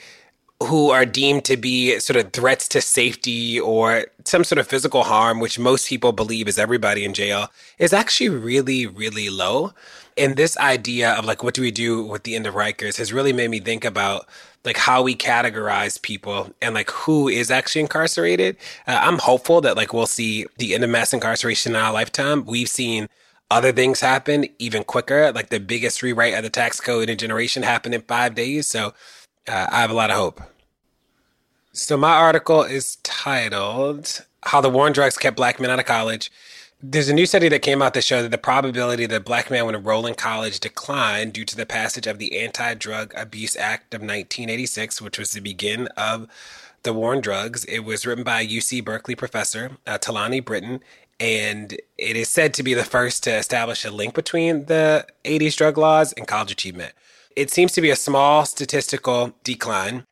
who 0.64 0.90
are 0.90 1.04
deemed 1.04 1.44
to 1.46 1.56
be 1.56 1.98
sort 1.98 2.16
of 2.16 2.32
threats 2.32 2.68
to 2.68 2.80
safety 2.80 3.60
or 3.60 4.06
some 4.24 4.44
sort 4.44 4.58
of 4.58 4.66
physical 4.66 5.02
harm, 5.04 5.40
which 5.40 5.58
most 5.58 5.88
people 5.88 6.12
believe 6.12 6.48
is 6.48 6.58
everybody 6.58 7.04
in 7.04 7.14
jail, 7.14 7.48
is 7.78 7.92
actually 7.92 8.28
really, 8.28 8.86
really 8.86 9.30
low. 9.30 9.72
And 10.16 10.36
this 10.36 10.56
idea 10.58 11.12
of 11.12 11.24
like, 11.24 11.42
what 11.42 11.54
do 11.54 11.62
we 11.62 11.70
do 11.70 12.04
with 12.04 12.24
the 12.24 12.36
end 12.36 12.46
of 12.46 12.54
Rikers 12.54 12.98
has 12.98 13.12
really 13.12 13.32
made 13.32 13.50
me 13.50 13.60
think 13.60 13.84
about 13.84 14.28
like 14.64 14.76
how 14.76 15.02
we 15.02 15.16
categorize 15.16 16.00
people 16.00 16.50
and 16.60 16.74
like 16.74 16.90
who 16.90 17.28
is 17.28 17.50
actually 17.50 17.80
incarcerated. 17.82 18.56
Uh, 18.86 19.00
I'm 19.02 19.18
hopeful 19.18 19.60
that 19.62 19.76
like 19.76 19.92
we'll 19.92 20.06
see 20.06 20.46
the 20.58 20.74
end 20.74 20.84
of 20.84 20.90
mass 20.90 21.12
incarceration 21.12 21.72
in 21.72 21.80
our 21.80 21.92
lifetime. 21.92 22.44
We've 22.44 22.68
seen 22.68 23.08
other 23.50 23.72
things 23.72 24.00
happen 24.00 24.46
even 24.58 24.84
quicker, 24.84 25.32
like 25.32 25.50
the 25.50 25.60
biggest 25.60 26.02
rewrite 26.02 26.34
of 26.34 26.42
the 26.42 26.50
tax 26.50 26.80
code 26.80 27.04
in 27.04 27.10
a 27.10 27.16
generation 27.16 27.62
happened 27.62 27.94
in 27.94 28.02
five 28.02 28.34
days. 28.34 28.66
So 28.66 28.94
uh, 29.48 29.66
I 29.70 29.80
have 29.80 29.90
a 29.90 29.94
lot 29.94 30.10
of 30.10 30.16
hope. 30.16 30.40
So 31.74 31.96
my 31.96 32.12
article 32.12 32.62
is 32.62 32.96
titled 32.96 34.26
How 34.42 34.60
the 34.60 34.68
War 34.68 34.84
on 34.84 34.92
Drugs 34.92 35.16
Kept 35.16 35.38
Black 35.38 35.58
Men 35.58 35.70
Out 35.70 35.78
of 35.78 35.86
College. 35.86 36.30
There's 36.82 37.08
a 37.08 37.14
new 37.14 37.24
study 37.24 37.48
that 37.48 37.62
came 37.62 37.80
out 37.80 37.94
that 37.94 38.04
showed 38.04 38.24
that 38.24 38.30
the 38.30 38.36
probability 38.36 39.06
that 39.06 39.24
black 39.24 39.50
man 39.50 39.64
would 39.64 39.74
enroll 39.74 40.04
in 40.04 40.14
college 40.14 40.60
declined 40.60 41.32
due 41.32 41.46
to 41.46 41.56
the 41.56 41.64
passage 41.64 42.06
of 42.06 42.18
the 42.18 42.38
Anti 42.38 42.74
Drug 42.74 43.14
Abuse 43.16 43.56
Act 43.56 43.94
of 43.94 44.02
1986, 44.02 45.00
which 45.00 45.18
was 45.18 45.30
the 45.30 45.40
begin 45.40 45.86
of 45.96 46.28
the 46.82 46.92
war 46.92 47.14
on 47.14 47.22
drugs. 47.22 47.64
It 47.64 47.86
was 47.86 48.04
written 48.04 48.22
by 48.22 48.42
a 48.42 48.46
UC 48.46 48.84
Berkeley 48.84 49.14
professor, 49.14 49.78
uh, 49.86 49.96
Tolani 49.96 50.44
Britton, 50.44 50.80
and 51.18 51.72
it 51.96 52.16
is 52.16 52.28
said 52.28 52.52
to 52.52 52.62
be 52.62 52.74
the 52.74 52.84
first 52.84 53.24
to 53.24 53.34
establish 53.34 53.82
a 53.86 53.90
link 53.90 54.12
between 54.12 54.66
the 54.66 55.06
80s 55.24 55.56
drug 55.56 55.78
laws 55.78 56.12
and 56.12 56.28
college 56.28 56.52
achievement. 56.52 56.92
It 57.34 57.50
seems 57.50 57.72
to 57.72 57.80
be 57.80 57.88
a 57.88 57.96
small 57.96 58.44
statistical 58.44 59.32
decline. 59.42 60.06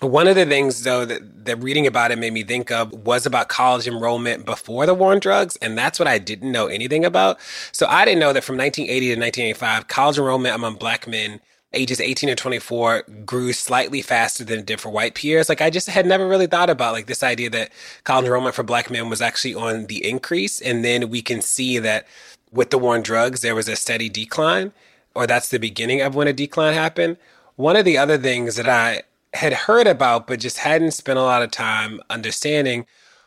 One 0.00 0.28
of 0.28 0.34
the 0.34 0.46
things, 0.46 0.82
though, 0.82 1.04
that, 1.04 1.44
that 1.44 1.62
reading 1.62 1.86
about 1.86 2.10
it 2.10 2.18
made 2.18 2.32
me 2.32 2.42
think 2.42 2.70
of 2.70 2.90
was 2.92 3.26
about 3.26 3.48
college 3.48 3.86
enrollment 3.86 4.46
before 4.46 4.86
the 4.86 4.94
war 4.94 5.12
on 5.12 5.20
drugs. 5.20 5.56
And 5.56 5.76
that's 5.76 5.98
what 5.98 6.08
I 6.08 6.18
didn't 6.18 6.50
know 6.50 6.68
anything 6.68 7.04
about. 7.04 7.38
So 7.70 7.86
I 7.86 8.06
didn't 8.06 8.20
know 8.20 8.32
that 8.32 8.42
from 8.42 8.56
1980 8.56 9.06
to 9.14 9.20
1985, 9.20 9.88
college 9.88 10.16
enrollment 10.16 10.54
among 10.54 10.76
black 10.76 11.06
men 11.06 11.40
ages 11.72 12.00
18 12.00 12.30
to 12.30 12.34
24 12.34 13.02
grew 13.24 13.52
slightly 13.52 14.02
faster 14.02 14.42
than 14.42 14.60
it 14.60 14.66
did 14.66 14.80
for 14.80 14.88
white 14.88 15.14
peers. 15.14 15.48
Like 15.48 15.60
I 15.60 15.70
just 15.70 15.88
had 15.88 16.06
never 16.06 16.26
really 16.26 16.46
thought 16.46 16.70
about 16.70 16.94
like 16.94 17.06
this 17.06 17.22
idea 17.22 17.50
that 17.50 17.70
college 18.04 18.24
enrollment 18.24 18.54
for 18.54 18.62
black 18.62 18.90
men 18.90 19.08
was 19.08 19.20
actually 19.20 19.54
on 19.54 19.86
the 19.86 20.08
increase. 20.08 20.60
And 20.60 20.84
then 20.84 21.10
we 21.10 21.22
can 21.22 21.42
see 21.42 21.78
that 21.78 22.06
with 22.50 22.70
the 22.70 22.78
war 22.78 22.94
on 22.94 23.02
drugs, 23.02 23.42
there 23.42 23.54
was 23.54 23.68
a 23.68 23.76
steady 23.76 24.08
decline, 24.08 24.72
or 25.14 25.26
that's 25.26 25.48
the 25.48 25.58
beginning 25.58 26.00
of 26.00 26.14
when 26.14 26.26
a 26.26 26.32
decline 26.32 26.74
happened. 26.74 27.18
One 27.54 27.76
of 27.76 27.84
the 27.84 27.98
other 27.98 28.18
things 28.18 28.56
that 28.56 28.68
I 28.68 29.02
had 29.34 29.52
heard 29.52 29.86
about, 29.86 30.26
but 30.26 30.40
just 30.40 30.58
hadn't 30.58 30.92
spent 30.92 31.18
a 31.18 31.22
lot 31.22 31.42
of 31.42 31.50
time 31.50 32.00
understanding 32.10 32.86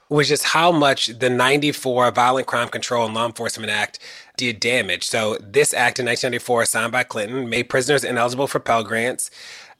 was 0.09 0.29
just 0.29 0.43
how 0.43 0.71
much 0.71 1.07
the 1.07 1.29
94 1.29 2.11
Violent 2.11 2.45
Crime 2.45 2.69
Control 2.69 3.05
and 3.05 3.15
Law 3.15 3.25
Enforcement 3.25 3.71
Act 3.71 3.99
did 4.37 4.59
damage. 4.59 5.03
So, 5.03 5.37
this 5.41 5.73
act 5.73 5.99
in 5.99 6.05
1994, 6.05 6.65
signed 6.65 6.91
by 6.91 7.03
Clinton, 7.03 7.49
made 7.49 7.69
prisoners 7.69 8.03
ineligible 8.03 8.47
for 8.47 8.59
Pell 8.59 8.83
Grants, 8.83 9.31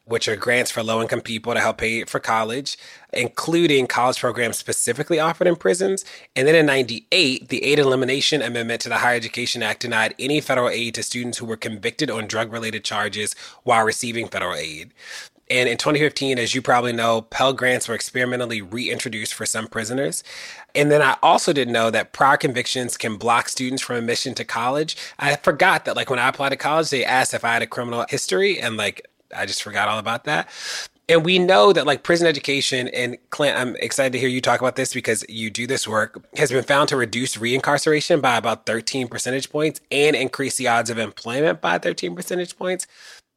which 0.06 0.28
are 0.28 0.36
grants 0.36 0.70
for 0.70 0.84
low 0.84 1.02
income 1.02 1.22
people 1.22 1.54
to 1.54 1.60
help 1.60 1.78
pay 1.78 2.04
for 2.04 2.20
college, 2.20 2.78
including 3.14 3.88
college 3.88 4.20
programs 4.20 4.58
specifically 4.58 5.20
offered 5.20 5.48
in 5.48 5.56
prisons. 5.56 6.04
And 6.36 6.48
then 6.48 6.56
in 6.56 6.66
98, 6.66 7.48
the 7.50 7.64
Aid 7.64 7.80
Elimination 7.80 8.42
Amendment 8.42 8.82
to 8.82 8.90
the 8.90 8.98
Higher 8.98 9.16
Education 9.16 9.64
Act 9.64 9.82
denied 9.82 10.14
any 10.20 10.42
federal 10.42 10.70
aid 10.70 10.96
to 10.96 11.04
students 11.04 11.38
who 11.38 11.46
were 11.46 11.58
convicted 11.58 12.10
on 12.10 12.28
drug 12.28 12.52
related 12.52 12.84
charges 12.84 13.34
while 13.64 13.86
receiving 13.86 14.28
federal 14.28 14.56
aid. 14.56 14.94
And 15.54 15.70
in 15.70 15.78
2015, 15.78 16.40
as 16.40 16.56
you 16.56 16.64
probably 16.64 16.94
know, 16.94 17.22
Pell 17.22 17.54
Grants 17.54 17.88
were 17.88 17.94
experimentally 17.94 18.60
reintroduced 18.60 19.36
for 19.36 19.46
some 19.46 19.68
prisoners. 19.68 20.24
And 20.74 20.90
then 20.90 21.04
I 21.04 21.16
also 21.22 21.54
didn't 21.54 21.74
know 21.74 21.92
that 21.92 22.12
prior 22.12 22.38
convictions 22.38 22.98
can 22.98 23.18
block 23.18 23.50
students 23.50 23.84
from 23.84 23.98
admission 23.98 24.34
to 24.34 24.46
college. 24.46 24.98
I 25.20 25.36
forgot 25.36 25.86
that, 25.86 25.96
like, 25.96 26.10
when 26.10 26.18
I 26.18 26.30
applied 26.30 26.50
to 26.50 26.56
college, 26.56 26.90
they 26.90 27.06
asked 27.06 27.36
if 27.36 27.46
I 27.46 27.54
had 27.54 27.62
a 27.62 27.68
criminal 27.68 28.04
history, 28.10 28.60
and 28.60 28.78
like, 28.78 29.08
I 29.36 29.46
just 29.46 29.62
forgot 29.62 29.88
all 29.88 30.00
about 30.00 30.24
that. 30.24 30.50
And 31.08 31.24
we 31.24 31.38
know 31.38 31.72
that 31.74 31.86
like 31.86 32.02
prison 32.02 32.28
education 32.28 32.88
and 32.88 33.18
Clint, 33.30 33.58
I'm 33.58 33.76
excited 33.76 34.14
to 34.14 34.20
hear 34.20 34.30
you 34.30 34.40
talk 34.42 34.62
about 34.62 34.78
this 34.78 34.94
because 34.94 35.26
you 35.28 35.50
do 35.52 35.68
this 35.68 35.88
work, 35.88 36.26
has 36.38 36.50
been 36.50 36.64
found 36.64 36.90
to 36.90 36.98
reduce 36.98 37.36
reincarceration 37.36 38.22
by 38.22 38.38
about 38.38 38.66
13 38.66 39.10
percentage 39.10 39.50
points 39.52 39.82
and 39.92 40.16
increase 40.16 40.56
the 40.56 40.70
odds 40.70 40.90
of 40.90 40.98
employment 40.98 41.60
by 41.60 41.78
13 41.78 42.16
percentage 42.16 42.58
points. 42.58 42.88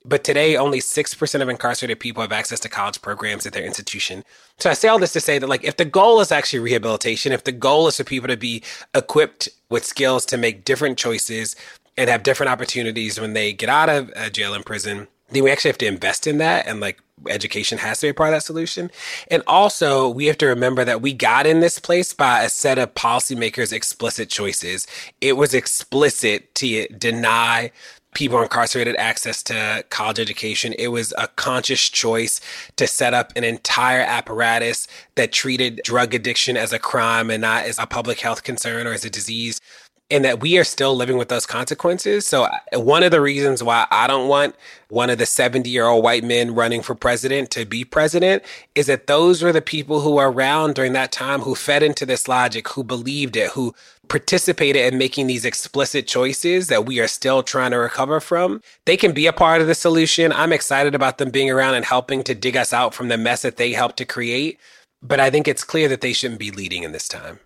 But 0.09 0.23
today, 0.23 0.57
only 0.57 0.79
6% 0.79 1.43
of 1.43 1.49
incarcerated 1.49 1.99
people 1.99 2.23
have 2.23 2.31
access 2.31 2.61
to 2.61 2.69
college 2.69 3.03
programs 3.03 3.45
at 3.45 3.53
their 3.53 3.65
institution. 3.65 4.25
So 4.59 4.71
I 4.71 4.75
say 4.75 4.89
all 4.89 5.01
this 5.01 5.13
to 5.15 5.21
say 5.21 5.39
that, 5.39 5.49
like, 5.49 5.65
if 5.65 5.77
the 5.77 5.85
goal 5.85 6.21
is 6.21 6.31
actually 6.31 6.61
rehabilitation, 6.61 7.33
if 7.33 7.43
the 7.43 7.53
goal 7.53 7.89
is 7.89 7.97
for 7.97 8.05
people 8.05 8.29
to 8.29 8.37
be 8.37 8.63
equipped 8.95 9.49
with 9.69 9.85
skills 9.85 10.25
to 10.27 10.37
make 10.37 10.65
different 10.65 10.97
choices 10.97 11.57
and 11.99 12.09
have 12.09 12.23
different 12.23 12.51
opportunities 12.53 13.21
when 13.21 13.33
they 13.33 13.53
get 13.53 13.69
out 13.69 13.89
of 13.89 14.13
uh, 14.15 14.31
jail 14.31 14.55
and 14.55 14.65
prison, 14.65 15.09
then 15.31 15.43
we 15.43 15.51
actually 15.51 15.71
have 15.71 15.79
to 15.79 15.87
invest 15.87 16.29
in 16.29 16.39
that. 16.39 16.69
And, 16.69 16.79
like, 16.79 17.01
education 17.29 17.79
has 17.79 17.99
to 17.99 18.07
be 18.07 18.11
a 18.11 18.15
part 18.15 18.29
of 18.29 18.35
that 18.35 18.45
solution. 18.45 18.91
And 19.29 19.43
also, 19.47 20.09
we 20.09 20.27
have 20.27 20.39
to 20.39 20.47
remember 20.47 20.85
that 20.85 21.03
we 21.03 21.15
got 21.15 21.47
in 21.47 21.61
this 21.61 21.79
place 21.79 22.13
by 22.13 22.43
a 22.43 22.49
set 22.49 22.79
of 22.79 22.95
policymakers' 22.95 23.73
explicit 23.73 24.29
choices. 24.29 24.87
It 25.21 25.37
was 25.37 25.53
explicit 25.55 26.55
to 26.57 26.87
deny 26.89 27.73
people 28.17 28.41
incarcerated 28.41 28.97
access 28.97 29.43
to 29.43 29.85
college 29.91 30.19
education. 30.19 30.73
It 30.79 30.89
was 30.89 31.13
a 31.19 31.29
conscious 31.37 31.83
choice 31.91 32.41
to 32.77 32.87
set 32.87 33.13
up 33.13 33.31
an 33.37 33.45
entire 33.45 34.01
apparatus 34.01 34.89
that 35.17 35.33
treated 35.33 35.83
drug 35.85 36.15
addiction 36.15 36.57
as 36.57 36.73
a 36.73 36.79
crime 36.79 37.31
and 37.31 37.43
not 37.43 37.67
as 37.67 37.79
a 37.79 37.85
public 37.85 38.21
health 38.21 38.43
concern 38.43 38.87
or 38.87 38.95
as 38.95 39.05
a 39.05 39.11
disease. 39.11 39.61
And 40.09 40.25
that 40.25 40.41
we 40.41 40.57
are 40.57 40.63
still 40.63 40.95
living 40.95 41.17
with 41.19 41.29
those 41.29 41.47
consequences. 41.47 42.29
So, 42.29 42.49
one 42.73 43.03
of 43.03 43.11
the 43.11 43.21
reasons 43.21 43.61
why 43.61 43.89
I 43.91 44.07
don't 44.07 44.29
want 44.29 44.55
one 44.89 45.11
of 45.11 45.19
the 45.19 45.27
70 45.27 45.69
year 45.69 45.87
old 45.87 46.05
white 46.05 46.23
men 46.23 46.55
running 46.55 46.81
for 46.81 46.95
president 46.95 47.51
to 47.51 47.65
be 47.65 47.85
president 47.85 48.45
is 48.77 48.87
that 48.87 49.09
those 49.09 49.43
were 49.43 49.53
the 49.53 49.61
people 49.61 50.01
who 50.01 50.13
were 50.13 50.31
around 50.31 50.77
during 50.77 50.93
that 50.93 51.11
time 51.11 51.41
who 51.41 51.57
fed 51.57 51.83
into 51.83 52.07
this 52.07 52.29
logic, 52.29 52.69
who 52.69 52.85
believed 52.85 53.37
it, 53.37 53.51
who 53.51 53.75
participated 54.09 54.93
in 54.93 54.99
making 54.99 55.27
these 55.27 55.45
explicit 55.45 56.07
choices 56.07 56.69
that 56.69 56.87
we 56.87 57.01
are 57.01 57.09
still 57.09 57.43
trying 57.43 57.73
to 57.73 57.79
recover 57.79 58.21
from. 58.21 58.63
They 58.85 58.97
can 58.97 59.13
be 59.13 59.27
a 59.27 59.33
part 59.33 59.61
of 59.61 59.67
the 59.67 59.75
solution. 59.75 60.33
I'm 60.33 60.53
excited 60.53 60.95
about 60.95 61.19
them 61.19 61.31
being 61.31 61.51
around 61.51 61.75
and 61.75 61.85
helping 61.85 62.23
to 62.25 62.35
dig 62.35 62.57
us 62.57 62.73
out 62.73 62.95
from 62.95 63.09
the 63.09 63.19
mess 63.19 63.43
that 63.43 63.57
they 63.57 63.73
helped 63.73 63.97
to 63.99 64.05
create. 64.05 64.61
But 65.03 65.21
I 65.21 65.31
think 65.31 65.49
it's 65.49 65.65
clear 65.65 65.89
that 65.89 66.01
they 66.01 66.13
shouldn't 66.13 66.41
be 66.41 66.51
leading 66.51 66.83
in 66.83 66.93
this 66.93 67.09
time. 67.09 67.41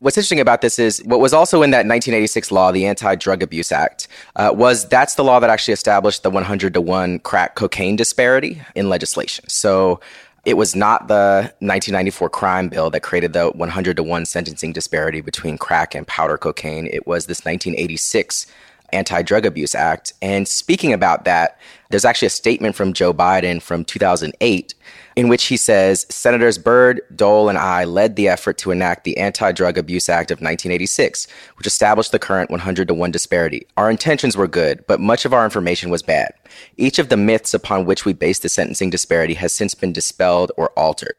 What's 0.00 0.16
interesting 0.16 0.40
about 0.40 0.62
this 0.62 0.78
is 0.78 1.02
what 1.04 1.20
was 1.20 1.34
also 1.34 1.62
in 1.62 1.72
that 1.72 1.84
1986 1.84 2.50
law, 2.50 2.72
the 2.72 2.86
Anti 2.86 3.16
Drug 3.16 3.42
Abuse 3.42 3.70
Act, 3.70 4.08
uh, 4.34 4.50
was 4.52 4.88
that's 4.88 5.14
the 5.16 5.22
law 5.22 5.38
that 5.40 5.50
actually 5.50 5.74
established 5.74 6.22
the 6.22 6.30
100 6.30 6.72
to 6.72 6.80
1 6.80 7.18
crack 7.18 7.54
cocaine 7.54 7.96
disparity 7.96 8.62
in 8.74 8.88
legislation. 8.88 9.46
So 9.50 10.00
it 10.46 10.54
was 10.54 10.74
not 10.74 11.08
the 11.08 11.52
1994 11.58 12.30
crime 12.30 12.70
bill 12.70 12.88
that 12.88 13.02
created 13.02 13.34
the 13.34 13.50
100 13.50 13.96
to 13.98 14.02
1 14.02 14.24
sentencing 14.24 14.72
disparity 14.72 15.20
between 15.20 15.58
crack 15.58 15.94
and 15.94 16.06
powder 16.06 16.38
cocaine. 16.38 16.86
It 16.86 17.06
was 17.06 17.26
this 17.26 17.44
1986 17.44 18.46
Anti 18.94 19.20
Drug 19.20 19.44
Abuse 19.44 19.74
Act. 19.74 20.14
And 20.22 20.48
speaking 20.48 20.94
about 20.94 21.26
that, 21.26 21.58
there's 21.90 22.04
actually 22.04 22.26
a 22.26 22.30
statement 22.30 22.76
from 22.76 22.92
Joe 22.92 23.12
Biden 23.12 23.60
from 23.60 23.84
2008 23.84 24.74
in 25.16 25.28
which 25.28 25.46
he 25.46 25.56
says 25.56 26.06
Senators 26.08 26.56
Byrd, 26.56 27.02
Dole, 27.14 27.48
and 27.48 27.58
I 27.58 27.84
led 27.84 28.16
the 28.16 28.28
effort 28.28 28.56
to 28.58 28.70
enact 28.70 29.04
the 29.04 29.18
Anti 29.18 29.52
Drug 29.52 29.76
Abuse 29.76 30.08
Act 30.08 30.30
of 30.30 30.36
1986, 30.36 31.26
which 31.56 31.66
established 31.66 32.12
the 32.12 32.18
current 32.18 32.50
100 32.50 32.88
to 32.88 32.94
1 32.94 33.10
disparity. 33.10 33.66
Our 33.76 33.90
intentions 33.90 34.36
were 34.36 34.46
good, 34.46 34.86
but 34.86 35.00
much 35.00 35.24
of 35.24 35.34
our 35.34 35.44
information 35.44 35.90
was 35.90 36.02
bad. 36.02 36.32
Each 36.76 36.98
of 36.98 37.08
the 37.08 37.16
myths 37.16 37.52
upon 37.52 37.84
which 37.84 38.04
we 38.04 38.12
based 38.12 38.42
the 38.42 38.48
sentencing 38.48 38.90
disparity 38.90 39.34
has 39.34 39.52
since 39.52 39.74
been 39.74 39.92
dispelled 39.92 40.52
or 40.56 40.70
altered. 40.70 41.16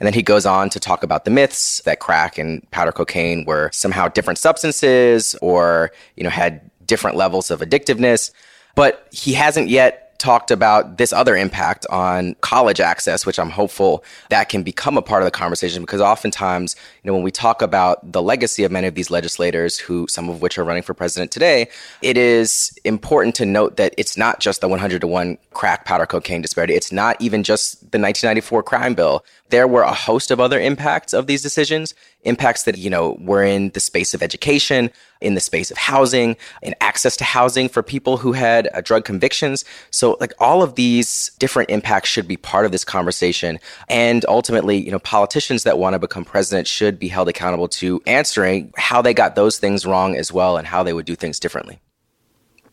And 0.00 0.06
then 0.06 0.14
he 0.14 0.22
goes 0.22 0.44
on 0.44 0.68
to 0.70 0.80
talk 0.80 1.02
about 1.02 1.24
the 1.24 1.30
myths 1.30 1.80
that 1.82 2.00
crack 2.00 2.36
and 2.36 2.68
powder 2.70 2.92
cocaine 2.92 3.44
were 3.44 3.70
somehow 3.72 4.08
different 4.08 4.38
substances 4.38 5.34
or, 5.40 5.90
you 6.16 6.24
know, 6.24 6.30
had 6.30 6.70
different 6.86 7.16
levels 7.16 7.50
of 7.50 7.60
addictiveness. 7.60 8.30
But 8.74 9.08
he 9.10 9.32
hasn't 9.32 9.68
yet 9.68 10.05
talked 10.18 10.50
about 10.50 10.98
this 10.98 11.12
other 11.12 11.36
impact 11.36 11.86
on 11.90 12.34
college 12.40 12.80
access, 12.80 13.26
which 13.26 13.38
I'm 13.38 13.50
hopeful 13.50 14.04
that 14.30 14.48
can 14.48 14.62
become 14.62 14.96
a 14.96 15.02
part 15.02 15.22
of 15.22 15.26
the 15.26 15.30
conversation 15.30 15.82
because 15.82 16.00
oftentimes, 16.00 16.76
you 17.02 17.08
know, 17.08 17.14
when 17.14 17.22
we 17.22 17.30
talk 17.30 17.62
about 17.62 18.12
the 18.12 18.22
legacy 18.22 18.64
of 18.64 18.72
many 18.72 18.86
of 18.86 18.94
these 18.94 19.10
legislators 19.10 19.78
who 19.78 20.06
some 20.08 20.28
of 20.28 20.42
which 20.42 20.58
are 20.58 20.64
running 20.64 20.82
for 20.82 20.94
president 20.94 21.30
today, 21.30 21.68
it 22.02 22.16
is 22.16 22.76
important 22.84 23.34
to 23.36 23.46
note 23.46 23.76
that 23.76 23.94
it's 23.96 24.16
not 24.16 24.40
just 24.40 24.60
the 24.60 24.68
100 24.68 25.00
to 25.00 25.06
1 25.06 25.38
crack 25.52 25.84
powder 25.84 26.06
cocaine 26.06 26.42
disparity. 26.42 26.74
It's 26.74 26.92
not 26.92 27.20
even 27.20 27.42
just 27.42 27.80
the 27.80 27.98
1994 27.98 28.62
crime 28.62 28.94
bill. 28.94 29.24
There 29.50 29.68
were 29.68 29.82
a 29.82 29.92
host 29.92 30.30
of 30.30 30.40
other 30.40 30.58
impacts 30.58 31.12
of 31.12 31.26
these 31.26 31.42
decisions, 31.42 31.94
impacts 32.22 32.64
that, 32.64 32.78
you 32.78 32.90
know, 32.90 33.16
were 33.20 33.44
in 33.44 33.70
the 33.70 33.80
space 33.80 34.12
of 34.12 34.22
education, 34.22 34.90
in 35.20 35.34
the 35.34 35.40
space 35.40 35.70
of 35.70 35.78
housing, 35.78 36.36
in 36.62 36.74
access 36.80 37.16
to 37.18 37.24
housing 37.24 37.68
for 37.68 37.82
people 37.82 38.16
who 38.16 38.32
had 38.32 38.68
uh, 38.74 38.80
drug 38.80 39.04
convictions. 39.04 39.64
So, 39.90 40.16
like, 40.20 40.32
all 40.40 40.62
of 40.62 40.74
these 40.74 41.30
different 41.38 41.70
impacts 41.70 42.10
should 42.10 42.26
be 42.26 42.36
part 42.36 42.66
of 42.66 42.72
this 42.72 42.84
conversation. 42.84 43.58
And 43.88 44.24
ultimately, 44.28 44.76
you 44.78 44.90
know, 44.90 44.98
politicians 44.98 45.62
that 45.62 45.78
want 45.78 45.94
to 45.94 45.98
become 45.98 46.24
president 46.24 46.66
should 46.66 46.98
be 46.98 47.08
held 47.08 47.28
accountable 47.28 47.68
to 47.68 48.02
answering 48.06 48.72
how 48.76 49.00
they 49.00 49.14
got 49.14 49.36
those 49.36 49.58
things 49.58 49.86
wrong 49.86 50.16
as 50.16 50.32
well 50.32 50.56
and 50.56 50.66
how 50.66 50.82
they 50.82 50.92
would 50.92 51.06
do 51.06 51.14
things 51.14 51.38
differently. 51.38 51.80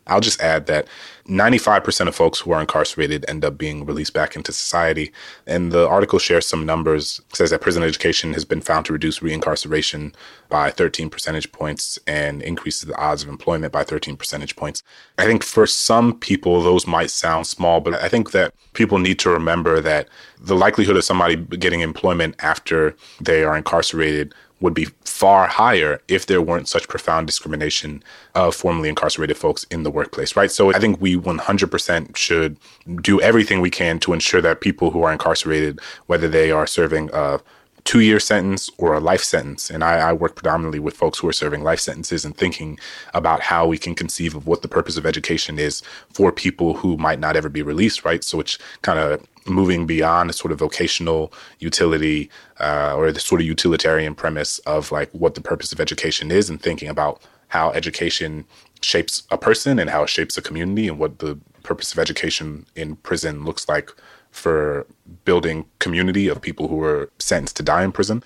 I'll 0.07 0.21
just 0.21 0.41
add 0.41 0.65
that 0.65 0.87
95% 1.27 2.07
of 2.07 2.15
folks 2.15 2.39
who 2.39 2.51
are 2.51 2.59
incarcerated 2.59 3.23
end 3.27 3.45
up 3.45 3.57
being 3.57 3.85
released 3.85 4.13
back 4.13 4.35
into 4.35 4.51
society. 4.51 5.11
And 5.47 5.71
the 5.71 5.87
article 5.87 6.19
shares 6.19 6.45
some 6.45 6.65
numbers, 6.65 7.21
says 7.33 7.51
that 7.51 7.61
prison 7.61 7.83
education 7.83 8.33
has 8.33 8.43
been 8.43 8.61
found 8.61 8.85
to 8.87 8.93
reduce 8.93 9.19
reincarceration 9.19 10.13
by 10.49 10.69
13 10.69 11.09
percentage 11.09 11.51
points 11.51 11.97
and 12.05 12.41
increases 12.41 12.81
the 12.81 12.97
odds 12.97 13.23
of 13.23 13.29
employment 13.29 13.71
by 13.71 13.83
13 13.83 14.17
percentage 14.17 14.55
points. 14.55 14.83
I 15.17 15.25
think 15.25 15.43
for 15.43 15.65
some 15.65 16.19
people, 16.19 16.61
those 16.61 16.85
might 16.85 17.09
sound 17.09 17.47
small, 17.47 17.79
but 17.79 17.93
I 17.95 18.09
think 18.09 18.31
that 18.31 18.53
people 18.73 18.97
need 18.97 19.19
to 19.19 19.29
remember 19.29 19.79
that 19.79 20.09
the 20.39 20.55
likelihood 20.55 20.97
of 20.97 21.05
somebody 21.05 21.37
getting 21.37 21.79
employment 21.79 22.35
after 22.39 22.95
they 23.21 23.43
are 23.43 23.55
incarcerated 23.55 24.33
would 24.59 24.73
be 24.73 24.87
far 25.03 25.47
higher 25.47 26.01
if 26.07 26.25
there 26.25 26.41
weren't 26.41 26.67
such 26.67 26.87
profound 26.87 27.27
discrimination 27.27 28.03
of 28.35 28.55
formerly 28.55 28.89
incarcerated 28.89 29.37
folks 29.37 29.65
in 29.65 29.83
the 29.83 29.91
workplace, 29.91 30.35
right? 30.35 30.51
So 30.51 30.73
I 30.73 30.79
think 30.79 31.01
we 31.01 31.15
100% 31.15 32.15
should 32.15 32.57
do 33.01 33.21
everything 33.21 33.61
we 33.61 33.69
can 33.69 33.99
to 33.99 34.13
ensure 34.13 34.41
that 34.41 34.61
people 34.61 34.91
who 34.91 35.03
are 35.03 35.11
incarcerated, 35.11 35.79
whether 36.07 36.27
they 36.27 36.51
are 36.51 36.67
serving 36.67 37.09
a 37.13 37.39
two 37.83 37.99
year 37.99 38.19
sentence 38.19 38.69
or 38.77 38.93
a 38.93 38.99
life 38.99 39.23
sentence. 39.23 39.69
And 39.69 39.83
I, 39.83 40.09
I, 40.09 40.13
work 40.13 40.35
predominantly 40.35 40.79
with 40.79 40.95
folks 40.95 41.19
who 41.19 41.27
are 41.27 41.33
serving 41.33 41.63
life 41.63 41.79
sentences 41.79 42.23
and 42.23 42.35
thinking 42.35 42.79
about 43.13 43.41
how 43.41 43.67
we 43.67 43.77
can 43.77 43.95
conceive 43.95 44.35
of 44.35 44.47
what 44.47 44.61
the 44.61 44.67
purpose 44.67 44.97
of 44.97 45.05
education 45.05 45.59
is 45.59 45.81
for 46.13 46.31
people 46.31 46.75
who 46.75 46.97
might 46.97 47.19
not 47.19 47.35
ever 47.35 47.49
be 47.49 47.61
released, 47.61 48.05
right? 48.05 48.23
So 48.23 48.39
it's 48.39 48.57
kind 48.81 48.99
of 48.99 49.21
moving 49.47 49.85
beyond 49.85 50.33
sort 50.35 50.51
of 50.51 50.59
vocational 50.59 51.33
utility 51.59 52.29
uh, 52.59 52.93
or 52.95 53.11
the 53.11 53.19
sort 53.19 53.41
of 53.41 53.47
utilitarian 53.47 54.15
premise 54.15 54.59
of 54.59 54.91
like 54.91 55.09
what 55.11 55.35
the 55.35 55.41
purpose 55.41 55.71
of 55.71 55.79
education 55.79 56.31
is 56.31 56.49
and 56.49 56.61
thinking 56.61 56.89
about 56.89 57.21
how 57.47 57.71
education 57.71 58.45
shapes 58.81 59.23
a 59.31 59.37
person 59.37 59.79
and 59.79 59.89
how 59.89 60.03
it 60.03 60.09
shapes 60.09 60.37
a 60.37 60.41
community 60.41 60.87
and 60.87 60.99
what 60.99 61.19
the 61.19 61.37
purpose 61.63 61.91
of 61.93 61.99
education 61.99 62.65
in 62.75 62.95
prison 62.97 63.45
looks 63.45 63.69
like 63.69 63.91
for 64.31 64.85
building 65.25 65.65
community 65.79 66.27
of 66.27 66.41
people 66.41 66.67
who 66.67 66.75
were 66.75 67.09
sentenced 67.19 67.55
to 67.55 67.63
die 67.63 67.83
in 67.83 67.91
prison. 67.91 68.23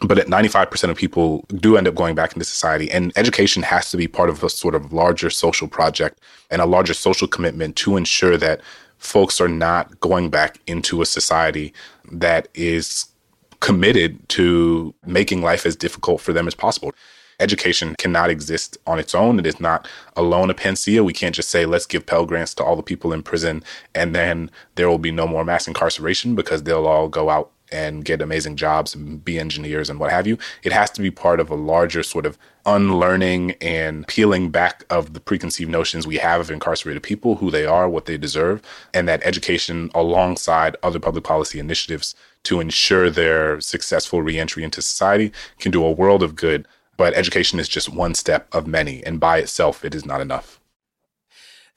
But 0.00 0.18
at 0.18 0.28
95% 0.28 0.90
of 0.90 0.96
people 0.96 1.44
do 1.56 1.76
end 1.76 1.88
up 1.88 1.96
going 1.96 2.14
back 2.14 2.32
into 2.32 2.44
society 2.44 2.88
and 2.90 3.12
education 3.16 3.64
has 3.64 3.90
to 3.90 3.96
be 3.96 4.06
part 4.06 4.30
of 4.30 4.44
a 4.44 4.48
sort 4.48 4.76
of 4.76 4.92
larger 4.92 5.28
social 5.28 5.66
project 5.66 6.20
and 6.50 6.62
a 6.62 6.66
larger 6.66 6.94
social 6.94 7.26
commitment 7.26 7.74
to 7.76 7.96
ensure 7.96 8.36
that 8.36 8.60
folks 8.98 9.40
are 9.40 9.48
not 9.48 10.00
going 10.00 10.30
back 10.30 10.60
into 10.66 11.02
a 11.02 11.06
society 11.06 11.72
that 12.12 12.48
is 12.54 13.06
committed 13.60 14.28
to 14.28 14.94
making 15.04 15.42
life 15.42 15.66
as 15.66 15.76
difficult 15.76 16.20
for 16.20 16.32
them 16.32 16.46
as 16.46 16.54
possible. 16.54 16.92
Education 17.40 17.94
cannot 17.98 18.30
exist 18.30 18.76
on 18.86 18.98
its 18.98 19.14
own. 19.14 19.38
It 19.38 19.46
is 19.46 19.60
not 19.60 19.86
alone 20.16 20.50
a 20.50 20.54
panacea. 20.54 21.04
We 21.04 21.12
can't 21.12 21.34
just 21.34 21.50
say, 21.50 21.66
let's 21.66 21.86
give 21.86 22.04
Pell 22.04 22.26
Grants 22.26 22.54
to 22.54 22.64
all 22.64 22.74
the 22.74 22.82
people 22.82 23.12
in 23.12 23.22
prison 23.22 23.62
and 23.94 24.14
then 24.14 24.50
there 24.74 24.88
will 24.88 24.98
be 24.98 25.12
no 25.12 25.26
more 25.26 25.44
mass 25.44 25.68
incarceration 25.68 26.34
because 26.34 26.64
they'll 26.64 26.86
all 26.86 27.08
go 27.08 27.30
out 27.30 27.52
and 27.70 28.04
get 28.04 28.22
amazing 28.22 28.56
jobs 28.56 28.94
and 28.94 29.24
be 29.24 29.38
engineers 29.38 29.90
and 29.90 30.00
what 30.00 30.10
have 30.10 30.26
you. 30.26 30.38
It 30.62 30.72
has 30.72 30.90
to 30.92 31.02
be 31.02 31.10
part 31.10 31.40
of 31.40 31.50
a 31.50 31.54
larger 31.54 32.02
sort 32.02 32.26
of 32.26 32.38
unlearning 32.66 33.52
and 33.60 34.06
peeling 34.06 34.50
back 34.50 34.84
of 34.90 35.14
the 35.14 35.20
preconceived 35.20 35.70
notions 35.70 36.06
we 36.06 36.16
have 36.18 36.40
of 36.40 36.50
incarcerated 36.50 37.02
people, 37.02 37.36
who 37.36 37.50
they 37.50 37.64
are, 37.64 37.88
what 37.88 38.06
they 38.06 38.18
deserve, 38.18 38.62
and 38.92 39.08
that 39.08 39.22
education 39.24 39.90
alongside 39.94 40.76
other 40.82 40.98
public 40.98 41.24
policy 41.24 41.58
initiatives 41.58 42.14
to 42.44 42.60
ensure 42.60 43.10
their 43.10 43.60
successful 43.60 44.22
reentry 44.22 44.62
into 44.62 44.82
society 44.82 45.32
can 45.58 45.72
do 45.72 45.84
a 45.84 45.92
world 45.92 46.22
of 46.22 46.36
good. 46.36 46.66
But 46.96 47.14
education 47.14 47.60
is 47.60 47.68
just 47.68 47.88
one 47.88 48.14
step 48.14 48.48
of 48.52 48.66
many, 48.66 49.04
and 49.04 49.20
by 49.20 49.38
itself, 49.38 49.84
it 49.84 49.94
is 49.94 50.04
not 50.04 50.20
enough 50.20 50.57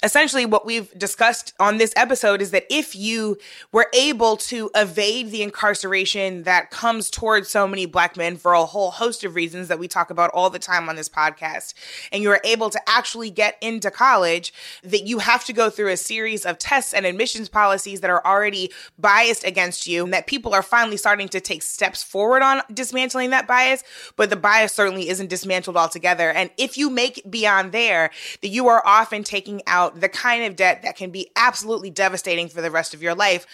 essentially 0.03 0.45
what 0.45 0.65
we've 0.65 0.91
discussed 0.97 1.53
on 1.59 1.77
this 1.77 1.93
episode 1.95 2.41
is 2.41 2.51
that 2.51 2.65
if 2.69 2.95
you 2.95 3.37
were 3.71 3.87
able 3.93 4.37
to 4.37 4.69
evade 4.75 5.31
the 5.31 5.41
incarceration 5.41 6.43
that 6.43 6.71
comes 6.71 7.09
towards 7.09 7.49
so 7.49 7.67
many 7.67 7.85
black 7.85 8.17
men 8.17 8.37
for 8.37 8.53
a 8.53 8.65
whole 8.65 8.91
host 8.91 9.23
of 9.23 9.35
reasons 9.35 9.67
that 9.67 9.79
we 9.79 9.87
talk 9.87 10.09
about 10.09 10.31
all 10.33 10.49
the 10.49 10.59
time 10.59 10.89
on 10.89 10.95
this 10.95 11.09
podcast 11.09 11.73
and 12.11 12.23
you 12.23 12.31
are 12.31 12.41
able 12.43 12.69
to 12.69 12.79
actually 12.89 13.29
get 13.29 13.57
into 13.61 13.91
college 13.91 14.53
that 14.83 15.05
you 15.05 15.19
have 15.19 15.45
to 15.45 15.53
go 15.53 15.69
through 15.69 15.89
a 15.89 15.97
series 15.97 16.45
of 16.45 16.57
tests 16.57 16.93
and 16.93 17.05
admissions 17.05 17.49
policies 17.49 18.01
that 18.01 18.09
are 18.09 18.25
already 18.25 18.71
biased 18.97 19.43
against 19.43 19.87
you 19.87 20.03
and 20.03 20.13
that 20.13 20.27
people 20.27 20.53
are 20.53 20.63
finally 20.63 20.97
starting 20.97 21.27
to 21.29 21.39
take 21.39 21.61
steps 21.61 22.03
forward 22.03 22.41
on 22.41 22.61
dismantling 22.73 23.29
that 23.29 23.47
bias 23.47 23.83
but 24.15 24.29
the 24.29 24.35
bias 24.35 24.73
certainly 24.73 25.09
isn't 25.09 25.29
dismantled 25.29 25.77
altogether. 25.77 26.31
And 26.31 26.49
if 26.57 26.77
you 26.77 26.89
make 26.89 27.21
beyond 27.29 27.71
there 27.71 28.11
that 28.41 28.47
you 28.47 28.67
are 28.67 28.81
often 28.85 29.23
taking 29.23 29.61
out 29.67 29.90
the 29.95 30.09
kind 30.09 30.43
of 30.43 30.55
debt 30.55 30.81
that 30.83 30.95
can 30.95 31.11
be 31.11 31.29
absolutely 31.35 31.89
devastating 31.89 32.47
for 32.47 32.61
the 32.61 32.71
rest 32.71 32.93
of 32.93 33.01
your 33.01 33.15
life 33.15 33.45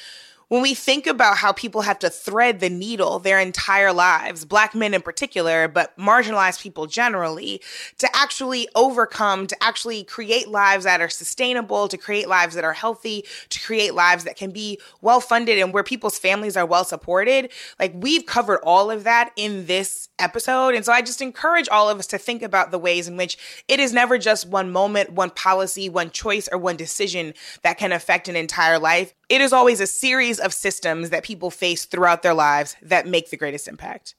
when 0.49 0.61
we 0.61 0.73
think 0.73 1.07
about 1.07 1.37
how 1.37 1.51
people 1.51 1.81
have 1.81 1.99
to 1.99 2.09
thread 2.09 2.59
the 2.59 2.69
needle 2.69 3.19
their 3.19 3.39
entire 3.39 3.91
lives, 3.91 4.45
black 4.45 4.73
men 4.73 4.93
in 4.93 5.01
particular, 5.01 5.67
but 5.67 5.97
marginalized 5.97 6.61
people 6.61 6.85
generally, 6.85 7.61
to 7.97 8.07
actually 8.15 8.67
overcome, 8.75 9.47
to 9.47 9.63
actually 9.63 10.03
create 10.03 10.47
lives 10.47 10.85
that 10.85 11.01
are 11.01 11.09
sustainable, 11.09 11.87
to 11.87 11.97
create 11.97 12.29
lives 12.29 12.55
that 12.55 12.63
are 12.63 12.73
healthy, 12.73 13.25
to 13.49 13.59
create 13.59 13.93
lives 13.93 14.23
that 14.23 14.37
can 14.37 14.51
be 14.51 14.79
well 15.01 15.19
funded 15.19 15.59
and 15.59 15.73
where 15.73 15.83
people's 15.83 16.17
families 16.17 16.55
are 16.55 16.65
well 16.65 16.85
supported. 16.85 17.51
Like 17.79 17.93
we've 17.95 18.25
covered 18.25 18.59
all 18.63 18.89
of 18.89 19.03
that 19.03 19.31
in 19.35 19.65
this 19.65 20.07
episode. 20.19 20.73
And 20.73 20.85
so 20.85 20.91
I 20.91 21.01
just 21.01 21.21
encourage 21.21 21.69
all 21.69 21.89
of 21.89 21.99
us 21.99 22.07
to 22.07 22.17
think 22.17 22.41
about 22.41 22.71
the 22.71 22.79
ways 22.79 23.07
in 23.07 23.17
which 23.17 23.37
it 23.67 23.79
is 23.79 23.93
never 23.93 24.17
just 24.17 24.47
one 24.47 24.71
moment, 24.71 25.11
one 25.11 25.29
policy, 25.29 25.89
one 25.89 26.09
choice, 26.09 26.47
or 26.51 26.57
one 26.57 26.75
decision 26.75 27.33
that 27.63 27.77
can 27.77 27.91
affect 27.91 28.27
an 28.27 28.35
entire 28.35 28.79
life. 28.79 29.13
It 29.29 29.41
is 29.41 29.51
always 29.51 29.81
a 29.81 29.87
series 29.87 30.36
of 30.39 30.53
systems 30.53 31.09
that 31.09 31.23
people 31.23 31.49
face 31.51 31.85
throughout 31.85 32.23
their 32.23 32.33
lives 32.33 32.75
that 32.81 33.07
make 33.07 33.29
the 33.29 33.38
greatest 33.38 33.67
impact. 33.67 34.15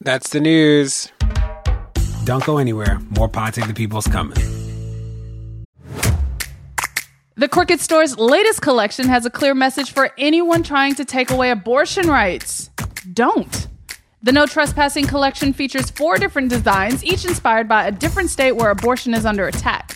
That's 0.00 0.30
the 0.30 0.40
news. 0.40 1.10
Don't 2.24 2.44
go 2.44 2.58
anywhere. 2.58 2.98
More 3.10 3.28
Pod 3.28 3.54
Save 3.54 3.68
the 3.68 3.74
People's 3.74 4.06
coming. 4.06 4.36
The 7.38 7.48
Crooked 7.48 7.80
Store's 7.80 8.18
latest 8.18 8.62
collection 8.62 9.08
has 9.08 9.26
a 9.26 9.30
clear 9.30 9.54
message 9.54 9.92
for 9.92 10.10
anyone 10.16 10.62
trying 10.62 10.94
to 10.94 11.04
take 11.04 11.30
away 11.30 11.50
abortion 11.50 12.08
rights. 12.08 12.70
Don't. 13.12 13.68
The 14.22 14.32
No 14.32 14.46
Trespassing 14.46 15.06
collection 15.06 15.52
features 15.52 15.90
four 15.90 16.16
different 16.16 16.48
designs, 16.48 17.04
each 17.04 17.24
inspired 17.24 17.68
by 17.68 17.86
a 17.86 17.92
different 17.92 18.30
state 18.30 18.52
where 18.52 18.70
abortion 18.70 19.14
is 19.14 19.26
under 19.26 19.46
attack. 19.46 19.95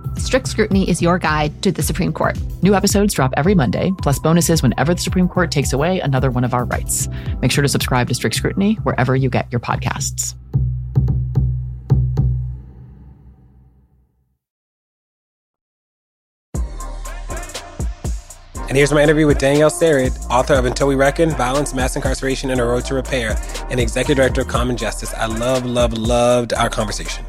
Strict 0.21 0.47
Scrutiny 0.47 0.89
is 0.89 1.01
your 1.01 1.19
guide 1.19 1.61
to 1.63 1.71
the 1.71 1.81
Supreme 1.81 2.13
Court. 2.13 2.39
New 2.61 2.75
episodes 2.75 3.13
drop 3.13 3.33
every 3.35 3.55
Monday, 3.55 3.91
plus 4.01 4.19
bonuses 4.19 4.61
whenever 4.61 4.93
the 4.93 5.01
Supreme 5.01 5.27
Court 5.27 5.51
takes 5.51 5.73
away 5.73 5.99
another 5.99 6.31
one 6.31 6.43
of 6.43 6.53
our 6.53 6.63
rights. 6.63 7.09
Make 7.41 7.51
sure 7.51 7.63
to 7.63 7.67
subscribe 7.67 8.07
to 8.07 8.13
Strict 8.13 8.35
Scrutiny 8.35 8.75
wherever 8.83 9.15
you 9.15 9.29
get 9.29 9.51
your 9.51 9.59
podcasts. 9.59 10.35
And 18.69 18.77
here's 18.77 18.93
my 18.93 19.03
interview 19.03 19.27
with 19.27 19.37
Danielle 19.37 19.69
Sered, 19.69 20.17
author 20.29 20.53
of 20.53 20.63
Until 20.63 20.87
We 20.87 20.95
Reckon 20.95 21.31
Violence, 21.31 21.73
Mass 21.73 21.97
Incarceration, 21.97 22.51
and 22.51 22.61
a 22.61 22.63
Road 22.63 22.85
to 22.85 22.93
Repair, 22.93 23.35
and 23.69 23.81
executive 23.81 24.15
director 24.15 24.41
of 24.41 24.47
Common 24.47 24.77
Justice. 24.77 25.13
I 25.13 25.25
love, 25.25 25.65
love, 25.65 25.97
loved 25.97 26.53
our 26.53 26.69
conversation. 26.69 27.25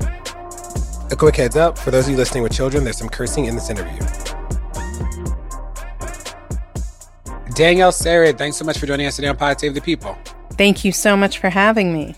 A 1.12 1.14
quick 1.14 1.36
heads 1.36 1.56
up 1.56 1.76
for 1.76 1.90
those 1.90 2.06
of 2.06 2.12
you 2.12 2.16
listening 2.16 2.42
with 2.42 2.52
children, 2.52 2.84
there's 2.84 2.96
some 2.96 3.10
cursing 3.10 3.44
in 3.44 3.54
this 3.54 3.68
interview. 3.68 3.98
Danielle 7.54 7.92
Sered, 7.92 8.38
thanks 8.38 8.56
so 8.56 8.64
much 8.64 8.78
for 8.78 8.86
joining 8.86 9.04
us 9.04 9.16
today 9.16 9.28
on 9.28 9.36
Pod 9.36 9.60
Save 9.60 9.74
the 9.74 9.82
People. 9.82 10.16
Thank 10.52 10.86
you 10.86 10.90
so 10.90 11.14
much 11.14 11.38
for 11.38 11.50
having 11.50 11.92
me. 11.92 12.14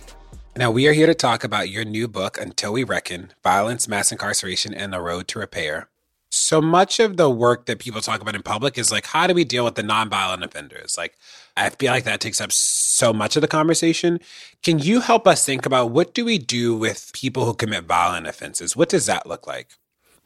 Now, 0.57 0.71
we 0.71 0.87
are 0.87 0.93
here 0.93 1.09
to 1.09 1.15
talk 1.15 1.43
about 1.43 1.71
your 1.71 1.85
new 1.85 2.07
book, 2.07 2.41
Until 2.41 2.73
We 2.73 2.85
Reckon 2.85 3.33
Violence, 3.43 3.89
Mass 3.89 4.13
Incarceration, 4.13 4.73
and 4.73 4.93
the 4.93 5.01
Road 5.01 5.27
to 5.27 5.41
Repair. 5.41 5.89
So 6.31 6.63
much 6.63 7.01
of 7.01 7.17
the 7.17 7.29
work 7.29 7.67
that 7.67 7.81
people 7.81 8.01
talk 8.01 8.21
about 8.21 8.37
in 8.37 8.45
public 8.45 8.79
is 8.79 8.93
like, 8.93 9.07
how 9.07 9.27
do 9.27 9.35
we 9.35 9.43
deal 9.43 9.65
with 9.65 9.75
the 9.75 9.83
nonviolent 9.83 10.45
offenders? 10.45 10.97
Like, 10.97 11.17
I 11.57 11.71
feel 11.71 11.93
like 11.93 12.05
that 12.05 12.21
takes 12.21 12.41
up 12.41 12.53
so 12.53 13.13
much 13.13 13.37
of 13.37 13.43
the 13.43 13.49
conversation. 13.49 14.21
Can 14.63 14.79
you 14.79 15.01
help 15.01 15.27
us 15.27 15.47
think 15.47 15.67
about 15.67 15.91
what 15.91 16.15
do 16.15 16.25
we 16.25 16.39
do 16.39 16.77
with 16.77 17.13
people 17.13 17.45
who 17.45 17.55
commit 17.55 17.85
violent 17.85 18.27
offenses? 18.27 18.77
What 18.77 18.89
does 18.89 19.07
that 19.07 19.27
look 19.27 19.47
like? 19.47 19.69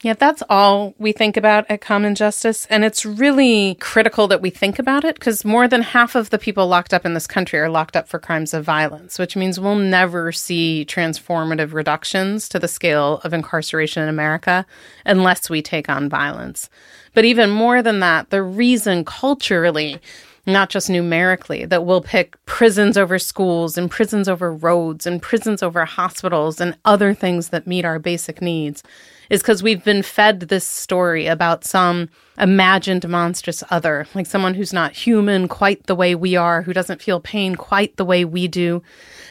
Yeah, 0.00 0.12
that's 0.12 0.44
all 0.48 0.94
we 0.98 1.10
think 1.10 1.36
about 1.36 1.66
at 1.68 1.80
Common 1.80 2.14
Justice. 2.14 2.66
And 2.70 2.84
it's 2.84 3.04
really 3.04 3.74
critical 3.80 4.28
that 4.28 4.40
we 4.40 4.48
think 4.48 4.78
about 4.78 5.04
it 5.04 5.16
because 5.16 5.44
more 5.44 5.66
than 5.66 5.82
half 5.82 6.14
of 6.14 6.30
the 6.30 6.38
people 6.38 6.68
locked 6.68 6.94
up 6.94 7.04
in 7.04 7.14
this 7.14 7.26
country 7.26 7.58
are 7.58 7.68
locked 7.68 7.96
up 7.96 8.08
for 8.08 8.20
crimes 8.20 8.54
of 8.54 8.64
violence, 8.64 9.18
which 9.18 9.34
means 9.34 9.58
we'll 9.58 9.74
never 9.74 10.30
see 10.30 10.86
transformative 10.88 11.72
reductions 11.72 12.48
to 12.50 12.60
the 12.60 12.68
scale 12.68 13.20
of 13.24 13.32
incarceration 13.32 14.04
in 14.04 14.08
America 14.08 14.64
unless 15.04 15.50
we 15.50 15.62
take 15.62 15.88
on 15.88 16.08
violence. 16.08 16.70
But 17.12 17.24
even 17.24 17.50
more 17.50 17.82
than 17.82 17.98
that, 17.98 18.30
the 18.30 18.44
reason 18.44 19.04
culturally 19.04 20.00
not 20.48 20.70
just 20.70 20.90
numerically, 20.90 21.64
that 21.66 21.84
we'll 21.84 22.00
pick 22.00 22.42
prisons 22.46 22.96
over 22.96 23.18
schools 23.18 23.78
and 23.78 23.90
prisons 23.90 24.28
over 24.28 24.52
roads 24.52 25.06
and 25.06 25.22
prisons 25.22 25.62
over 25.62 25.84
hospitals 25.84 26.60
and 26.60 26.76
other 26.84 27.14
things 27.14 27.50
that 27.50 27.66
meet 27.66 27.84
our 27.84 27.98
basic 27.98 28.40
needs 28.40 28.82
is 29.30 29.42
because 29.42 29.62
we've 29.62 29.84
been 29.84 30.02
fed 30.02 30.40
this 30.40 30.64
story 30.64 31.26
about 31.26 31.64
some 31.64 32.08
imagined 32.38 33.06
monstrous 33.08 33.62
other, 33.70 34.06
like 34.14 34.26
someone 34.26 34.54
who's 34.54 34.72
not 34.72 34.92
human 34.92 35.48
quite 35.48 35.86
the 35.86 35.94
way 35.94 36.14
we 36.14 36.36
are, 36.36 36.62
who 36.62 36.72
doesn't 36.72 37.02
feel 37.02 37.20
pain 37.20 37.54
quite 37.54 37.96
the 37.96 38.04
way 38.04 38.24
we 38.24 38.48
do. 38.48 38.82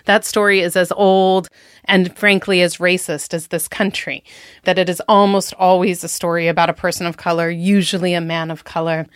That 0.05 0.26
story 0.26 0.59
is 0.59 0.76
as 0.76 0.91
old 0.91 1.49
and 1.86 2.15
frankly 2.18 2.61
as 2.61 2.78
racist 2.78 3.34
as 3.34 3.47
this 3.47 3.68
country, 3.68 4.24
that 4.63 4.78
it 4.78 4.89
is 4.89 5.01
almost 5.07 5.53
always 5.55 6.03
a 6.03 6.09
story 6.09 6.47
about 6.47 6.70
a 6.70 6.74
person 6.74 7.07
of 7.07 7.18
color, 7.18 7.49
usually 7.49 8.13
a 8.13 8.22
man 8.22 8.51
of 8.51 8.65
color. 8.65 9.07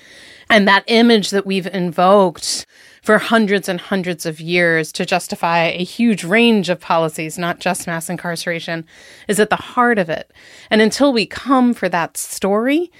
And 0.51 0.67
that 0.67 0.83
image 0.87 1.29
that 1.29 1.45
we've 1.45 1.67
invoked 1.67 2.65
for 3.01 3.17
hundreds 3.17 3.69
and 3.69 3.79
hundreds 3.79 4.25
of 4.25 4.41
years 4.41 4.91
to 4.91 5.05
justify 5.05 5.59
a 5.59 5.83
huge 5.83 6.25
range 6.25 6.67
of 6.67 6.81
policies, 6.81 7.37
not 7.37 7.59
just 7.59 7.87
mass 7.87 8.09
incarceration, 8.09 8.85
is 9.29 9.39
at 9.39 9.49
the 9.49 9.55
heart 9.55 9.97
of 9.97 10.09
it. 10.09 10.29
And 10.69 10.81
until 10.81 11.13
we 11.13 11.25
come 11.25 11.73
for 11.73 11.87
that 11.87 12.17
story, 12.17 12.91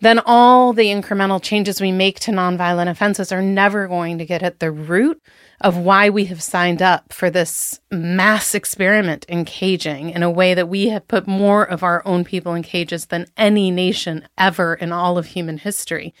then 0.00 0.18
all 0.26 0.72
the 0.72 0.86
incremental 0.86 1.40
changes 1.40 1.80
we 1.80 1.92
make 1.92 2.18
to 2.20 2.32
nonviolent 2.32 2.90
offenses 2.90 3.30
are 3.30 3.42
never 3.42 3.86
going 3.86 4.18
to 4.18 4.26
get 4.26 4.42
at 4.42 4.58
the 4.58 4.72
root 4.72 5.22
of 5.60 5.76
why 5.76 6.10
we 6.10 6.24
have 6.24 6.42
signed 6.42 6.82
up 6.82 7.12
for 7.12 7.30
this 7.30 7.78
mass 7.92 8.52
experiment 8.52 9.24
in 9.26 9.44
caging 9.44 10.10
in 10.10 10.24
a 10.24 10.30
way 10.30 10.54
that 10.54 10.68
we 10.68 10.88
have 10.88 11.06
put 11.06 11.28
more 11.28 11.62
of 11.62 11.84
our 11.84 12.02
own 12.04 12.24
people 12.24 12.52
in 12.54 12.64
cages 12.64 13.06
than 13.06 13.26
any 13.36 13.70
nation 13.70 14.26
ever 14.36 14.74
in 14.74 14.90
all 14.90 15.18
of 15.18 15.26
human 15.26 15.58
history. 15.58 16.12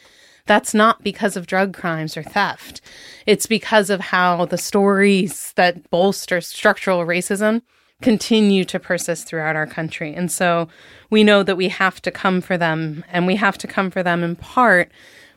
That's 0.50 0.74
not 0.74 1.04
because 1.04 1.36
of 1.36 1.46
drug 1.46 1.72
crimes 1.72 2.16
or 2.16 2.24
theft. 2.24 2.80
It's 3.24 3.46
because 3.46 3.88
of 3.88 4.00
how 4.00 4.46
the 4.46 4.58
stories 4.58 5.52
that 5.54 5.88
bolster 5.90 6.40
structural 6.40 7.06
racism 7.06 7.62
continue 8.02 8.64
to 8.64 8.80
persist 8.80 9.28
throughout 9.28 9.54
our 9.54 9.68
country. 9.68 10.12
And 10.12 10.28
so 10.28 10.66
we 11.08 11.22
know 11.22 11.44
that 11.44 11.56
we 11.56 11.68
have 11.68 12.02
to 12.02 12.10
come 12.10 12.40
for 12.40 12.58
them, 12.58 13.04
and 13.12 13.28
we 13.28 13.36
have 13.36 13.58
to 13.58 13.68
come 13.68 13.92
for 13.92 14.02
them 14.02 14.24
in 14.24 14.34
part 14.34 14.90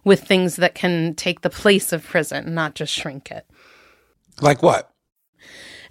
with 0.04 0.24
things 0.24 0.56
that 0.56 0.74
can 0.74 1.14
take 1.14 1.42
the 1.42 1.50
place 1.52 1.94
of 1.94 2.04
prison, 2.04 2.56
not 2.56 2.74
just 2.74 2.92
shrink 2.92 3.30
it. 3.30 3.46
Like 4.42 4.64
what? 4.64 4.90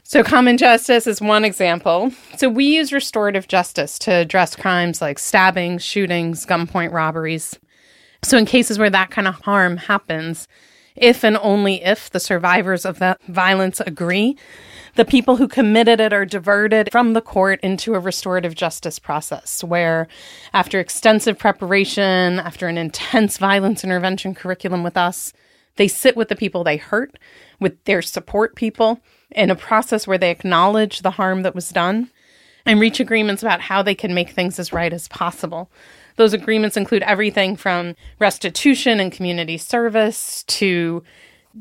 So, 0.03 0.25
common 0.25 0.59
justice 0.59 1.07
is 1.07 1.20
one 1.20 1.45
example. 1.45 2.11
So, 2.39 2.49
we 2.49 2.64
use 2.64 2.93
restorative 2.93 3.47
justice 3.47 4.01
to 4.01 4.11
address 4.11 4.57
crimes 4.57 5.01
like 5.01 5.20
stabbings, 5.20 5.85
shootings, 5.85 6.45
gunpoint 6.45 6.93
robberies. 6.93 7.57
So, 8.25 8.39
in 8.39 8.47
cases 8.47 8.79
where 8.79 8.91
that 8.91 9.11
kind 9.11 9.27
of 9.27 9.41
harm 9.41 9.77
happens, 9.77 10.47
if 10.95 11.25
and 11.25 11.37
only 11.39 11.83
if 11.83 12.11
the 12.11 12.20
survivors 12.20 12.85
of 12.85 12.99
that 13.01 13.20
violence 13.25 13.81
agree, 13.81 14.37
the 14.95 15.05
people 15.05 15.37
who 15.37 15.49
committed 15.49 16.01
it 16.01 16.12
are 16.12 16.25
diverted 16.25 16.93
from 16.93 17.14
the 17.14 17.20
court 17.20 17.59
into 17.62 17.95
a 17.95 17.99
restorative 17.99 18.55
justice 18.55 18.99
process 18.99 19.64
where, 19.64 20.07
after 20.53 20.79
extensive 20.79 21.37
preparation, 21.37 22.39
after 22.39 22.68
an 22.68 22.79
intense 22.79 23.39
violence 23.39 23.83
intervention 23.83 24.35
curriculum 24.35 24.85
with 24.85 24.97
us, 24.97 25.33
they 25.77 25.89
sit 25.89 26.16
with 26.16 26.29
the 26.29 26.37
people 26.37 26.62
they 26.62 26.77
hurt, 26.77 27.18
with 27.59 27.83
their 27.85 28.03
support 28.03 28.55
people, 28.55 29.01
in 29.31 29.51
a 29.51 29.57
process 29.57 30.07
where 30.07 30.18
they 30.18 30.31
acknowledge 30.31 31.01
the 31.01 31.12
harm 31.12 31.43
that 31.43 31.55
was 31.55 31.70
done 31.70 32.11
and 32.64 32.79
reach 32.79 33.01
agreements 33.01 33.43
about 33.43 33.62
how 33.62 33.83
they 33.83 33.95
can 33.95 34.14
make 34.14 34.31
things 34.31 34.59
as 34.59 34.73
right 34.73 34.93
as 34.93 35.09
possible. 35.09 35.70
Those 36.16 36.32
agreements 36.32 36.76
include 36.76 37.02
everything 37.02 37.56
from 37.56 37.94
restitution 38.18 39.00
and 39.00 39.12
community 39.12 39.58
service 39.58 40.44
to 40.44 41.02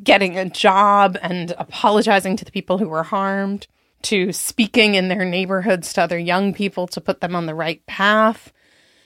getting 0.04 0.38
a 0.38 0.50
job 0.50 1.18
and 1.22 1.52
apologizing 1.58 2.38
to 2.38 2.46
the 2.46 2.52
people 2.52 2.78
who 2.78 2.88
were 2.88 3.04
harmed, 3.04 3.68
to 4.04 4.32
speaking 4.32 4.96
in 4.96 5.10
their 5.10 5.26
neighborhoods 5.26 5.94
to 5.94 6.02
other 6.02 6.18
young 6.18 6.54
people 6.54 6.88
to 6.88 7.02
put 7.02 7.22
them 7.22 7.36
on 7.36 7.46
the 7.46 7.56
right 7.56 7.86
path. 7.86 8.52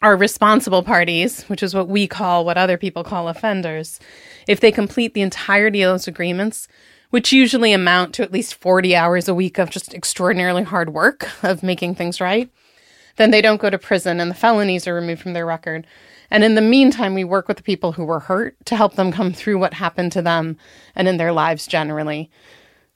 Our 0.01 0.15
responsible 0.15 0.83
parties, 0.83 1.43
which 1.43 1.63
is 1.63 1.73
what 1.73 1.87
we 1.87 2.07
call 2.07 2.45
what 2.45 2.57
other 2.57 2.77
people 2.77 3.03
call 3.03 3.27
offenders, 3.27 3.99
if 4.47 4.59
they 4.59 4.71
complete 4.71 5.13
the 5.13 5.21
entirety 5.21 5.81
of 5.81 5.91
those 5.91 6.07
agreements, 6.07 6.67
which 7.09 7.33
usually 7.33 7.73
amount 7.73 8.13
to 8.15 8.23
at 8.23 8.31
least 8.31 8.55
40 8.55 8.95
hours 8.95 9.27
a 9.27 9.35
week 9.35 9.57
of 9.57 9.69
just 9.69 9.93
extraordinarily 9.93 10.63
hard 10.63 10.93
work 10.93 11.27
of 11.43 11.63
making 11.63 11.95
things 11.95 12.21
right, 12.21 12.49
then 13.18 13.32
they 13.32 13.41
don't 13.41 13.61
go 13.61 13.70
to 13.70 13.78
prison 13.78 14.20
and 14.20 14.30
the 14.30 14.36
felonies 14.36 14.88
are 14.88 14.93
removed 14.93 15.22
from 15.22 15.34
their 15.34 15.45
record. 15.45 15.88
And 16.32 16.43
in 16.43 16.55
the 16.55 16.61
meantime, 16.61 17.13
we 17.13 17.24
work 17.24 17.47
with 17.47 17.57
the 17.57 17.63
people 17.63 17.91
who 17.91 18.03
were 18.03 18.20
hurt 18.20 18.57
to 18.66 18.76
help 18.76 18.95
them 18.95 19.11
come 19.11 19.32
through 19.32 19.59
what 19.59 19.74
happened 19.74 20.11
to 20.13 20.22
them 20.22 20.57
and 20.95 21.07
in 21.07 21.18
their 21.18 21.32
lives 21.32 21.68
generally. 21.68 22.30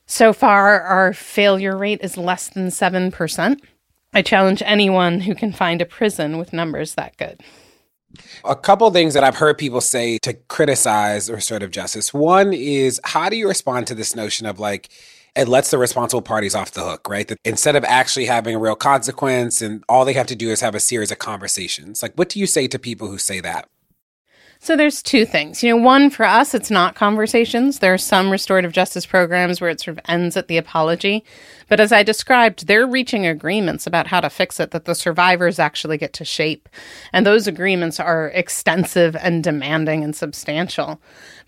So 0.05 0.33
far, 0.33 0.81
our 0.81 1.13
failure 1.13 1.77
rate 1.77 1.99
is 2.01 2.17
less 2.17 2.49
than 2.49 2.67
7%. 2.67 3.59
I 4.13 4.21
challenge 4.23 4.63
anyone 4.65 5.21
who 5.21 5.35
can 5.35 5.53
find 5.53 5.81
a 5.81 5.85
prison 5.85 6.39
with 6.39 6.51
numbers 6.51 6.95
that 6.95 7.15
good. 7.17 7.41
A 8.43 8.55
couple 8.55 8.89
things 8.89 9.13
that 9.13 9.23
I've 9.23 9.35
heard 9.35 9.59
people 9.59 9.81
say 9.81 10.17
to 10.19 10.33
criticize 10.33 11.29
restorative 11.29 11.69
justice. 11.69 12.11
One 12.11 12.53
is 12.53 12.99
how 13.03 13.29
do 13.29 13.35
you 13.35 13.47
respond 13.47 13.85
to 13.87 13.95
this 13.95 14.15
notion 14.15 14.47
of 14.47 14.59
like, 14.59 14.89
it 15.39 15.47
lets 15.47 15.71
the 15.71 15.77
responsible 15.77 16.21
parties 16.21 16.53
off 16.53 16.71
the 16.71 16.83
hook, 16.83 17.07
right? 17.07 17.27
That 17.27 17.37
instead 17.45 17.77
of 17.77 17.85
actually 17.85 18.25
having 18.25 18.55
a 18.55 18.59
real 18.59 18.75
consequence 18.75 19.61
and 19.61 19.83
all 19.87 20.03
they 20.03 20.13
have 20.13 20.27
to 20.27 20.35
do 20.35 20.49
is 20.49 20.59
have 20.59 20.75
a 20.75 20.79
series 20.81 21.11
of 21.11 21.19
conversations. 21.19 22.03
Like, 22.03 22.13
what 22.15 22.27
do 22.27 22.39
you 22.39 22.45
say 22.45 22.67
to 22.67 22.77
people 22.77 23.07
who 23.07 23.17
say 23.17 23.39
that? 23.39 23.69
So 24.61 24.75
there's 24.75 25.01
two 25.01 25.25
things. 25.25 25.63
You 25.63 25.69
know, 25.69 25.81
one 25.81 26.09
for 26.09 26.25
us, 26.25 26.53
it's 26.53 26.69
not 26.69 26.93
conversations. 26.93 27.79
There 27.79 27.93
are 27.93 27.97
some 27.97 28.29
restorative 28.29 28.73
justice 28.73 29.05
programs 29.05 29.61
where 29.61 29.69
it 29.69 29.79
sort 29.79 29.97
of 29.97 30.03
ends 30.05 30.35
at 30.35 30.49
the 30.49 30.57
apology. 30.57 31.23
But 31.69 31.79
as 31.79 31.93
I 31.93 32.03
described, 32.03 32.67
they're 32.67 32.85
reaching 32.85 33.25
agreements 33.25 33.87
about 33.87 34.07
how 34.07 34.19
to 34.19 34.29
fix 34.29 34.59
it 34.59 34.71
that 34.71 34.83
the 34.83 34.95
survivors 34.95 35.59
actually 35.59 35.97
get 35.97 36.11
to 36.13 36.25
shape. 36.25 36.67
And 37.13 37.25
those 37.25 37.47
agreements 37.47 38.01
are 38.01 38.27
extensive 38.27 39.15
and 39.15 39.41
demanding 39.41 40.03
and 40.03 40.13
substantial. 40.13 40.99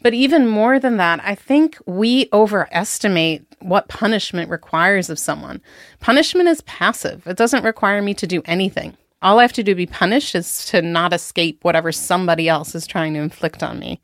But 0.02 0.14
even 0.14 0.48
more 0.48 0.80
than 0.80 0.96
that, 0.98 1.20
I 1.22 1.36
think 1.36 1.78
we 1.86 2.30
overestimate 2.32 3.44
what 3.60 3.90
punishment 3.90 4.50
requires 4.50 5.10
of 5.10 5.20
someone. 5.20 5.62
Punishment 6.00 6.48
is 6.48 6.62
passive. 6.62 7.28
It 7.28 7.36
doesn't 7.36 7.66
require 7.66 8.02
me 8.02 8.14
to 8.14 8.26
do 8.26 8.42
anything. 8.46 8.96
All 9.22 9.38
I 9.38 9.44
have 9.44 9.54
to 9.54 9.64
do 9.64 9.74
to 9.74 9.76
be 9.76 9.86
punished 9.86 10.34
is 10.34 10.66
to 10.68 10.82
not 10.82 11.14
escape 11.14 11.64
whatever 11.64 11.92
somebody 11.92 12.50
else 12.50 12.74
is 12.74 12.88
trying 12.88 13.14
to 13.14 13.20
inflict 13.20 13.62
on 13.62 13.80
me. 13.80 14.02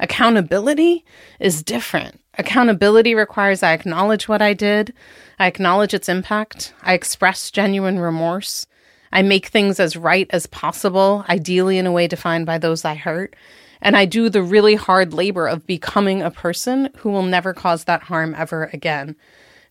Accountability 0.00 1.04
is 1.38 1.62
different. 1.62 2.20
Accountability 2.36 3.14
requires 3.14 3.62
I 3.62 3.72
acknowledge 3.72 4.28
what 4.28 4.42
I 4.42 4.52
did, 4.52 4.92
I 5.38 5.46
acknowledge 5.46 5.94
its 5.94 6.08
impact, 6.08 6.74
I 6.82 6.92
express 6.92 7.50
genuine 7.50 7.98
remorse, 7.98 8.66
I 9.12 9.22
make 9.22 9.46
things 9.46 9.80
as 9.80 9.96
right 9.96 10.26
as 10.30 10.46
possible, 10.46 11.24
ideally 11.28 11.78
in 11.78 11.86
a 11.86 11.92
way 11.92 12.08
defined 12.08 12.44
by 12.44 12.58
those 12.58 12.84
I 12.84 12.94
hurt, 12.94 13.34
and 13.80 13.96
I 13.96 14.04
do 14.04 14.28
the 14.28 14.42
really 14.42 14.74
hard 14.74 15.14
labor 15.14 15.46
of 15.46 15.66
becoming 15.66 16.20
a 16.20 16.30
person 16.30 16.90
who 16.98 17.10
will 17.10 17.22
never 17.22 17.54
cause 17.54 17.84
that 17.84 18.02
harm 18.02 18.34
ever 18.36 18.68
again. 18.72 19.16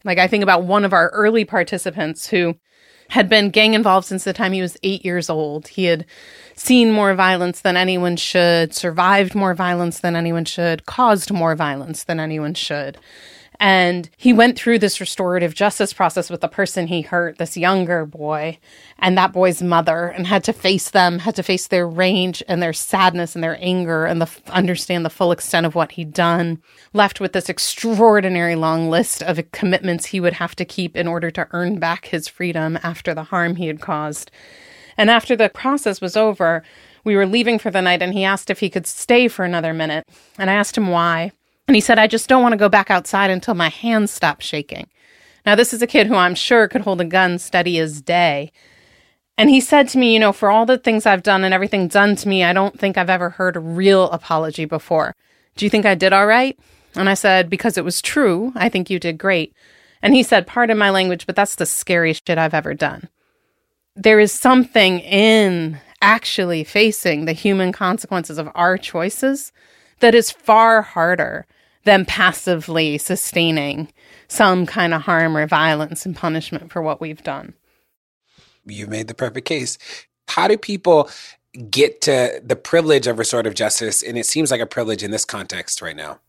Like, 0.03 0.17
I 0.17 0.27
think 0.27 0.41
about 0.41 0.63
one 0.63 0.85
of 0.85 0.93
our 0.93 1.09
early 1.09 1.45
participants 1.45 2.27
who 2.27 2.55
had 3.09 3.29
been 3.29 3.49
gang 3.49 3.73
involved 3.73 4.07
since 4.07 4.23
the 4.23 4.33
time 4.33 4.51
he 4.53 4.61
was 4.61 4.77
eight 4.83 5.05
years 5.05 5.29
old. 5.29 5.67
He 5.67 5.85
had 5.85 6.05
seen 6.55 6.91
more 6.91 7.13
violence 7.13 7.61
than 7.61 7.77
anyone 7.77 8.15
should, 8.15 8.73
survived 8.73 9.35
more 9.35 9.53
violence 9.53 9.99
than 9.99 10.15
anyone 10.15 10.45
should, 10.45 10.85
caused 10.85 11.31
more 11.31 11.55
violence 11.55 12.03
than 12.03 12.19
anyone 12.19 12.53
should. 12.53 12.97
And 13.59 14.09
he 14.17 14.33
went 14.33 14.57
through 14.57 14.79
this 14.79 14.99
restorative 14.99 15.53
justice 15.53 15.93
process 15.93 16.29
with 16.29 16.41
the 16.41 16.47
person 16.47 16.87
he 16.87 17.01
hurt, 17.01 17.37
this 17.37 17.55
younger 17.55 18.05
boy, 18.05 18.57
and 18.99 19.17
that 19.17 19.33
boy's 19.33 19.61
mother, 19.61 20.07
and 20.07 20.27
had 20.27 20.43
to 20.45 20.53
face 20.53 20.89
them, 20.89 21.19
had 21.19 21.35
to 21.35 21.43
face 21.43 21.67
their 21.67 21.87
range 21.87 22.43
and 22.47 22.61
their 22.61 22.73
sadness 22.73 23.35
and 23.35 23.43
their 23.43 23.57
anger 23.61 24.05
and 24.05 24.21
the, 24.21 24.29
understand 24.47 25.05
the 25.05 25.09
full 25.09 25.31
extent 25.31 25.65
of 25.65 25.75
what 25.75 25.93
he'd 25.93 26.13
done. 26.13 26.61
Left 26.93 27.19
with 27.19 27.33
this 27.33 27.49
extraordinary 27.49 28.55
long 28.55 28.89
list 28.89 29.23
of 29.23 29.39
commitments 29.51 30.07
he 30.07 30.19
would 30.19 30.33
have 30.33 30.55
to 30.55 30.65
keep 30.65 30.95
in 30.95 31.07
order 31.07 31.31
to 31.31 31.47
earn 31.51 31.79
back 31.79 32.05
his 32.05 32.27
freedom 32.27 32.77
after 32.83 33.13
the 33.13 33.23
harm 33.23 33.55
he 33.55 33.67
had 33.67 33.81
caused. 33.81 34.31
And 34.97 35.09
after 35.09 35.35
the 35.35 35.49
process 35.49 35.99
was 36.01 36.15
over, 36.15 36.63
we 37.03 37.15
were 37.15 37.25
leaving 37.25 37.59
for 37.59 37.69
the 37.69 37.81
night, 37.81 38.01
and 38.01 38.13
he 38.13 38.23
asked 38.23 38.49
if 38.49 38.59
he 38.59 38.69
could 38.69 38.87
stay 38.87 39.27
for 39.27 39.45
another 39.45 39.73
minute. 39.73 40.05
And 40.37 40.49
I 40.49 40.53
asked 40.53 40.77
him 40.77 40.87
why. 40.87 41.31
And 41.67 41.75
he 41.75 41.81
said, 41.81 41.97
I 41.97 42.07
just 42.07 42.29
don't 42.29 42.43
want 42.43 42.53
to 42.53 42.57
go 42.57 42.69
back 42.69 42.91
outside 42.91 43.31
until 43.31 43.55
my 43.55 43.69
hands 43.69 44.11
stop 44.11 44.41
shaking. 44.41 44.87
Now, 45.45 45.55
this 45.55 45.73
is 45.73 45.81
a 45.81 45.87
kid 45.87 46.07
who 46.07 46.15
I'm 46.15 46.35
sure 46.35 46.67
could 46.67 46.81
hold 46.81 47.01
a 47.01 47.05
gun 47.05 47.39
steady 47.39 47.79
as 47.79 48.01
day. 48.01 48.51
And 49.37 49.49
he 49.49 49.59
said 49.59 49.89
to 49.89 49.97
me, 49.97 50.13
You 50.13 50.19
know, 50.19 50.31
for 50.31 50.49
all 50.49 50.65
the 50.65 50.77
things 50.77 51.05
I've 51.05 51.23
done 51.23 51.43
and 51.43 51.53
everything 51.53 51.87
done 51.87 52.15
to 52.17 52.27
me, 52.27 52.43
I 52.43 52.53
don't 52.53 52.79
think 52.79 52.97
I've 52.97 53.09
ever 53.09 53.31
heard 53.31 53.55
a 53.55 53.59
real 53.59 54.09
apology 54.11 54.65
before. 54.65 55.15
Do 55.55 55.65
you 55.65 55.69
think 55.69 55.85
I 55.85 55.95
did 55.95 56.13
all 56.13 56.27
right? 56.27 56.57
And 56.95 57.09
I 57.09 57.13
said, 57.15 57.49
Because 57.49 57.77
it 57.77 57.83
was 57.83 58.01
true, 58.01 58.53
I 58.55 58.69
think 58.69 58.89
you 58.89 58.99
did 58.99 59.17
great. 59.17 59.53
And 60.01 60.15
he 60.15 60.23
said, 60.23 60.47
Pardon 60.47 60.77
my 60.77 60.89
language, 60.89 61.25
but 61.25 61.35
that's 61.35 61.55
the 61.55 61.65
scariest 61.65 62.27
shit 62.27 62.37
I've 62.37 62.53
ever 62.53 62.73
done. 62.73 63.09
There 63.95 64.19
is 64.19 64.31
something 64.31 64.99
in 64.99 65.79
actually 66.01 66.63
facing 66.63 67.25
the 67.25 67.33
human 67.33 67.71
consequences 67.71 68.37
of 68.37 68.49
our 68.55 68.77
choices 68.77 69.51
that 69.99 70.15
is 70.15 70.31
far 70.31 70.81
harder 70.81 71.45
than 71.85 72.05
passively 72.05 72.97
sustaining 72.97 73.87
some 74.27 74.65
kind 74.65 74.93
of 74.93 75.03
harm 75.03 75.37
or 75.37 75.47
violence 75.47 76.05
and 76.05 76.15
punishment 76.15 76.71
for 76.71 76.81
what 76.81 76.99
we've 76.99 77.23
done. 77.23 77.53
You 78.65 78.87
made 78.87 79.07
the 79.07 79.13
perfect 79.13 79.47
case. 79.47 79.77
How 80.27 80.47
do 80.47 80.57
people 80.57 81.09
get 81.69 82.01
to 82.01 82.41
the 82.43 82.55
privilege 82.55 83.07
of 83.07 83.19
restorative 83.19 83.53
justice? 83.53 84.01
And 84.03 84.17
it 84.17 84.25
seems 84.25 84.51
like 84.51 84.61
a 84.61 84.65
privilege 84.65 85.03
in 85.03 85.11
this 85.11 85.25
context 85.25 85.81
right 85.81 85.95
now. 85.95 86.19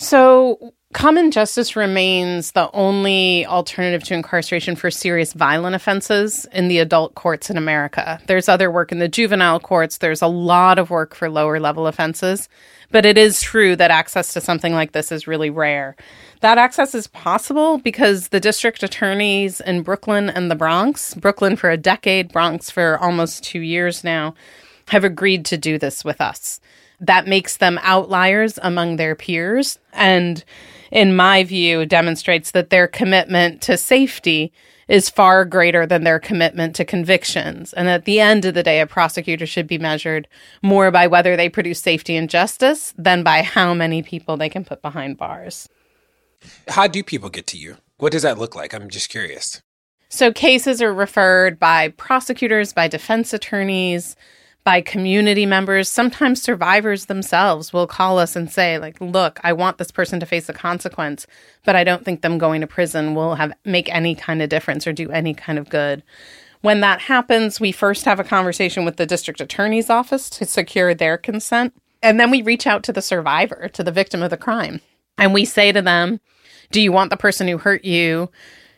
So, 0.00 0.74
common 0.92 1.32
justice 1.32 1.74
remains 1.74 2.52
the 2.52 2.70
only 2.72 3.44
alternative 3.46 4.04
to 4.04 4.14
incarceration 4.14 4.76
for 4.76 4.92
serious 4.92 5.32
violent 5.32 5.74
offenses 5.74 6.46
in 6.52 6.68
the 6.68 6.78
adult 6.78 7.16
courts 7.16 7.50
in 7.50 7.56
America. 7.56 8.20
There's 8.28 8.48
other 8.48 8.70
work 8.70 8.92
in 8.92 9.00
the 9.00 9.08
juvenile 9.08 9.58
courts, 9.58 9.98
there's 9.98 10.22
a 10.22 10.28
lot 10.28 10.78
of 10.78 10.88
work 10.88 11.16
for 11.16 11.28
lower 11.28 11.58
level 11.58 11.88
offenses, 11.88 12.48
but 12.92 13.04
it 13.04 13.18
is 13.18 13.42
true 13.42 13.74
that 13.74 13.90
access 13.90 14.32
to 14.34 14.40
something 14.40 14.72
like 14.72 14.92
this 14.92 15.10
is 15.10 15.26
really 15.26 15.50
rare. 15.50 15.96
That 16.42 16.58
access 16.58 16.94
is 16.94 17.08
possible 17.08 17.78
because 17.78 18.28
the 18.28 18.38
district 18.38 18.84
attorneys 18.84 19.60
in 19.60 19.82
Brooklyn 19.82 20.30
and 20.30 20.48
the 20.48 20.54
Bronx, 20.54 21.12
Brooklyn 21.14 21.56
for 21.56 21.70
a 21.70 21.76
decade, 21.76 22.32
Bronx 22.32 22.70
for 22.70 22.98
almost 22.98 23.42
two 23.42 23.60
years 23.60 24.04
now, 24.04 24.36
have 24.90 25.02
agreed 25.02 25.44
to 25.46 25.58
do 25.58 25.76
this 25.76 26.04
with 26.04 26.20
us 26.20 26.60
that 27.00 27.26
makes 27.26 27.58
them 27.58 27.78
outliers 27.82 28.58
among 28.62 28.96
their 28.96 29.14
peers. 29.14 29.78
And 29.92 30.44
in 30.90 31.14
my 31.14 31.44
view, 31.44 31.86
demonstrates 31.86 32.52
that 32.52 32.70
their 32.70 32.88
commitment 32.88 33.62
to 33.62 33.76
safety 33.76 34.52
is 34.88 35.10
far 35.10 35.44
greater 35.44 35.86
than 35.86 36.04
their 36.04 36.18
commitment 36.18 36.74
to 36.76 36.84
convictions. 36.84 37.74
And 37.74 37.88
at 37.88 38.06
the 38.06 38.20
end 38.20 38.46
of 38.46 38.54
the 38.54 38.62
day, 38.62 38.80
a 38.80 38.86
prosecutor 38.86 39.46
should 39.46 39.66
be 39.66 39.78
measured 39.78 40.26
more 40.62 40.90
by 40.90 41.06
whether 41.06 41.36
they 41.36 41.50
produce 41.50 41.78
safety 41.78 42.16
and 42.16 42.30
justice 42.30 42.94
than 42.96 43.22
by 43.22 43.42
how 43.42 43.74
many 43.74 44.02
people 44.02 44.36
they 44.36 44.48
can 44.48 44.64
put 44.64 44.80
behind 44.80 45.18
bars. 45.18 45.68
How 46.68 46.86
do 46.86 47.02
people 47.02 47.28
get 47.28 47.46
to 47.48 47.58
you? 47.58 47.76
What 47.98 48.12
does 48.12 48.22
that 48.22 48.38
look 48.38 48.56
like? 48.56 48.72
I'm 48.72 48.88
just 48.88 49.10
curious. 49.10 49.60
So, 50.08 50.32
cases 50.32 50.80
are 50.80 50.94
referred 50.94 51.58
by 51.58 51.88
prosecutors, 51.88 52.72
by 52.72 52.88
defense 52.88 53.34
attorneys, 53.34 54.16
by 54.64 54.80
community 54.80 55.46
members. 55.46 55.88
Sometimes 55.88 56.42
survivors 56.42 57.06
themselves 57.06 57.72
will 57.72 57.86
call 57.86 58.18
us 58.18 58.36
and 58.36 58.50
say, 58.50 58.78
like, 58.78 59.00
look, 59.00 59.40
I 59.42 59.52
want 59.52 59.78
this 59.78 59.90
person 59.90 60.20
to 60.20 60.26
face 60.26 60.48
a 60.48 60.52
consequence, 60.52 61.26
but 61.64 61.76
I 61.76 61.84
don't 61.84 62.04
think 62.04 62.20
them 62.20 62.38
going 62.38 62.60
to 62.60 62.66
prison 62.66 63.14
will 63.14 63.36
have 63.36 63.52
make 63.64 63.92
any 63.94 64.14
kind 64.14 64.42
of 64.42 64.48
difference 64.48 64.86
or 64.86 64.92
do 64.92 65.10
any 65.10 65.34
kind 65.34 65.58
of 65.58 65.70
good. 65.70 66.02
When 66.60 66.80
that 66.80 67.00
happens, 67.02 67.60
we 67.60 67.72
first 67.72 68.04
have 68.04 68.18
a 68.20 68.24
conversation 68.24 68.84
with 68.84 68.96
the 68.96 69.06
district 69.06 69.40
attorney's 69.40 69.90
office 69.90 70.28
to 70.30 70.44
secure 70.44 70.92
their 70.94 71.16
consent. 71.16 71.72
And 72.02 72.18
then 72.18 72.30
we 72.30 72.42
reach 72.42 72.66
out 72.66 72.82
to 72.84 72.92
the 72.92 73.02
survivor, 73.02 73.68
to 73.68 73.82
the 73.82 73.92
victim 73.92 74.22
of 74.22 74.30
the 74.30 74.36
crime. 74.36 74.80
And 75.16 75.32
we 75.32 75.44
say 75.44 75.72
to 75.72 75.82
them, 75.82 76.20
Do 76.72 76.80
you 76.80 76.92
want 76.92 77.10
the 77.10 77.16
person 77.16 77.48
who 77.48 77.58
hurt 77.58 77.84
you 77.84 78.30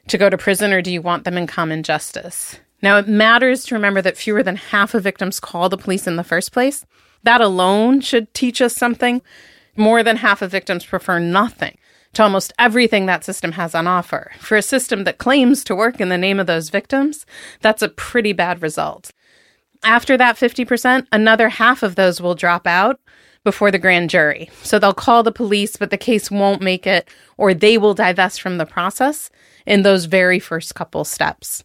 to 0.08 0.18
go 0.18 0.30
to 0.30 0.38
prison 0.38 0.72
or 0.72 0.82
do 0.82 0.92
you 0.92 1.02
want 1.02 1.24
them 1.24 1.36
in 1.36 1.46
common 1.46 1.82
justice? 1.82 2.58
Now, 2.82 2.96
it 2.98 3.08
matters 3.08 3.64
to 3.66 3.74
remember 3.74 4.00
that 4.02 4.16
fewer 4.16 4.42
than 4.42 4.56
half 4.56 4.94
of 4.94 5.02
victims 5.02 5.40
call 5.40 5.68
the 5.68 5.76
police 5.76 6.06
in 6.06 6.16
the 6.16 6.24
first 6.24 6.52
place. 6.52 6.86
That 7.22 7.40
alone 7.40 8.00
should 8.00 8.32
teach 8.32 8.62
us 8.62 8.74
something. 8.74 9.22
More 9.76 10.02
than 10.02 10.16
half 10.16 10.42
of 10.42 10.50
victims 10.50 10.84
prefer 10.84 11.18
nothing 11.18 11.76
to 12.14 12.22
almost 12.22 12.52
everything 12.58 13.06
that 13.06 13.24
system 13.24 13.52
has 13.52 13.74
on 13.74 13.86
offer. 13.86 14.32
For 14.38 14.56
a 14.56 14.62
system 14.62 15.04
that 15.04 15.18
claims 15.18 15.62
to 15.64 15.76
work 15.76 16.00
in 16.00 16.08
the 16.08 16.18
name 16.18 16.40
of 16.40 16.46
those 16.46 16.70
victims, 16.70 17.24
that's 17.60 17.82
a 17.82 17.88
pretty 17.88 18.32
bad 18.32 18.62
result. 18.62 19.12
After 19.84 20.16
that 20.16 20.36
50%, 20.36 21.06
another 21.12 21.48
half 21.48 21.82
of 21.82 21.94
those 21.94 22.20
will 22.20 22.34
drop 22.34 22.66
out 22.66 23.00
before 23.44 23.70
the 23.70 23.78
grand 23.78 24.10
jury. 24.10 24.50
So 24.62 24.78
they'll 24.78 24.92
call 24.92 25.22
the 25.22 25.32
police, 25.32 25.76
but 25.76 25.90
the 25.90 25.96
case 25.96 26.30
won't 26.30 26.60
make 26.60 26.86
it, 26.86 27.08
or 27.38 27.54
they 27.54 27.78
will 27.78 27.94
divest 27.94 28.42
from 28.42 28.58
the 28.58 28.66
process 28.66 29.30
in 29.66 29.82
those 29.82 30.04
very 30.04 30.38
first 30.38 30.74
couple 30.74 31.04
steps. 31.04 31.64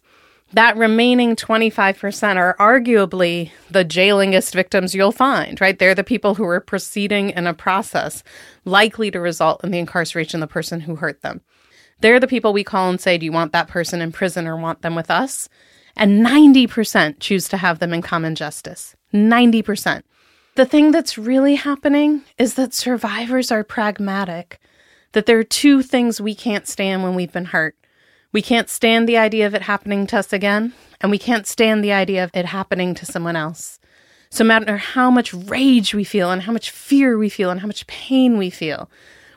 That 0.52 0.76
remaining 0.76 1.34
25% 1.34 2.36
are 2.36 2.56
arguably 2.58 3.50
the 3.68 3.84
jailingest 3.84 4.54
victims 4.54 4.94
you'll 4.94 5.10
find, 5.10 5.60
right? 5.60 5.76
They're 5.76 5.94
the 5.94 6.04
people 6.04 6.36
who 6.36 6.44
are 6.44 6.60
proceeding 6.60 7.30
in 7.30 7.46
a 7.46 7.54
process 7.54 8.22
likely 8.64 9.10
to 9.10 9.20
result 9.20 9.64
in 9.64 9.72
the 9.72 9.78
incarceration 9.78 10.42
of 10.42 10.48
the 10.48 10.52
person 10.52 10.80
who 10.80 10.96
hurt 10.96 11.22
them. 11.22 11.40
They're 12.00 12.20
the 12.20 12.28
people 12.28 12.52
we 12.52 12.62
call 12.62 12.88
and 12.90 13.00
say, 13.00 13.18
Do 13.18 13.26
you 13.26 13.32
want 13.32 13.52
that 13.52 13.68
person 13.68 14.00
in 14.00 14.12
prison 14.12 14.46
or 14.46 14.56
want 14.56 14.82
them 14.82 14.94
with 14.94 15.10
us? 15.10 15.48
And 15.96 16.24
90% 16.24 17.16
choose 17.18 17.48
to 17.48 17.56
have 17.56 17.78
them 17.78 17.92
in 17.92 18.02
common 18.02 18.34
justice. 18.34 18.94
90%. 19.12 20.02
The 20.54 20.66
thing 20.66 20.92
that's 20.92 21.18
really 21.18 21.56
happening 21.56 22.22
is 22.38 22.54
that 22.54 22.74
survivors 22.74 23.50
are 23.50 23.64
pragmatic, 23.64 24.60
that 25.12 25.26
there 25.26 25.38
are 25.38 25.44
two 25.44 25.82
things 25.82 26.20
we 26.20 26.34
can't 26.34 26.68
stand 26.68 27.02
when 27.02 27.14
we've 27.14 27.32
been 27.32 27.46
hurt 27.46 27.76
we 28.32 28.42
can't 28.42 28.68
stand 28.68 29.08
the 29.08 29.16
idea 29.16 29.46
of 29.46 29.54
it 29.54 29.62
happening 29.62 30.06
to 30.08 30.18
us 30.18 30.32
again, 30.32 30.72
and 31.00 31.10
we 31.10 31.18
can't 31.18 31.46
stand 31.46 31.82
the 31.82 31.92
idea 31.92 32.24
of 32.24 32.30
it 32.34 32.46
happening 32.46 32.94
to 32.94 33.06
someone 33.06 33.36
else. 33.36 33.78
So, 34.30 34.44
no 34.44 34.48
matter 34.48 34.76
how 34.76 35.10
much 35.10 35.32
rage 35.32 35.94
we 35.94 36.04
feel, 36.04 36.30
and 36.30 36.42
how 36.42 36.52
much 36.52 36.70
fear 36.70 37.16
we 37.16 37.28
feel, 37.28 37.50
and 37.50 37.60
how 37.60 37.66
much 37.66 37.86
pain 37.86 38.36
we 38.38 38.50
feel, 38.50 38.90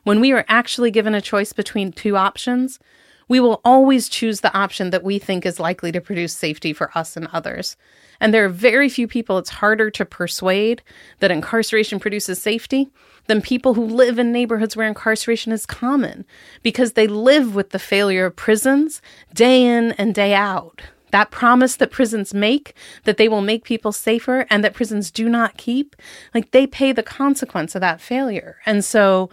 when 0.04 0.20
we 0.20 0.32
are 0.32 0.46
actually 0.48 0.92
given 0.92 1.14
a 1.14 1.22
choice 1.22 1.54
between 1.54 1.92
two 1.92 2.18
options, 2.18 2.80
we 3.28 3.40
will 3.40 3.62
always 3.64 4.10
choose 4.10 4.42
the 4.42 4.56
option 4.58 4.90
that 4.90 5.04
we 5.04 5.20
think 5.20 5.46
is 5.46 5.60
likely 5.60 5.92
to 5.92 6.02
produce 6.02 6.34
safety 6.34 6.74
for 6.74 6.92
us 6.98 7.16
and 7.16 7.28
others. 7.32 7.78
And 8.20 8.34
there 8.34 8.44
are 8.44 8.50
very 8.50 8.90
few 8.90 9.08
people 9.08 9.38
it's 9.38 9.50
harder 9.50 9.92
to 9.92 10.04
persuade 10.04 10.82
that 11.20 11.32
incarceration 11.32 12.00
produces 12.00 12.42
safety 12.42 12.90
than 13.30 13.42
people 13.42 13.76
who 13.76 13.86
live 13.86 14.18
in 14.18 14.32
neighborhoods 14.32 14.76
where 14.76 14.88
incarceration 14.88 15.54
is 15.54 15.66
common 15.66 16.26
because 16.64 16.94
they 16.94 17.08
live 17.08 17.54
with 17.54 17.70
the 17.70 17.80
failure 17.80 18.26
of 18.26 18.36
prisons 18.36 19.02
day 19.34 19.64
in 19.64 19.92
and 19.94 20.16
day 20.16 20.34
out. 20.34 20.82
That 21.12 21.32
promise 21.32 21.76
that 21.78 21.92
prisons 21.92 22.34
make, 22.34 22.74
that 23.04 23.18
they 23.18 23.30
will 23.30 23.42
make 23.42 23.64
people 23.64 23.92
safer 23.92 24.48
and 24.50 24.64
that 24.64 24.74
prisons 24.74 25.12
do 25.12 25.30
not 25.30 25.58
keep, 25.58 25.96
like 26.34 26.52
they 26.52 26.66
pay 26.66 26.92
the 26.92 27.04
consequence 27.04 27.76
of 27.76 27.82
that 27.82 28.02
failure. 28.02 28.58
And 28.66 28.84
so 28.84 29.30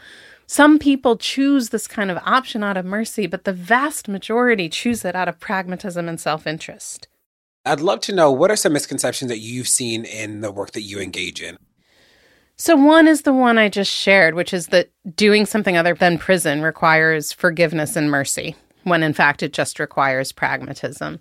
some 0.47 0.79
people 0.79 1.17
choose 1.17 1.71
this 1.71 1.87
kind 1.87 2.11
of 2.11 2.19
option 2.19 2.63
out 2.63 2.77
of 2.77 2.85
mercy, 2.85 3.27
but 3.27 3.45
the 3.45 3.53
vast 3.53 4.09
majority 4.09 4.69
choose 4.69 5.05
it 5.07 5.17
out 5.17 5.29
of 5.29 5.41
pragmatism 5.41 6.07
and 6.07 6.21
self 6.21 6.47
interest. 6.47 7.09
I'd 7.65 7.81
love 7.81 8.01
to 8.03 8.15
know 8.15 8.31
what 8.31 8.51
are 8.51 8.57
some 8.57 8.75
misconceptions 8.75 9.31
that 9.31 9.39
you've 9.39 9.69
seen 9.69 10.05
in 10.05 10.43
the 10.43 10.53
work 10.53 10.73
that 10.73 10.83
you 10.83 11.01
engage 11.01 11.43
in? 11.43 11.57
So, 12.59 12.75
one 12.75 13.07
is 13.07 13.23
the 13.23 13.35
one 13.35 13.59
I 13.59 13.69
just 13.69 13.93
shared, 13.93 14.35
which 14.35 14.55
is 14.55 14.69
that 14.69 14.91
doing 15.15 15.45
something 15.45 15.77
other 15.77 15.95
than 15.95 16.17
prison 16.17 16.63
requires 16.63 17.31
forgiveness 17.31 17.97
and 17.97 18.11
mercy, 18.11 18.57
when 18.85 19.03
in 19.03 19.13
fact 19.13 19.43
it 19.43 19.53
just 19.53 19.79
requires 19.79 20.33
pragmatism. 20.33 21.21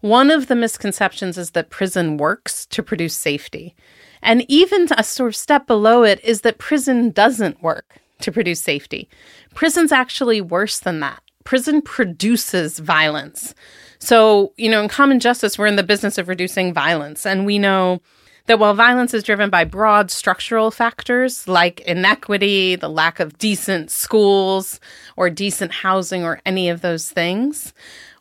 One 0.00 0.30
of 0.30 0.46
the 0.46 0.54
misconceptions 0.54 1.36
is 1.36 1.50
that 1.50 1.70
prison 1.70 2.16
works 2.16 2.64
to 2.66 2.82
produce 2.84 3.16
safety. 3.16 3.74
And 4.22 4.44
even 4.48 4.86
a 4.96 5.02
sort 5.02 5.30
of 5.30 5.36
step 5.36 5.66
below 5.66 6.04
it 6.04 6.22
is 6.22 6.42
that 6.42 6.58
prison 6.58 7.10
doesn't 7.10 7.62
work 7.62 7.98
to 8.20 8.30
produce 8.30 8.60
safety. 8.60 9.08
Prison's 9.54 9.90
actually 9.90 10.40
worse 10.40 10.78
than 10.78 11.00
that. 11.00 11.20
Prison 11.42 11.82
produces 11.82 12.78
violence. 12.78 13.54
So, 13.98 14.52
you 14.56 14.70
know, 14.70 14.82
in 14.82 14.88
common 14.88 15.18
justice, 15.18 15.58
we're 15.58 15.66
in 15.66 15.76
the 15.76 15.82
business 15.82 16.18
of 16.18 16.28
reducing 16.28 16.72
violence. 16.72 17.26
And 17.26 17.46
we 17.46 17.58
know 17.58 18.00
that 18.48 18.58
while 18.58 18.74
violence 18.74 19.12
is 19.12 19.22
driven 19.22 19.50
by 19.50 19.62
broad 19.64 20.10
structural 20.10 20.70
factors 20.70 21.46
like 21.46 21.80
inequity, 21.80 22.76
the 22.76 22.88
lack 22.88 23.20
of 23.20 23.38
decent 23.38 23.90
schools 23.90 24.80
or 25.16 25.28
decent 25.28 25.70
housing 25.70 26.24
or 26.24 26.40
any 26.46 26.70
of 26.70 26.80
those 26.80 27.10
things, 27.10 27.74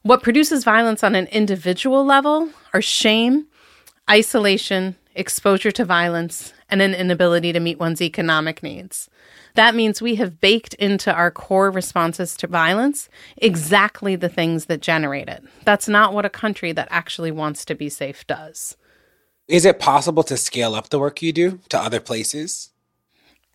what 0.03 0.21
produces 0.21 0.65
violence 0.65 1.01
on 1.01 1.15
an 1.15 1.28
individual 1.28 2.05
level 2.05 2.49
are 2.73 2.82
shame, 2.82 3.47
isolation, 4.09 4.95
exposure 5.15 5.71
to 5.71 5.86
violence, 5.86 6.53
and 6.69 6.82
an 6.82 6.93
inability 6.93 7.53
to 7.53 7.61
meet 7.61 7.80
one's 7.80 8.01
economic 8.01 8.61
needs. 8.61 9.09
That 9.55 9.75
means 9.75 10.01
we 10.01 10.15
have 10.15 10.41
baked 10.41 10.73
into 10.73 11.11
our 11.11 11.32
core 11.32 11.71
responses 11.71 12.36
to 12.38 12.47
violence 12.47 13.07
exactly 13.38 14.17
the 14.17 14.30
things 14.30 14.65
that 14.65 14.82
generate 14.82 15.30
it. 15.30 15.43
That's 15.63 15.88
not 15.88 16.13
what 16.13 16.25
a 16.25 16.30
country 16.30 16.73
that 16.73 16.89
actually 16.91 17.32
wants 17.32 17.63
to 17.65 17.75
be 17.75 17.88
safe 17.88 18.28
does. 18.28 18.75
Is 19.48 19.64
it 19.64 19.80
possible 19.80 20.24
to 20.24 20.36
scale 20.36 20.76
up 20.76 20.89
the 20.89 21.00
work 21.00 21.22
you 21.22 21.32
do 21.32 21.60
to 21.70 21.80
other 21.80 22.02
places? 22.02 22.72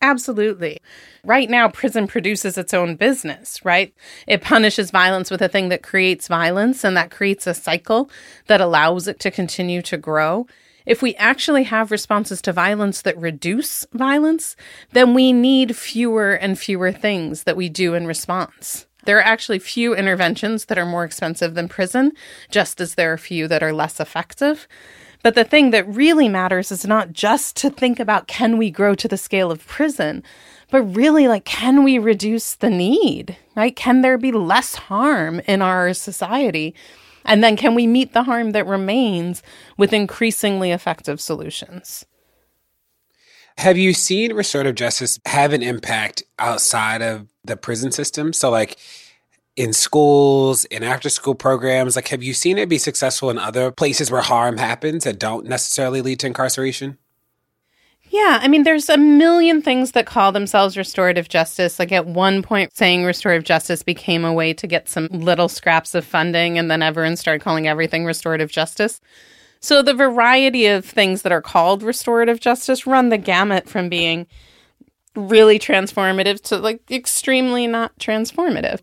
Absolutely. 0.00 0.80
Right 1.22 1.50
now, 1.50 1.68
prison 1.68 2.06
produces 2.06 2.56
its 2.56 2.72
own 2.72 2.96
business, 2.96 3.62
right? 3.64 3.94
It 4.26 4.40
punishes 4.40 4.90
violence 4.90 5.30
with 5.30 5.42
a 5.42 5.48
thing 5.48 5.68
that 5.68 5.82
creates 5.82 6.28
violence, 6.28 6.82
and 6.82 6.96
that 6.96 7.10
creates 7.10 7.46
a 7.46 7.54
cycle 7.54 8.10
that 8.46 8.60
allows 8.60 9.06
it 9.06 9.20
to 9.20 9.30
continue 9.30 9.82
to 9.82 9.98
grow. 9.98 10.46
If 10.86 11.02
we 11.02 11.14
actually 11.16 11.64
have 11.64 11.92
responses 11.92 12.42
to 12.42 12.52
violence 12.52 13.02
that 13.02 13.16
reduce 13.18 13.86
violence, 13.92 14.56
then 14.92 15.14
we 15.14 15.32
need 15.32 15.76
fewer 15.76 16.32
and 16.32 16.58
fewer 16.58 16.90
things 16.90 17.44
that 17.44 17.56
we 17.56 17.68
do 17.68 17.94
in 17.94 18.06
response. 18.06 18.86
There 19.04 19.18
are 19.18 19.24
actually 19.24 19.58
few 19.58 19.94
interventions 19.94 20.64
that 20.66 20.78
are 20.78 20.86
more 20.86 21.04
expensive 21.04 21.54
than 21.54 21.68
prison, 21.68 22.12
just 22.50 22.80
as 22.80 22.94
there 22.94 23.12
are 23.12 23.18
few 23.18 23.46
that 23.48 23.62
are 23.62 23.72
less 23.72 24.00
effective. 24.00 24.66
But 25.22 25.34
the 25.34 25.44
thing 25.44 25.70
that 25.70 25.86
really 25.86 26.28
matters 26.28 26.72
is 26.72 26.84
not 26.84 27.12
just 27.12 27.56
to 27.56 27.70
think 27.70 28.00
about 28.00 28.26
can 28.26 28.58
we 28.58 28.70
grow 28.70 28.94
to 28.96 29.06
the 29.06 29.16
scale 29.16 29.50
of 29.50 29.66
prison, 29.66 30.22
but 30.70 30.82
really 30.82 31.28
like 31.28 31.44
can 31.44 31.84
we 31.84 31.98
reduce 31.98 32.54
the 32.54 32.70
need, 32.70 33.36
right? 33.54 33.74
Can 33.74 34.00
there 34.00 34.18
be 34.18 34.32
less 34.32 34.74
harm 34.74 35.40
in 35.46 35.62
our 35.62 35.94
society? 35.94 36.74
And 37.24 37.42
then 37.42 37.56
can 37.56 37.74
we 37.74 37.86
meet 37.86 38.12
the 38.12 38.24
harm 38.24 38.50
that 38.50 38.66
remains 38.66 39.42
with 39.76 39.92
increasingly 39.92 40.72
effective 40.72 41.20
solutions? 41.20 42.04
Have 43.58 43.76
you 43.76 43.92
seen 43.92 44.32
restorative 44.32 44.74
justice 44.74 45.20
have 45.26 45.52
an 45.52 45.62
impact 45.62 46.24
outside 46.38 47.02
of 47.02 47.28
the 47.44 47.56
prison 47.56 47.92
system? 47.92 48.32
So, 48.32 48.50
like, 48.50 48.76
in 49.56 49.72
schools, 49.72 50.64
in 50.66 50.82
after 50.82 51.08
school 51.08 51.34
programs? 51.34 51.96
Like, 51.96 52.08
have 52.08 52.22
you 52.22 52.34
seen 52.34 52.58
it 52.58 52.68
be 52.68 52.78
successful 52.78 53.30
in 53.30 53.38
other 53.38 53.70
places 53.70 54.10
where 54.10 54.22
harm 54.22 54.56
happens 54.56 55.04
that 55.04 55.18
don't 55.18 55.46
necessarily 55.46 56.00
lead 56.00 56.20
to 56.20 56.26
incarceration? 56.26 56.98
Yeah, 58.12 58.40
I 58.42 58.48
mean, 58.48 58.64
there's 58.64 58.90
a 58.90 58.98
million 58.98 59.62
things 59.62 59.92
that 59.92 60.04
call 60.04 60.32
themselves 60.32 60.76
restorative 60.76 61.30
justice. 61.30 61.78
Like 61.78 61.92
at 61.92 62.06
one 62.06 62.42
point, 62.42 62.76
saying 62.76 63.04
restorative 63.04 63.44
justice 63.44 63.82
became 63.82 64.26
a 64.26 64.34
way 64.34 64.52
to 64.52 64.66
get 64.66 64.88
some 64.88 65.06
little 65.06 65.48
scraps 65.48 65.94
of 65.94 66.04
funding, 66.04 66.58
and 66.58 66.70
then 66.70 66.82
everyone 66.82 67.16
started 67.16 67.42
calling 67.42 67.66
everything 67.66 68.04
restorative 68.04 68.52
justice. 68.52 69.00
So 69.60 69.80
the 69.80 69.94
variety 69.94 70.66
of 70.66 70.84
things 70.84 71.22
that 71.22 71.32
are 71.32 71.40
called 71.40 71.82
restorative 71.82 72.38
justice 72.38 72.86
run 72.86 73.08
the 73.08 73.16
gamut 73.16 73.66
from 73.66 73.88
being 73.88 74.26
really 75.14 75.58
transformative 75.58 76.42
to 76.42 76.58
like 76.58 76.82
extremely 76.90 77.66
not 77.66 77.96
transformative. 77.98 78.80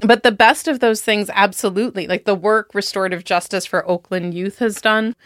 But 0.00 0.22
the 0.22 0.32
best 0.32 0.68
of 0.68 0.80
those 0.80 1.00
things, 1.00 1.30
absolutely, 1.32 2.06
like 2.06 2.24
the 2.24 2.34
work 2.34 2.74
restorative 2.74 3.24
justice 3.24 3.64
for 3.64 3.88
Oakland 3.88 4.34
youth 4.34 4.58
has 4.58 4.80
done 4.80 5.16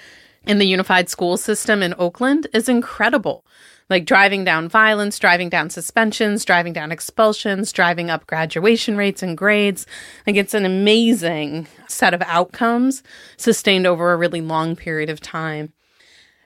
in 0.46 0.58
the 0.58 0.66
unified 0.66 1.08
school 1.08 1.36
system 1.36 1.82
in 1.82 1.94
Oakland 1.98 2.46
is 2.52 2.68
incredible. 2.68 3.44
Like 3.88 4.04
driving 4.04 4.44
down 4.44 4.68
violence, 4.68 5.18
driving 5.18 5.48
down 5.48 5.68
suspensions, 5.70 6.44
driving 6.44 6.72
down 6.72 6.92
expulsions, 6.92 7.72
driving 7.72 8.08
up 8.08 8.28
graduation 8.28 8.96
rates 8.96 9.22
and 9.22 9.36
grades. 9.36 9.84
Like 10.26 10.36
it's 10.36 10.54
an 10.54 10.64
amazing 10.64 11.66
set 11.88 12.14
of 12.14 12.22
outcomes 12.22 13.02
sustained 13.36 13.88
over 13.88 14.12
a 14.12 14.16
really 14.16 14.40
long 14.40 14.76
period 14.76 15.10
of 15.10 15.20
time. 15.20 15.72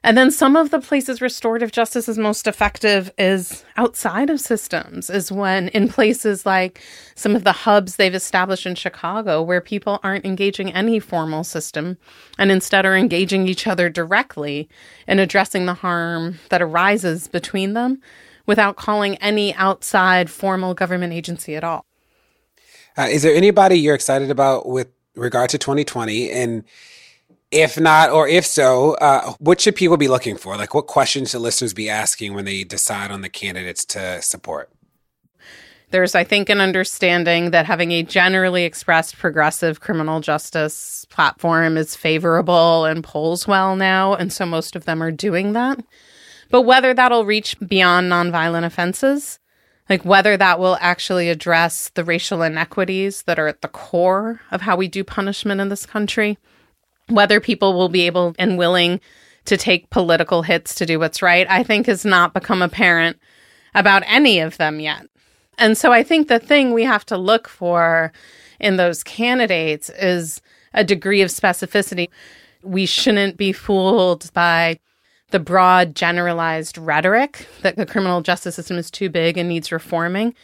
And 0.04 0.18
then 0.18 0.30
some 0.30 0.54
of 0.54 0.70
the 0.70 0.80
places 0.80 1.22
restorative 1.22 1.72
justice 1.72 2.10
is 2.10 2.18
most 2.18 2.46
effective 2.46 3.10
is 3.16 3.64
outside 3.78 4.28
of 4.28 4.38
systems, 4.38 5.08
is 5.08 5.32
when 5.32 5.68
in 5.68 5.88
places 5.88 6.44
like 6.44 6.82
some 7.14 7.34
of 7.34 7.44
the 7.44 7.52
hubs 7.52 7.96
they've 7.96 8.14
established 8.14 8.66
in 8.66 8.74
Chicago 8.74 9.40
where 9.40 9.62
people 9.62 10.00
aren't 10.02 10.26
engaging 10.26 10.70
any 10.74 11.00
formal 11.00 11.42
system 11.42 11.96
and 12.38 12.50
instead 12.50 12.84
are 12.84 12.94
engaging 12.94 13.48
each 13.48 13.66
other 13.66 13.88
directly 13.88 14.68
in 15.08 15.18
addressing 15.18 15.64
the 15.64 15.72
harm 15.72 16.38
that 16.50 16.60
arises 16.60 17.26
between 17.26 17.72
them 17.72 17.98
without 18.44 18.76
calling 18.76 19.16
any 19.16 19.54
outside 19.54 20.28
formal 20.28 20.74
government 20.74 21.14
agency 21.14 21.56
at 21.56 21.64
all. 21.64 21.86
Uh, 22.98 23.08
is 23.10 23.22
there 23.22 23.34
anybody 23.34 23.76
you're 23.76 23.94
excited 23.94 24.30
about 24.30 24.68
with 24.68 24.88
regard 25.16 25.48
to 25.48 25.56
2020? 25.56 26.30
And 26.30 26.62
if 27.54 27.78
not, 27.78 28.10
or 28.10 28.26
if 28.26 28.44
so, 28.44 28.94
uh, 28.94 29.32
what 29.38 29.60
should 29.60 29.76
people 29.76 29.96
be 29.96 30.08
looking 30.08 30.36
for? 30.36 30.56
Like, 30.56 30.74
what 30.74 30.86
questions 30.86 31.30
should 31.30 31.40
listeners 31.40 31.72
be 31.72 31.88
asking 31.88 32.34
when 32.34 32.44
they 32.44 32.64
decide 32.64 33.10
on 33.10 33.22
the 33.22 33.28
candidates 33.28 33.84
to 33.86 34.20
support? 34.20 34.70
There's, 35.90 36.16
I 36.16 36.24
think, 36.24 36.48
an 36.48 36.60
understanding 36.60 37.52
that 37.52 37.66
having 37.66 37.92
a 37.92 38.02
generally 38.02 38.64
expressed 38.64 39.16
progressive 39.16 39.78
criminal 39.78 40.18
justice 40.18 41.06
platform 41.08 41.76
is 41.76 41.94
favorable 41.94 42.84
and 42.84 43.04
polls 43.04 43.46
well 43.46 43.76
now. 43.76 44.14
And 44.14 44.32
so 44.32 44.44
most 44.44 44.74
of 44.74 44.86
them 44.86 45.00
are 45.00 45.12
doing 45.12 45.52
that. 45.52 45.78
But 46.50 46.62
whether 46.62 46.94
that'll 46.94 47.24
reach 47.24 47.56
beyond 47.60 48.10
nonviolent 48.10 48.64
offenses, 48.64 49.38
like 49.88 50.04
whether 50.04 50.36
that 50.36 50.58
will 50.58 50.78
actually 50.80 51.28
address 51.28 51.90
the 51.90 52.04
racial 52.04 52.42
inequities 52.42 53.22
that 53.22 53.38
are 53.38 53.46
at 53.46 53.62
the 53.62 53.68
core 53.68 54.40
of 54.50 54.62
how 54.62 54.74
we 54.76 54.88
do 54.88 55.04
punishment 55.04 55.60
in 55.60 55.68
this 55.68 55.86
country, 55.86 56.38
whether 57.08 57.40
people 57.40 57.74
will 57.74 57.88
be 57.88 58.06
able 58.06 58.34
and 58.38 58.58
willing 58.58 59.00
to 59.44 59.56
take 59.56 59.90
political 59.90 60.42
hits 60.42 60.74
to 60.76 60.86
do 60.86 60.98
what's 60.98 61.22
right, 61.22 61.46
I 61.50 61.62
think 61.62 61.86
has 61.86 62.04
not 62.04 62.34
become 62.34 62.62
apparent 62.62 63.18
about 63.74 64.02
any 64.06 64.38
of 64.38 64.56
them 64.56 64.80
yet. 64.80 65.06
And 65.58 65.76
so 65.76 65.92
I 65.92 66.02
think 66.02 66.28
the 66.28 66.38
thing 66.38 66.72
we 66.72 66.84
have 66.84 67.04
to 67.06 67.16
look 67.16 67.48
for 67.48 68.12
in 68.58 68.76
those 68.76 69.04
candidates 69.04 69.90
is 69.90 70.40
a 70.72 70.84
degree 70.84 71.22
of 71.22 71.30
specificity. 71.30 72.08
We 72.62 72.86
shouldn't 72.86 73.36
be 73.36 73.52
fooled 73.52 74.32
by 74.32 74.78
the 75.30 75.38
broad 75.38 75.94
generalized 75.94 76.78
rhetoric 76.78 77.48
that 77.62 77.76
the 77.76 77.86
criminal 77.86 78.20
justice 78.20 78.54
system 78.54 78.78
is 78.78 78.90
too 78.90 79.10
big 79.10 79.36
and 79.36 79.48
needs 79.48 79.72
reforming. 79.72 80.34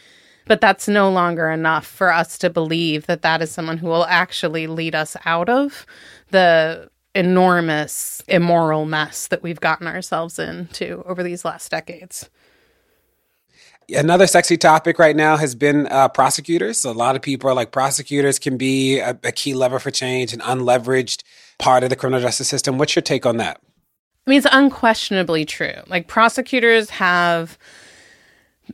But 0.45 0.59
that's 0.59 0.87
no 0.87 1.09
longer 1.09 1.49
enough 1.49 1.85
for 1.85 2.11
us 2.11 2.37
to 2.39 2.49
believe 2.49 3.05
that 3.05 3.21
that 3.21 3.41
is 3.41 3.51
someone 3.51 3.77
who 3.77 3.87
will 3.87 4.05
actually 4.05 4.67
lead 4.67 4.95
us 4.95 5.15
out 5.25 5.49
of 5.49 5.85
the 6.31 6.89
enormous 7.13 8.23
immoral 8.27 8.85
mess 8.85 9.27
that 9.27 9.43
we've 9.43 9.59
gotten 9.59 9.87
ourselves 9.87 10.39
into 10.39 11.03
over 11.05 11.23
these 11.23 11.45
last 11.45 11.69
decades. 11.69 12.29
Another 13.89 14.25
sexy 14.25 14.55
topic 14.57 14.97
right 14.97 15.15
now 15.15 15.35
has 15.35 15.53
been 15.53 15.87
uh, 15.87 16.07
prosecutors. 16.07 16.79
So 16.79 16.91
a 16.91 16.93
lot 16.93 17.15
of 17.15 17.21
people 17.21 17.49
are 17.49 17.53
like, 17.53 17.71
prosecutors 17.71 18.39
can 18.39 18.57
be 18.57 18.99
a, 18.99 19.19
a 19.23 19.31
key 19.31 19.53
lever 19.53 19.79
for 19.79 19.91
change, 19.91 20.33
an 20.33 20.39
unleveraged 20.39 21.23
part 21.59 21.83
of 21.83 21.89
the 21.89 21.95
criminal 21.97 22.21
justice 22.21 22.47
system. 22.47 22.77
What's 22.77 22.95
your 22.95 23.03
take 23.03 23.25
on 23.25 23.37
that? 23.37 23.59
I 24.25 24.29
mean, 24.29 24.37
it's 24.37 24.47
unquestionably 24.49 25.45
true. 25.45 25.73
Like, 25.87 26.07
prosecutors 26.07 26.91
have 26.91 27.57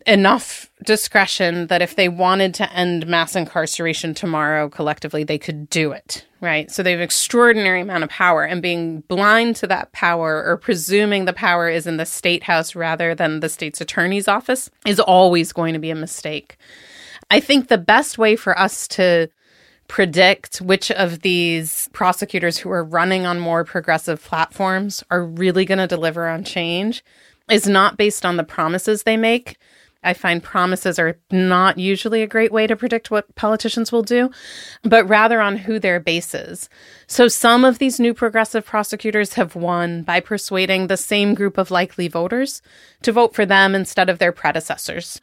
enough 0.06 0.67
discretion 0.84 1.68
that 1.68 1.82
if 1.82 1.96
they 1.96 2.08
wanted 2.08 2.54
to 2.56 2.72
end 2.72 3.08
mass 3.08 3.36
incarceration 3.36 4.14
tomorrow 4.14 4.70
collectively, 4.70 5.24
they 5.24 5.38
could 5.38 5.70
do 5.70 5.92
it, 5.92 6.26
right? 6.40 6.70
So 6.70 6.84
they 6.84 6.92
have 6.92 7.00
an 7.00 7.04
extraordinary 7.04 7.82
amount 7.82 8.04
of 8.04 8.10
power 8.10 8.44
and 8.44 8.62
being 8.62 9.02
blind 9.02 9.56
to 9.58 9.68
that 9.68 9.92
power 9.92 10.44
or 10.46 10.58
presuming 10.58 11.26
the 11.26 11.34
power 11.34 11.68
is 11.68 11.88
in 11.88 11.98
the 11.98 12.06
state 12.06 12.44
house 12.44 12.76
rather 12.76 13.16
than 13.16 13.40
the 13.40 13.50
state's 13.50 13.82
attorney's 13.82 14.28
office 14.28 14.70
is 14.86 15.00
always 15.00 15.52
going 15.52 15.74
to 15.74 15.80
be 15.80 15.90
a 15.90 15.96
mistake. 15.96 16.58
I 17.32 17.40
think 17.40 17.68
the 17.68 17.78
best 17.78 18.18
way 18.18 18.36
for 18.36 18.58
us 18.58 18.88
to 18.90 19.30
predict 19.88 20.62
which 20.62 20.92
of 20.92 21.22
these 21.22 21.90
prosecutors 21.94 22.58
who 22.58 22.70
are 22.70 22.84
running 22.84 23.26
on 23.26 23.40
more 23.40 23.64
progressive 23.64 24.22
platforms 24.22 25.04
are 25.10 25.26
really 25.26 25.66
going 25.66 25.78
to 25.78 25.88
deliver 25.88 26.28
on 26.28 26.44
change 26.44 27.04
is 27.50 27.68
not 27.68 27.98
based 27.98 28.26
on 28.26 28.38
the 28.38 28.44
promises 28.44 29.04
they 29.04 29.18
make, 29.18 29.58
I 30.08 30.14
find 30.14 30.42
promises 30.42 30.98
are 31.00 31.20
not 31.32 31.78
usually 31.78 32.22
a 32.22 32.28
great 32.28 32.54
way 32.54 32.66
to 32.66 32.78
predict 32.78 33.12
what 33.12 33.36
politicians 33.36 33.92
will 33.92 34.04
do, 34.04 34.32
but 34.82 35.06
rather 35.06 35.42
on 35.42 35.58
who 35.58 35.80
their 35.80 36.00
base 36.00 36.34
is. 36.34 36.70
So 37.08 37.28
some 37.28 37.66
of 37.66 37.78
these 37.78 38.00
new 38.00 38.14
progressive 38.14 38.66
prosecutors 38.66 39.34
have 39.34 39.54
won 39.54 40.04
by 40.04 40.22
persuading 40.22 40.88
the 40.88 40.96
same 40.96 41.34
group 41.34 41.58
of 41.58 41.72
likely 41.72 42.08
voters 42.08 42.62
to 43.02 43.12
vote 43.12 43.36
for 43.36 43.46
them 43.46 43.76
instead 43.76 44.10
of 44.10 44.18
their 44.18 44.32
predecessors. 44.32 45.20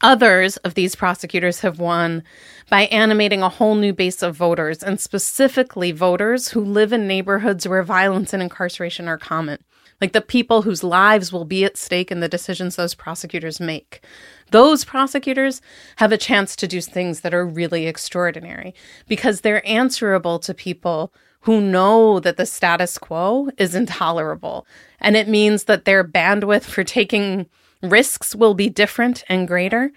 Others 0.00 0.58
of 0.58 0.74
these 0.74 0.94
prosecutors 0.94 1.60
have 1.60 1.80
won 1.80 2.22
by 2.70 2.82
animating 2.82 3.42
a 3.42 3.48
whole 3.48 3.74
new 3.74 3.92
base 3.92 4.22
of 4.22 4.36
voters, 4.36 4.80
and 4.80 5.00
specifically 5.00 5.90
voters 5.90 6.50
who 6.50 6.64
live 6.64 6.92
in 6.92 7.08
neighborhoods 7.08 7.66
where 7.66 7.82
violence 7.82 8.32
and 8.32 8.44
incarceration 8.44 9.08
are 9.08 9.18
common 9.18 9.58
like 10.00 10.12
the 10.12 10.20
people 10.20 10.62
whose 10.62 10.82
lives 10.82 11.32
will 11.32 11.44
be 11.44 11.64
at 11.64 11.76
stake 11.76 12.10
in 12.10 12.20
the 12.20 12.28
decisions 12.28 12.76
those 12.76 12.94
prosecutors 12.94 13.60
make. 13.60 14.02
Those 14.50 14.84
prosecutors 14.84 15.60
have 15.96 16.12
a 16.12 16.18
chance 16.18 16.56
to 16.56 16.66
do 16.66 16.80
things 16.80 17.20
that 17.20 17.34
are 17.34 17.46
really 17.46 17.86
extraordinary 17.86 18.74
because 19.06 19.40
they're 19.40 19.66
answerable 19.66 20.38
to 20.40 20.54
people 20.54 21.12
who 21.42 21.60
know 21.60 22.20
that 22.20 22.36
the 22.36 22.46
status 22.46 22.98
quo 22.98 23.48
is 23.56 23.74
intolerable. 23.74 24.66
And 25.00 25.16
it 25.16 25.28
means 25.28 25.64
that 25.64 25.84
their 25.84 26.04
bandwidth 26.04 26.64
for 26.64 26.84
taking 26.84 27.46
risks 27.82 28.34
will 28.34 28.54
be 28.54 28.68
different 28.68 29.24
and 29.28 29.48
greater. 29.48 29.92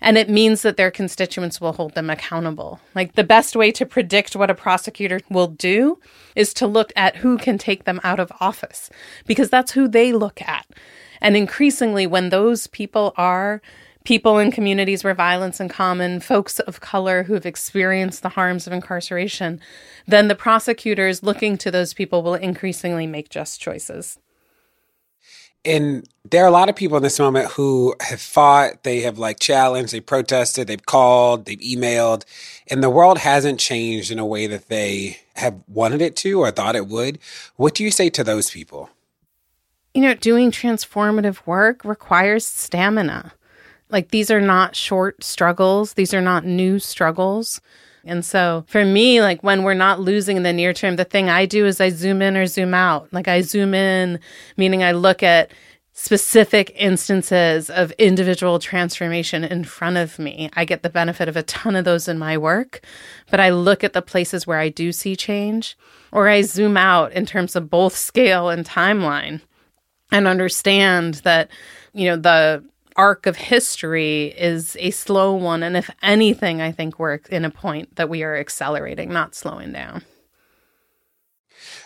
And 0.00 0.16
it 0.16 0.28
means 0.28 0.62
that 0.62 0.76
their 0.76 0.90
constituents 0.90 1.60
will 1.60 1.72
hold 1.72 1.94
them 1.94 2.08
accountable. 2.08 2.80
Like 2.94 3.14
the 3.14 3.24
best 3.24 3.56
way 3.56 3.72
to 3.72 3.84
predict 3.84 4.36
what 4.36 4.50
a 4.50 4.54
prosecutor 4.54 5.20
will 5.28 5.48
do 5.48 5.98
is 6.36 6.54
to 6.54 6.66
look 6.66 6.92
at 6.94 7.16
who 7.16 7.36
can 7.36 7.58
take 7.58 7.84
them 7.84 8.00
out 8.04 8.20
of 8.20 8.32
office, 8.40 8.90
because 9.26 9.50
that's 9.50 9.72
who 9.72 9.88
they 9.88 10.12
look 10.12 10.40
at. 10.40 10.66
And 11.20 11.36
increasingly, 11.36 12.06
when 12.06 12.28
those 12.28 12.68
people 12.68 13.12
are 13.16 13.60
people 14.04 14.38
in 14.38 14.50
communities 14.50 15.04
where 15.04 15.14
violence 15.14 15.60
is 15.60 15.70
common, 15.70 16.20
folks 16.20 16.60
of 16.60 16.80
color 16.80 17.24
who 17.24 17.34
have 17.34 17.44
experienced 17.44 18.22
the 18.22 18.30
harms 18.30 18.66
of 18.66 18.72
incarceration, 18.72 19.60
then 20.06 20.28
the 20.28 20.34
prosecutors 20.34 21.22
looking 21.22 21.58
to 21.58 21.70
those 21.70 21.92
people 21.92 22.22
will 22.22 22.34
increasingly 22.34 23.06
make 23.06 23.28
just 23.28 23.60
choices. 23.60 24.18
And 25.64 26.08
there 26.30 26.44
are 26.44 26.48
a 26.48 26.52
lot 26.52 26.68
of 26.68 26.76
people 26.76 26.96
in 26.96 27.02
this 27.02 27.18
moment 27.18 27.50
who 27.50 27.94
have 28.00 28.20
fought, 28.20 28.84
they 28.84 29.00
have 29.00 29.18
like 29.18 29.40
challenged, 29.40 29.92
they 29.92 30.00
protested, 30.00 30.66
they've 30.66 30.86
called, 30.86 31.44
they've 31.44 31.58
emailed, 31.58 32.24
and 32.68 32.82
the 32.82 32.90
world 32.90 33.18
hasn't 33.18 33.60
changed 33.60 34.10
in 34.10 34.18
a 34.18 34.26
way 34.26 34.46
that 34.46 34.68
they 34.68 35.18
have 35.34 35.60
wanted 35.66 36.00
it 36.00 36.16
to 36.16 36.40
or 36.40 36.50
thought 36.50 36.76
it 36.76 36.86
would. 36.86 37.18
What 37.56 37.74
do 37.74 37.84
you 37.84 37.90
say 37.90 38.08
to 38.10 38.24
those 38.24 38.50
people? 38.50 38.90
You 39.94 40.02
know, 40.02 40.14
doing 40.14 40.50
transformative 40.50 41.44
work 41.46 41.84
requires 41.84 42.46
stamina. 42.46 43.32
Like 43.90 44.10
these 44.10 44.30
are 44.30 44.40
not 44.40 44.76
short 44.76 45.24
struggles, 45.24 45.94
these 45.94 46.12
are 46.14 46.20
not 46.20 46.44
new 46.44 46.78
struggles. 46.78 47.60
And 48.08 48.24
so 48.24 48.64
for 48.68 48.84
me, 48.84 49.20
like 49.20 49.42
when 49.42 49.62
we're 49.62 49.74
not 49.74 50.00
losing 50.00 50.36
in 50.36 50.42
the 50.42 50.52
near 50.52 50.72
term, 50.72 50.96
the 50.96 51.04
thing 51.04 51.28
I 51.28 51.46
do 51.46 51.66
is 51.66 51.80
I 51.80 51.90
zoom 51.90 52.22
in 52.22 52.36
or 52.36 52.46
zoom 52.46 52.74
out. 52.74 53.12
Like 53.12 53.28
I 53.28 53.42
zoom 53.42 53.74
in, 53.74 54.18
meaning 54.56 54.82
I 54.82 54.92
look 54.92 55.22
at 55.22 55.52
specific 55.92 56.72
instances 56.76 57.68
of 57.68 57.90
individual 57.92 58.60
transformation 58.60 59.42
in 59.42 59.64
front 59.64 59.96
of 59.96 60.16
me. 60.18 60.48
I 60.54 60.64
get 60.64 60.84
the 60.84 60.90
benefit 60.90 61.28
of 61.28 61.36
a 61.36 61.42
ton 61.42 61.74
of 61.74 61.84
those 61.84 62.06
in 62.06 62.20
my 62.20 62.38
work, 62.38 62.80
but 63.32 63.40
I 63.40 63.50
look 63.50 63.82
at 63.82 63.94
the 63.94 64.02
places 64.02 64.46
where 64.46 64.60
I 64.60 64.68
do 64.68 64.92
see 64.92 65.16
change, 65.16 65.76
or 66.12 66.28
I 66.28 66.42
zoom 66.42 66.76
out 66.76 67.12
in 67.12 67.26
terms 67.26 67.56
of 67.56 67.68
both 67.68 67.96
scale 67.96 68.48
and 68.48 68.64
timeline 68.64 69.40
and 70.12 70.28
understand 70.28 71.14
that, 71.24 71.50
you 71.92 72.08
know, 72.08 72.16
the 72.16 72.64
arc 72.98 73.26
of 73.26 73.36
history 73.36 74.34
is 74.36 74.76
a 74.80 74.90
slow 74.90 75.32
one. 75.32 75.62
And 75.62 75.76
if 75.76 75.88
anything, 76.02 76.60
I 76.60 76.72
think 76.72 76.98
we're 76.98 77.20
in 77.30 77.44
a 77.44 77.50
point 77.50 77.96
that 77.96 78.08
we 78.10 78.24
are 78.24 78.36
accelerating, 78.36 79.10
not 79.10 79.34
slowing 79.34 79.72
down. 79.72 80.02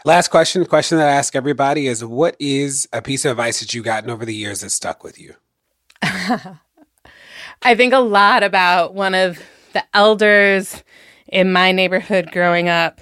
Last 0.04 0.28
question, 0.28 0.64
question 0.64 0.98
that 0.98 1.08
I 1.08 1.12
ask 1.12 1.36
everybody 1.36 1.86
is 1.86 2.04
what 2.04 2.34
is 2.40 2.88
a 2.92 3.00
piece 3.00 3.24
of 3.24 3.32
advice 3.32 3.60
that 3.60 3.72
you've 3.72 3.84
gotten 3.84 4.10
over 4.10 4.24
the 4.24 4.34
years 4.34 4.62
that 4.62 4.70
stuck 4.70 5.04
with 5.04 5.20
you? 5.20 5.34
I 6.02 7.76
think 7.76 7.92
a 7.92 7.98
lot 7.98 8.42
about 8.42 8.94
one 8.94 9.14
of 9.14 9.40
the 9.74 9.84
elders 9.94 10.82
in 11.28 11.52
my 11.52 11.70
neighborhood 11.70 12.30
growing 12.32 12.68
up 12.68 13.00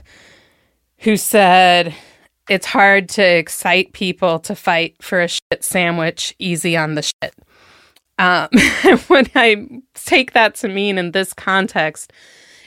who 0.99 1.17
said, 1.17 1.95
It's 2.49 2.67
hard 2.67 3.09
to 3.11 3.23
excite 3.23 3.95
people 3.95 4.39
to 4.41 4.55
fight 4.55 4.97
for 5.01 5.23
a 5.23 5.29
shit 5.29 5.65
sandwich 5.65 6.35
easy 6.39 6.77
on 6.77 6.97
the 6.97 7.03
shit. 7.03 7.35
Um, 8.21 8.51
when 9.09 9.27
I 9.35 9.66
take 9.95 10.33
that 10.35 10.55
to 10.57 10.68
mean 10.68 10.99
in 10.99 11.12
this 11.12 11.33
context, 11.33 12.12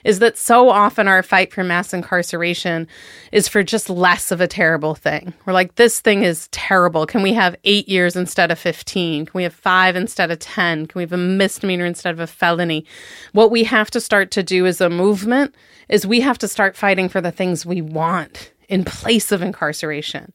is 0.03 0.19
that 0.19 0.37
so 0.37 0.69
often 0.69 1.07
our 1.07 1.23
fight 1.23 1.53
for 1.53 1.63
mass 1.63 1.93
incarceration 1.93 2.87
is 3.31 3.47
for 3.47 3.63
just 3.63 3.89
less 3.89 4.31
of 4.31 4.41
a 4.41 4.47
terrible 4.47 4.95
thing. 4.95 5.33
We're 5.45 5.53
like, 5.53 5.75
this 5.75 6.01
thing 6.01 6.23
is 6.23 6.49
terrible. 6.49 7.05
Can 7.05 7.21
we 7.21 7.33
have 7.33 7.55
eight 7.63 7.87
years 7.87 8.15
instead 8.15 8.51
of 8.51 8.59
15? 8.59 9.27
Can 9.27 9.37
we 9.37 9.43
have 9.43 9.53
five 9.53 9.95
instead 9.95 10.31
of 10.31 10.39
10? 10.39 10.87
Can 10.87 10.99
we 10.99 11.03
have 11.03 11.13
a 11.13 11.17
misdemeanor 11.17 11.85
instead 11.85 12.13
of 12.13 12.19
a 12.19 12.27
felony? 12.27 12.85
What 13.31 13.51
we 13.51 13.63
have 13.63 13.89
to 13.91 14.01
start 14.01 14.31
to 14.31 14.43
do 14.43 14.65
as 14.65 14.81
a 14.81 14.89
movement 14.89 15.55
is 15.87 16.05
we 16.05 16.19
have 16.21 16.39
to 16.39 16.47
start 16.47 16.75
fighting 16.75 17.07
for 17.07 17.21
the 17.21 17.31
things 17.31 17.65
we 17.65 17.81
want 17.81 18.51
in 18.67 18.83
place 18.83 19.31
of 19.31 19.41
incarceration. 19.41 20.33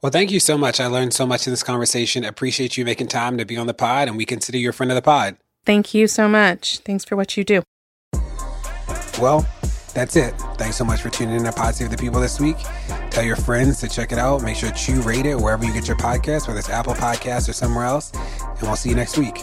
Well, 0.00 0.12
thank 0.12 0.30
you 0.30 0.38
so 0.38 0.56
much. 0.56 0.78
I 0.78 0.86
learned 0.86 1.12
so 1.12 1.26
much 1.26 1.46
in 1.46 1.52
this 1.52 1.64
conversation. 1.64 2.24
Appreciate 2.24 2.76
you 2.76 2.84
making 2.84 3.08
time 3.08 3.36
to 3.38 3.44
be 3.44 3.56
on 3.56 3.66
the 3.66 3.74
pod, 3.74 4.06
and 4.06 4.16
we 4.16 4.24
consider 4.24 4.56
you 4.56 4.70
a 4.70 4.72
friend 4.72 4.92
of 4.92 4.96
the 4.96 5.02
pod. 5.02 5.36
Thank 5.64 5.92
you 5.92 6.06
so 6.06 6.28
much. 6.28 6.78
Thanks 6.78 7.04
for 7.04 7.16
what 7.16 7.36
you 7.36 7.42
do. 7.42 7.62
Well, 9.20 9.44
that's 9.94 10.14
it. 10.14 10.34
Thanks 10.56 10.76
so 10.76 10.84
much 10.84 11.00
for 11.00 11.10
tuning 11.10 11.34
in 11.34 11.44
to 11.44 11.52
Pod 11.52 11.74
Save 11.74 11.90
the 11.90 11.96
People 11.96 12.20
this 12.20 12.38
week. 12.38 12.56
Tell 13.10 13.24
your 13.24 13.34
friends 13.34 13.80
to 13.80 13.88
check 13.88 14.12
it 14.12 14.18
out. 14.18 14.42
Make 14.42 14.56
sure 14.56 14.70
to 14.70 15.00
rate 15.02 15.26
it 15.26 15.36
wherever 15.36 15.64
you 15.64 15.72
get 15.72 15.88
your 15.88 15.96
podcast, 15.96 16.46
whether 16.46 16.60
it's 16.60 16.70
Apple 16.70 16.94
Podcasts 16.94 17.48
or 17.48 17.52
somewhere 17.52 17.84
else. 17.84 18.12
And 18.12 18.62
we'll 18.62 18.76
see 18.76 18.90
you 18.90 18.94
next 18.94 19.18
week. 19.18 19.38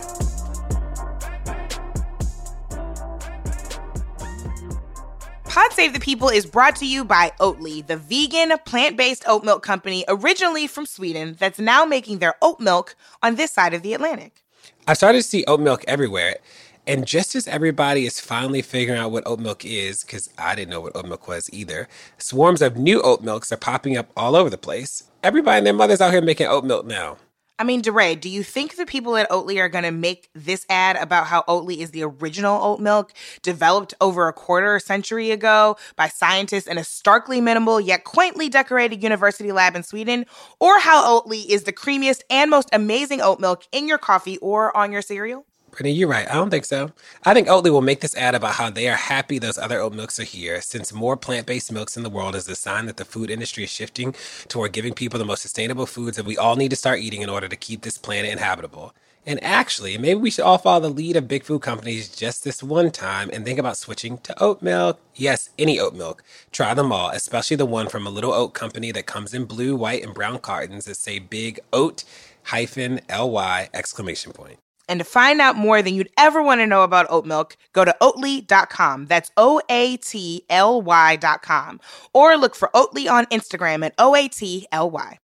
Pod 5.56 5.72
Save 5.72 5.93
the 5.93 6.01
People 6.01 6.28
is 6.28 6.45
brought 6.45 6.76
to 6.76 6.86
you 6.86 7.06
by 7.06 7.32
Oatly, 7.39 7.88
the 7.88 7.95
vegan, 7.95 8.51
plant 8.66 8.97
based 8.97 9.24
oat 9.26 9.45
milk 9.45 9.64
company 9.64 10.03
originally 10.10 10.68
from 10.68 10.86
Sweden 10.86 11.38
that's 11.39 11.60
now 11.60 11.86
making 11.86 12.20
their 12.20 12.36
oat 12.41 12.60
milk 12.60 12.97
on 13.24 13.36
this 13.36 13.51
side 13.51 13.74
of 13.74 13.82
the 13.82 13.93
Atlantic. 13.93 14.43
I 14.86 14.95
started 14.95 15.20
to 15.20 15.24
see 15.24 15.45
oat 15.45 15.62
milk 15.62 15.86
everywhere. 15.88 16.39
And 16.86 17.08
just 17.08 17.36
as 17.36 17.47
everybody 17.47 18.06
is 18.06 18.20
finally 18.20 18.62
figuring 18.62 18.99
out 18.99 19.12
what 19.12 19.26
oat 19.26 19.39
milk 19.39 19.64
is, 19.64 20.03
because 20.03 20.30
I 20.38 20.56
didn't 20.56 20.72
know 20.72 20.82
what 20.82 20.93
oat 20.93 21.06
milk 21.06 21.26
was 21.30 21.49
either, 21.53 21.88
swarms 22.18 22.62
of 22.62 22.76
new 22.76 23.01
oat 23.01 23.22
milks 23.24 23.49
are 23.53 23.58
popping 23.58 23.95
up 23.95 24.12
all 24.18 24.36
over 24.36 24.49
the 24.49 24.58
place. 24.58 25.06
Everybody 25.24 25.60
and 25.60 25.68
their 25.68 25.74
mothers 25.74 26.01
out 26.01 26.12
here 26.12 26.22
making 26.22 26.47
oat 26.47 26.66
milk 26.66 26.86
now. 26.86 27.16
I 27.58 27.64
mean, 27.64 27.82
DeRay, 27.82 28.20
do 28.20 28.28
you 28.28 28.43
think 28.43 28.76
the 28.76 28.86
people 28.86 29.16
at 29.16 29.30
Oatly 29.30 29.62
are 29.62 29.70
going 29.70 29.86
to 29.86 29.91
make 29.91 30.30
this 30.36 30.66
ad 30.70 30.97
about 30.97 31.28
how 31.28 31.43
Oatly 31.43 31.78
is 31.78 31.91
the 31.91 32.03
original 32.03 32.62
oat 32.62 32.82
milk 32.82 33.14
developed 33.43 33.93
over 34.01 34.28
a 34.28 34.34
quarter 34.34 34.78
century 34.78 35.32
ago 35.32 35.78
by 35.95 36.10
scientists 36.10 36.68
in 36.68 36.78
a 36.78 36.84
starkly 36.84 37.39
minimal 37.39 37.80
yet 37.80 38.03
quaintly 38.03 38.49
decorated 38.49 39.01
university 39.01 39.53
lab 39.53 39.74
in 39.74 39.84
Sweden? 39.84 40.26
Or 40.60 40.80
how 40.80 41.22
Oatly 41.22 41.47
is 41.47 41.64
the 41.64 41.72
creamiest 41.72 42.24
and 42.30 42.51
most 42.51 42.68
amazing 42.74 43.22
oat 43.22 43.39
milk 43.39 43.64
in 43.72 43.88
your 43.88 43.99
coffee 43.99 44.38
or 44.39 44.76
on 44.76 44.91
your 44.91 45.01
cereal? 45.01 45.45
Brittany, 45.76 45.92
you're 45.92 46.08
right. 46.08 46.30
I 46.32 46.36
don't 46.36 46.50
think 46.50 46.64
so. 46.64 46.92
I 47.26 47.34
think 47.34 47.50
Oatly 47.50 47.70
will 47.70 47.82
make 47.82 48.00
this 48.00 48.16
ad 48.16 48.34
about 48.34 48.56
how 48.56 48.70
they 48.70 48.88
are 48.88 48.96
happy 48.96 49.40
those 49.40 49.58
other 49.58 49.82
oat 49.82 49.94
milks 49.94 50.18
are 50.22 50.24
here, 50.24 50.62
since 50.62 50.94
more 50.94 51.18
plant 51.18 51.46
based 51.46 51.70
milks 51.70 51.98
in 51.98 52.04
the 52.04 52.10
world 52.10 52.34
is 52.34 52.48
a 52.48 52.56
sign 52.56 52.86
that 52.86 52.96
the 52.96 53.04
food 53.04 53.30
industry 53.30 53.66
is 53.66 53.70
shifting 53.70 54.16
toward 54.48 54.72
giving 54.72 54.94
people 54.94 55.20
the 55.20 55.26
most 55.26 55.42
sustainable 55.42 55.86
foods 55.86 56.16
that 56.16 56.26
we 56.26 56.38
all 56.38 56.56
need 56.56 56.70
to 56.70 56.78
start 56.78 57.00
eating 57.00 57.22
in 57.22 57.30
order 57.30 57.50
to 57.50 57.58
keep 57.58 57.82
this 57.82 57.98
planet 57.98 58.32
inhabitable. 58.32 58.94
And 59.26 59.44
actually, 59.44 59.98
maybe 59.98 60.20
we 60.20 60.32
should 60.32 60.46
all 60.46 60.58
follow 60.60 60.80
the 60.80 60.90
lead 60.90 61.18
of 61.18 61.28
big 61.28 61.44
food 61.44 61.62
companies 61.62 62.08
just 62.08 62.46
this 62.46 62.64
one 62.64 62.90
time 62.90 63.30
and 63.34 63.44
think 63.44 63.60
about 63.60 63.76
switching 63.76 64.20
to 64.20 64.42
oat 64.42 64.62
milk. 64.62 65.02
Yes, 65.14 65.50
any 65.60 65.78
oat 65.78 65.94
milk. 65.94 66.24
Try 66.54 66.74
them 66.74 66.94
all, 66.94 67.10
especially 67.10 67.58
the 67.58 67.66
one 67.66 67.90
from 67.90 68.08
a 68.08 68.12
little 68.12 68.32
oat 68.32 68.54
company 68.54 68.94
that 68.94 69.08
comes 69.08 69.34
in 69.34 69.44
blue, 69.44 69.76
white, 69.76 70.06
and 70.06 70.14
brown 70.14 70.40
cartons 70.40 70.86
that 70.86 70.96
say 70.96 71.20
big 71.20 71.60
oat 71.74 72.06
hyphen 72.44 73.02
ly 73.10 73.70
exclamation 73.74 74.32
point. 74.32 74.60
And 74.88 75.00
to 75.00 75.04
find 75.04 75.42
out 75.42 75.56
more 75.56 75.82
than 75.82 75.96
you'd 75.96 76.12
ever 76.18 76.42
want 76.42 76.62
to 76.62 76.68
know 76.68 76.84
about 76.84 77.08
oat 77.10 77.26
milk, 77.26 77.58
go 77.74 77.86
to 77.86 77.96
oatly.com. 78.02 79.06
That's 79.06 79.32
O 79.38 79.62
A 79.70 79.98
T 79.98 80.46
L 80.50 80.82
Y.com. 80.82 81.80
Or 82.14 82.38
look 82.38 82.56
for 82.56 82.70
Oatly 82.74 83.10
on 83.10 83.26
Instagram 83.28 83.86
at 83.86 83.94
O 83.98 84.16
A 84.16 84.28
T 84.28 84.68
L 84.72 84.90
Y. 84.92 85.20